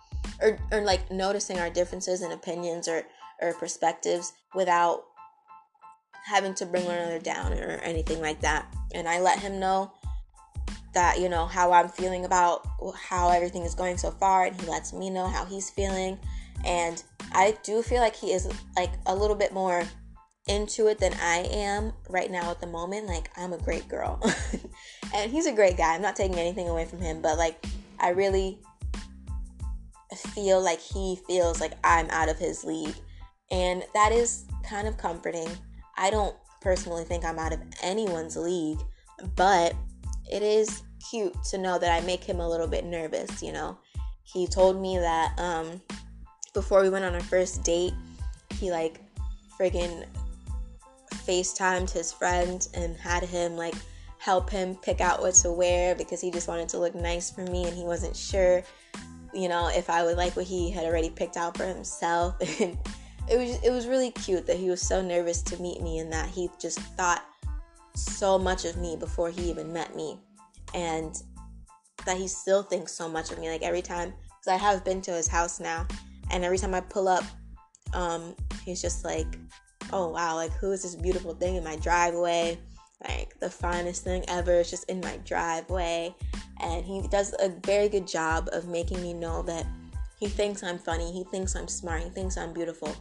or, 0.41 0.57
or 0.71 0.81
like 0.81 1.11
noticing 1.11 1.59
our 1.59 1.69
differences 1.69 2.21
and 2.21 2.33
opinions 2.33 2.87
or 2.87 3.03
or 3.41 3.53
perspectives 3.53 4.33
without 4.55 5.03
having 6.25 6.53
to 6.55 6.65
bring 6.65 6.85
one 6.85 6.95
another 6.95 7.19
down 7.19 7.53
or 7.53 7.79
anything 7.83 8.21
like 8.21 8.39
that. 8.41 8.73
And 8.93 9.07
I 9.07 9.19
let 9.19 9.39
him 9.39 9.59
know 9.59 9.91
that, 10.93 11.19
you 11.19 11.29
know, 11.29 11.45
how 11.45 11.71
I'm 11.71 11.89
feeling 11.89 12.25
about 12.25 12.67
how 12.95 13.29
everything 13.29 13.63
is 13.63 13.75
going 13.75 13.97
so 13.97 14.11
far. 14.11 14.45
And 14.45 14.59
he 14.59 14.67
lets 14.67 14.93
me 14.93 15.09
know 15.09 15.27
how 15.27 15.45
he's 15.45 15.69
feeling. 15.69 16.17
And 16.65 17.03
I 17.31 17.57
do 17.63 17.81
feel 17.81 18.01
like 18.01 18.15
he 18.15 18.31
is 18.31 18.47
like 18.75 18.91
a 19.05 19.15
little 19.15 19.35
bit 19.35 19.53
more 19.53 19.83
into 20.47 20.87
it 20.87 20.99
than 20.99 21.13
I 21.21 21.47
am 21.51 21.93
right 22.09 22.29
now 22.29 22.51
at 22.51 22.59
the 22.59 22.67
moment. 22.67 23.07
Like, 23.07 23.29
I'm 23.37 23.53
a 23.53 23.57
great 23.57 23.87
girl. 23.87 24.21
and 25.15 25.31
he's 25.31 25.45
a 25.45 25.53
great 25.53 25.77
guy. 25.77 25.95
I'm 25.95 26.01
not 26.01 26.15
taking 26.15 26.37
anything 26.37 26.69
away 26.69 26.85
from 26.85 26.99
him, 26.99 27.21
but 27.21 27.37
like, 27.37 27.65
I 27.99 28.09
really 28.09 28.59
feel 30.33 30.61
like 30.61 30.79
he 30.79 31.19
feels 31.27 31.59
like 31.59 31.73
I'm 31.83 32.09
out 32.09 32.29
of 32.29 32.37
his 32.37 32.63
league. 32.63 32.95
And 33.51 33.83
that 33.93 34.11
is 34.11 34.45
kind 34.63 34.87
of 34.87 34.97
comforting 34.97 35.49
I 35.95 36.09
don't 36.09 36.35
personally 36.61 37.03
think 37.03 37.25
I'm 37.25 37.39
out 37.39 37.53
of 37.53 37.59
anyone's 37.81 38.35
league, 38.35 38.79
but 39.35 39.75
it 40.31 40.41
is 40.41 40.83
cute 41.09 41.35
to 41.45 41.57
know 41.57 41.77
that 41.77 41.91
I 41.91 42.05
make 42.05 42.23
him 42.23 42.39
a 42.39 42.47
little 42.47 42.67
bit 42.67 42.85
nervous, 42.85 43.41
you 43.41 43.51
know. 43.51 43.77
He 44.23 44.47
told 44.47 44.81
me 44.81 44.97
that 44.97 45.37
um 45.37 45.81
before 46.53 46.81
we 46.81 46.89
went 46.89 47.05
on 47.05 47.13
our 47.13 47.21
first 47.21 47.63
date, 47.63 47.93
he 48.59 48.71
like 48.71 49.01
friggin' 49.59 50.05
FaceTimed 51.13 51.89
his 51.89 52.11
friend 52.11 52.67
and 52.73 52.95
had 52.97 53.23
him 53.23 53.55
like 53.55 53.75
help 54.17 54.49
him 54.49 54.75
pick 54.75 55.01
out 55.01 55.21
what 55.21 55.33
to 55.33 55.51
wear 55.51 55.95
because 55.95 56.21
he 56.21 56.31
just 56.31 56.47
wanted 56.47 56.69
to 56.69 56.77
look 56.77 56.95
nice 56.95 57.29
for 57.29 57.41
me 57.41 57.65
and 57.65 57.75
he 57.75 57.83
wasn't 57.83 58.15
sure, 58.15 58.63
you 59.33 59.49
know, 59.49 59.67
if 59.67 59.89
I 59.89 60.03
would 60.03 60.17
like 60.17 60.35
what 60.35 60.45
he 60.45 60.71
had 60.71 60.85
already 60.85 61.09
picked 61.09 61.37
out 61.37 61.57
for 61.57 61.65
himself. 61.65 62.35
And 62.59 62.77
it 63.29 63.37
was 63.37 63.63
it 63.63 63.71
was 63.71 63.87
really 63.87 64.11
cute 64.11 64.45
that 64.47 64.57
he 64.57 64.69
was 64.69 64.81
so 64.81 65.01
nervous 65.01 65.41
to 65.43 65.61
meet 65.61 65.81
me 65.81 65.99
and 65.99 66.11
that 66.11 66.29
he 66.29 66.49
just 66.59 66.79
thought 66.79 67.23
so 67.95 68.37
much 68.37 68.65
of 68.65 68.77
me 68.77 68.95
before 68.95 69.29
he 69.29 69.49
even 69.49 69.71
met 69.71 69.95
me 69.95 70.17
and 70.73 71.23
that 72.05 72.17
he 72.17 72.27
still 72.27 72.63
thinks 72.63 72.91
so 72.91 73.07
much 73.07 73.31
of 73.31 73.39
me 73.39 73.49
like 73.49 73.61
every 73.61 73.81
time 73.81 74.13
because 74.27 74.47
i 74.47 74.57
have 74.57 74.83
been 74.83 75.01
to 75.01 75.11
his 75.11 75.27
house 75.27 75.59
now 75.59 75.85
and 76.31 76.43
every 76.43 76.57
time 76.57 76.73
i 76.73 76.81
pull 76.81 77.07
up 77.07 77.23
um 77.93 78.35
he's 78.65 78.81
just 78.81 79.05
like 79.05 79.37
oh 79.91 80.09
wow 80.09 80.35
like 80.35 80.51
who 80.53 80.71
is 80.71 80.83
this 80.83 80.95
beautiful 80.95 81.33
thing 81.33 81.55
in 81.55 81.63
my 81.63 81.75
driveway? 81.77 82.57
Like 83.07 83.37
the 83.39 83.49
finest 83.49 84.03
thing 84.03 84.23
ever 84.29 84.53
is 84.53 84.69
just 84.69 84.89
in 84.89 85.01
my 85.01 85.17
driveway. 85.25 86.15
And 86.61 86.85
he 86.85 87.05
does 87.09 87.35
a 87.39 87.49
very 87.65 87.89
good 87.89 88.07
job 88.07 88.49
of 88.53 88.67
making 88.67 89.01
me 89.01 89.13
know 89.13 89.41
that 89.43 89.65
he 90.19 90.29
thinks 90.29 90.63
i'm 90.63 90.79
funny 90.79 91.11
he 91.11 91.25
thinks 91.25 91.53
i'm 91.53 91.67
smart 91.67 92.01
he 92.01 92.09
thinks 92.09 92.37
i'm 92.37 92.53
beautiful 92.53 92.95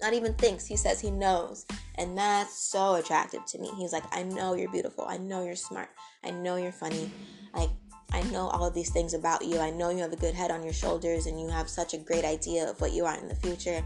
not 0.00 0.12
even 0.12 0.34
thinks, 0.34 0.66
he 0.66 0.76
says 0.76 1.00
he 1.00 1.10
knows. 1.10 1.66
And 1.96 2.16
that's 2.16 2.56
so 2.56 2.96
attractive 2.96 3.44
to 3.46 3.58
me. 3.58 3.70
He's 3.76 3.92
like, 3.92 4.04
I 4.12 4.22
know 4.22 4.54
you're 4.54 4.70
beautiful. 4.70 5.06
I 5.08 5.16
know 5.16 5.44
you're 5.44 5.56
smart. 5.56 5.88
I 6.24 6.30
know 6.30 6.56
you're 6.56 6.72
funny. 6.72 7.10
Like, 7.54 7.70
I 8.12 8.22
know 8.24 8.48
all 8.48 8.66
of 8.66 8.74
these 8.74 8.90
things 8.90 9.14
about 9.14 9.44
you. 9.44 9.58
I 9.58 9.70
know 9.70 9.90
you 9.90 9.98
have 9.98 10.12
a 10.12 10.16
good 10.16 10.34
head 10.34 10.50
on 10.50 10.62
your 10.62 10.72
shoulders 10.72 11.26
and 11.26 11.40
you 11.40 11.48
have 11.48 11.68
such 11.68 11.94
a 11.94 11.98
great 11.98 12.24
idea 12.24 12.68
of 12.68 12.80
what 12.80 12.92
you 12.92 13.04
are 13.04 13.16
in 13.16 13.28
the 13.28 13.34
future. 13.34 13.82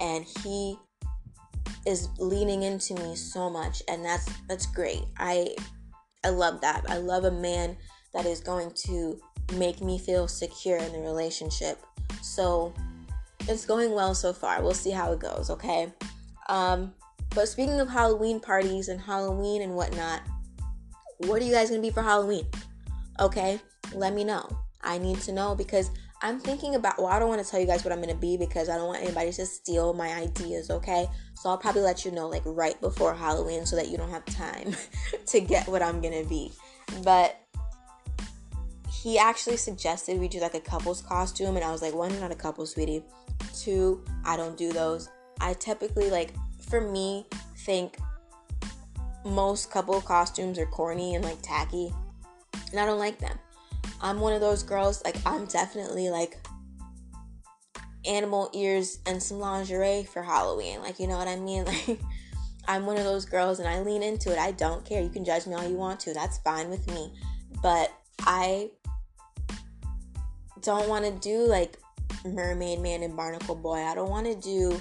And 0.00 0.24
he 0.44 0.76
is 1.86 2.08
leaning 2.18 2.62
into 2.62 2.94
me 2.94 3.14
so 3.14 3.48
much 3.48 3.82
and 3.88 4.04
that's 4.04 4.28
that's 4.48 4.66
great. 4.66 5.04
I 5.16 5.54
I 6.24 6.30
love 6.30 6.60
that. 6.60 6.84
I 6.88 6.98
love 6.98 7.24
a 7.24 7.30
man 7.30 7.76
that 8.14 8.26
is 8.26 8.40
going 8.40 8.72
to 8.86 9.20
make 9.54 9.80
me 9.80 9.98
feel 9.98 10.28
secure 10.28 10.78
in 10.78 10.92
the 10.92 10.98
relationship. 10.98 11.78
So 12.22 12.72
it's 13.42 13.64
going 13.64 13.92
well 13.92 14.14
so 14.14 14.32
far. 14.32 14.62
We'll 14.62 14.74
see 14.74 14.90
how 14.90 15.12
it 15.12 15.20
goes, 15.20 15.50
okay? 15.50 15.92
Um, 16.48 16.92
but 17.34 17.48
speaking 17.48 17.80
of 17.80 17.88
Halloween 17.88 18.40
parties 18.40 18.88
and 18.88 19.00
Halloween 19.00 19.62
and 19.62 19.74
whatnot, 19.74 20.22
what 21.18 21.42
are 21.42 21.44
you 21.44 21.52
guys 21.52 21.70
gonna 21.70 21.82
be 21.82 21.90
for 21.90 22.02
Halloween? 22.02 22.46
Okay, 23.20 23.60
let 23.94 24.14
me 24.14 24.24
know. 24.24 24.48
I 24.82 24.98
need 24.98 25.18
to 25.22 25.32
know 25.32 25.54
because 25.54 25.90
I'm 26.20 26.40
thinking 26.40 26.74
about, 26.74 26.98
well, 26.98 27.08
I 27.08 27.18
don't 27.18 27.28
want 27.28 27.44
to 27.44 27.48
tell 27.48 27.60
you 27.60 27.66
guys 27.66 27.84
what 27.84 27.92
I'm 27.92 28.00
gonna 28.00 28.14
be 28.14 28.36
because 28.36 28.68
I 28.68 28.76
don't 28.76 28.88
want 28.88 29.02
anybody 29.02 29.32
to 29.32 29.46
steal 29.46 29.94
my 29.94 30.08
ideas, 30.14 30.70
okay? 30.70 31.06
So 31.34 31.48
I'll 31.48 31.58
probably 31.58 31.82
let 31.82 32.04
you 32.04 32.10
know 32.10 32.28
like 32.28 32.42
right 32.44 32.80
before 32.80 33.14
Halloween 33.14 33.66
so 33.66 33.76
that 33.76 33.88
you 33.88 33.96
don't 33.96 34.10
have 34.10 34.24
time 34.24 34.74
to 35.26 35.40
get 35.40 35.68
what 35.68 35.82
I'm 35.82 36.00
gonna 36.00 36.24
be. 36.24 36.50
But 37.04 37.36
he 38.90 39.18
actually 39.18 39.56
suggested 39.56 40.18
we 40.18 40.28
do 40.28 40.40
like 40.40 40.54
a 40.54 40.60
couple's 40.60 41.02
costume, 41.02 41.56
and 41.56 41.64
I 41.64 41.70
was 41.70 41.82
like, 41.82 41.94
one, 41.94 42.18
not 42.20 42.32
a 42.32 42.36
couple, 42.36 42.66
sweetie. 42.66 43.04
Two, 43.54 44.04
I 44.24 44.36
don't 44.36 44.56
do 44.56 44.72
those. 44.72 45.08
I 45.40 45.54
typically 45.54 46.10
like, 46.10 46.32
for 46.68 46.80
me, 46.80 47.26
think 47.58 47.98
most 49.24 49.70
couple 49.70 50.00
costumes 50.00 50.58
are 50.58 50.66
corny 50.66 51.14
and 51.14 51.24
like 51.24 51.42
tacky, 51.42 51.92
and 52.70 52.80
I 52.80 52.86
don't 52.86 52.98
like 52.98 53.18
them. 53.18 53.38
I'm 54.00 54.20
one 54.20 54.32
of 54.32 54.40
those 54.40 54.62
girls, 54.62 55.02
like, 55.04 55.16
I'm 55.26 55.46
definitely 55.46 56.08
like 56.10 56.36
animal 58.06 58.50
ears 58.54 58.98
and 59.06 59.22
some 59.22 59.38
lingerie 59.38 60.04
for 60.04 60.22
Halloween. 60.22 60.80
Like, 60.80 60.98
you 60.98 61.06
know 61.06 61.18
what 61.18 61.28
I 61.28 61.36
mean? 61.36 61.66
Like, 61.88 61.98
I'm 62.68 62.84
one 62.84 62.98
of 62.98 63.04
those 63.04 63.24
girls 63.24 63.60
and 63.60 63.68
I 63.68 63.80
lean 63.80 64.02
into 64.02 64.30
it. 64.30 64.38
I 64.38 64.52
don't 64.52 64.84
care. 64.84 65.02
You 65.02 65.08
can 65.08 65.24
judge 65.24 65.46
me 65.46 65.54
all 65.54 65.66
you 65.66 65.74
want 65.74 66.00
to. 66.00 66.12
That's 66.12 66.36
fine 66.38 66.68
with 66.68 66.86
me. 66.88 67.14
But 67.62 67.90
I 68.20 68.68
don't 70.60 70.86
want 70.86 71.06
to 71.06 71.10
do 71.12 71.46
like 71.46 71.78
Mermaid 72.24 72.80
Man 72.80 73.02
and 73.02 73.16
Barnacle 73.16 73.54
Boy. 73.54 73.78
I 73.78 73.94
don't 73.94 74.10
want 74.10 74.26
to 74.26 74.34
do 74.34 74.80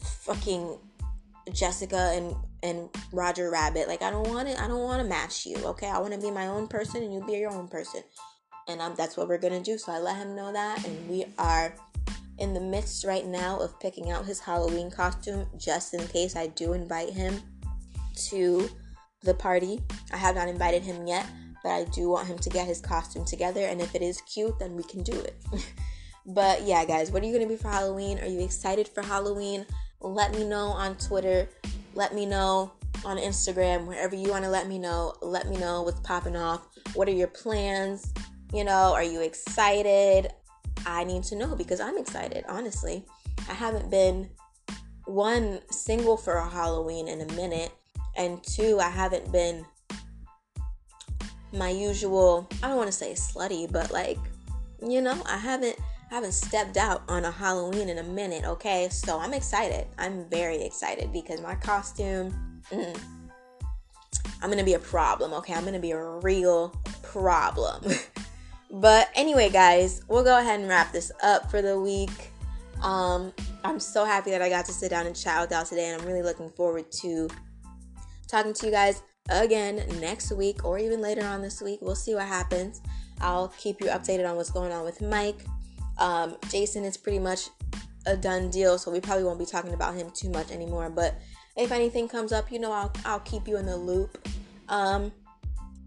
fucking 0.00 0.78
Jessica 1.52 2.12
and 2.14 2.34
and 2.62 2.88
Roger 3.12 3.50
Rabbit. 3.50 3.88
Like 3.88 4.02
I 4.02 4.10
don't 4.10 4.28
want 4.28 4.48
to 4.48 4.62
I 4.62 4.66
don't 4.68 4.82
want 4.82 5.02
to 5.02 5.08
match 5.08 5.46
you, 5.46 5.56
okay? 5.64 5.88
I 5.88 5.98
want 5.98 6.14
to 6.14 6.20
be 6.20 6.30
my 6.30 6.46
own 6.46 6.66
person 6.66 7.02
and 7.02 7.12
you 7.12 7.24
be 7.24 7.32
your 7.34 7.50
own 7.50 7.68
person. 7.68 8.02
And 8.68 8.80
I'm, 8.80 8.94
that's 8.94 9.16
what 9.16 9.26
we're 9.26 9.38
to 9.38 9.60
do. 9.60 9.78
So 9.78 9.90
I 9.92 9.98
let 9.98 10.16
him 10.16 10.36
know 10.36 10.52
that 10.52 10.86
and 10.86 11.08
we 11.08 11.24
are 11.38 11.74
in 12.38 12.54
the 12.54 12.60
midst 12.60 13.04
right 13.04 13.26
now 13.26 13.58
of 13.58 13.78
picking 13.80 14.10
out 14.10 14.24
his 14.24 14.40
Halloween 14.40 14.90
costume 14.90 15.46
just 15.58 15.94
in 15.94 16.06
case 16.08 16.36
I 16.36 16.48
do 16.48 16.72
invite 16.72 17.10
him 17.10 17.42
to 18.28 18.68
the 19.22 19.34
party. 19.34 19.82
I 20.12 20.16
have 20.16 20.34
not 20.34 20.48
invited 20.48 20.82
him 20.82 21.06
yet, 21.06 21.26
but 21.62 21.70
I 21.70 21.84
do 21.84 22.08
want 22.08 22.26
him 22.26 22.38
to 22.38 22.48
get 22.48 22.66
his 22.66 22.80
costume 22.80 23.24
together. 23.24 23.60
And 23.60 23.80
if 23.80 23.94
it 23.94 24.02
is 24.02 24.20
cute, 24.22 24.58
then 24.58 24.74
we 24.74 24.82
can 24.84 25.02
do 25.02 25.12
it. 25.12 25.36
but 26.26 26.62
yeah, 26.62 26.84
guys, 26.84 27.10
what 27.10 27.22
are 27.22 27.26
you 27.26 27.32
going 27.32 27.46
to 27.46 27.52
be 27.52 27.60
for 27.60 27.68
Halloween? 27.68 28.18
Are 28.18 28.26
you 28.26 28.40
excited 28.40 28.88
for 28.88 29.02
Halloween? 29.02 29.66
Let 30.00 30.32
me 30.32 30.44
know 30.44 30.68
on 30.68 30.96
Twitter. 30.96 31.48
Let 31.94 32.14
me 32.14 32.26
know 32.26 32.72
on 33.04 33.16
Instagram, 33.16 33.86
wherever 33.86 34.14
you 34.14 34.30
want 34.30 34.44
to 34.44 34.50
let 34.50 34.68
me 34.68 34.78
know. 34.78 35.14
Let 35.22 35.48
me 35.48 35.56
know 35.56 35.82
what's 35.82 36.00
popping 36.00 36.36
off. 36.36 36.66
What 36.94 37.08
are 37.08 37.12
your 37.12 37.28
plans? 37.28 38.12
You 38.52 38.64
know, 38.64 38.92
are 38.94 39.02
you 39.02 39.22
excited? 39.22 40.32
I 40.86 41.04
need 41.04 41.24
to 41.24 41.36
know 41.36 41.54
because 41.54 41.80
I'm 41.80 41.98
excited, 41.98 42.44
honestly. 42.48 43.04
I 43.48 43.54
haven't 43.54 43.90
been 43.90 44.28
one 45.06 45.60
single 45.70 46.16
for 46.16 46.34
a 46.34 46.48
Halloween 46.48 47.08
in 47.08 47.20
a 47.20 47.32
minute, 47.34 47.72
and 48.16 48.42
two, 48.42 48.78
I 48.80 48.90
haven't 48.90 49.30
been 49.32 49.64
my 51.52 51.70
usual, 51.70 52.48
I 52.62 52.68
don't 52.68 52.76
want 52.76 52.88
to 52.88 52.92
say 52.92 53.12
slutty, 53.12 53.70
but 53.70 53.90
like, 53.90 54.18
you 54.86 55.00
know, 55.00 55.20
I 55.26 55.36
haven't 55.36 55.76
I 56.10 56.14
haven't 56.14 56.32
stepped 56.32 56.76
out 56.76 57.02
on 57.08 57.24
a 57.24 57.30
Halloween 57.30 57.88
in 57.88 57.98
a 57.98 58.02
minute, 58.02 58.44
okay? 58.44 58.88
So 58.90 59.18
I'm 59.18 59.32
excited. 59.32 59.86
I'm 59.98 60.28
very 60.28 60.62
excited 60.62 61.12
because 61.12 61.40
my 61.40 61.54
costume, 61.54 62.62
mm, 62.70 63.00
I'm 64.42 64.50
gonna 64.50 64.64
be 64.64 64.74
a 64.74 64.80
problem, 64.80 65.32
okay? 65.34 65.54
I'm 65.54 65.64
gonna 65.64 65.78
be 65.78 65.92
a 65.92 66.02
real 66.02 66.70
problem. 67.02 67.84
But 68.70 69.10
anyway, 69.14 69.50
guys, 69.50 70.02
we'll 70.06 70.22
go 70.22 70.38
ahead 70.38 70.60
and 70.60 70.68
wrap 70.68 70.92
this 70.92 71.10
up 71.22 71.50
for 71.50 71.60
the 71.60 71.80
week. 71.80 72.30
Um, 72.82 73.32
I'm 73.64 73.80
so 73.80 74.04
happy 74.04 74.30
that 74.30 74.40
I 74.40 74.48
got 74.48 74.64
to 74.66 74.72
sit 74.72 74.90
down 74.90 75.06
and 75.06 75.16
chat 75.16 75.40
with 75.40 75.50
y'all 75.50 75.64
today, 75.64 75.90
and 75.90 76.00
I'm 76.00 76.06
really 76.06 76.22
looking 76.22 76.50
forward 76.50 76.90
to 76.92 77.28
talking 78.28 78.54
to 78.54 78.66
you 78.66 78.72
guys 78.72 79.02
again 79.28 79.84
next 80.00 80.32
week 80.32 80.64
or 80.64 80.78
even 80.78 81.00
later 81.00 81.24
on 81.26 81.42
this 81.42 81.60
week. 81.60 81.80
We'll 81.82 81.96
see 81.96 82.14
what 82.14 82.26
happens. 82.26 82.80
I'll 83.20 83.48
keep 83.58 83.80
you 83.80 83.88
updated 83.88 84.28
on 84.28 84.36
what's 84.36 84.50
going 84.50 84.72
on 84.72 84.84
with 84.84 85.02
Mike. 85.02 85.44
Um, 86.00 86.36
Jason 86.50 86.84
is 86.84 86.96
pretty 86.96 87.18
much 87.18 87.48
a 88.06 88.16
done 88.16 88.50
deal, 88.50 88.78
so 88.78 88.90
we 88.90 89.00
probably 89.00 89.24
won't 89.24 89.38
be 89.38 89.46
talking 89.46 89.74
about 89.74 89.94
him 89.94 90.10
too 90.10 90.30
much 90.30 90.50
anymore. 90.50 90.90
But 90.90 91.14
if 91.56 91.70
anything 91.70 92.08
comes 92.08 92.32
up, 92.32 92.50
you 92.50 92.58
know, 92.58 92.72
I'll 92.72 92.92
I'll 93.04 93.20
keep 93.20 93.46
you 93.46 93.56
in 93.56 93.66
the 93.66 93.76
loop. 93.76 94.18
Um, 94.68 95.12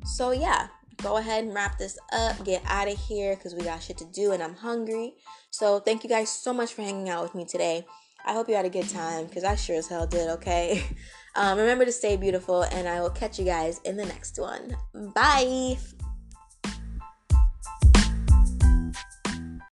so 0.06 0.32
yeah, 0.32 0.68
go 1.02 1.18
ahead 1.18 1.44
and 1.44 1.54
wrap 1.54 1.78
this 1.78 1.98
up, 2.12 2.44
get 2.46 2.62
out 2.66 2.88
of 2.88 2.98
here 2.98 3.36
because 3.36 3.54
we 3.56 3.64
got 3.64 3.82
shit 3.82 3.98
to 3.98 4.06
do 4.06 4.32
and 4.32 4.42
I'm 4.42 4.56
hungry. 4.56 5.16
So, 5.52 5.80
thank 5.80 6.04
you 6.04 6.10
guys 6.10 6.30
so 6.30 6.54
much 6.54 6.74
for 6.74 6.82
hanging 6.82 7.10
out 7.10 7.22
with 7.24 7.36
me 7.36 7.46
today. 7.46 7.86
I 8.26 8.34
hope 8.34 8.48
you 8.48 8.56
had 8.56 8.66
a 8.66 8.70
good 8.70 8.90
time 8.90 9.26
because 9.26 9.44
I 9.44 9.56
sure 9.56 9.76
as 9.76 9.88
hell 9.88 10.08
did, 10.08 10.30
okay? 10.30 10.84
Um, 11.36 11.58
remember 11.58 11.84
to 11.84 11.92
stay 11.92 12.16
beautiful, 12.16 12.62
and 12.62 12.88
I 12.88 13.02
will 13.02 13.10
catch 13.10 13.40
you 13.40 13.46
guys 13.46 13.82
in 13.86 13.98
the 13.98 14.06
next 14.06 14.40
one. 14.40 14.78
Bye. 15.16 15.78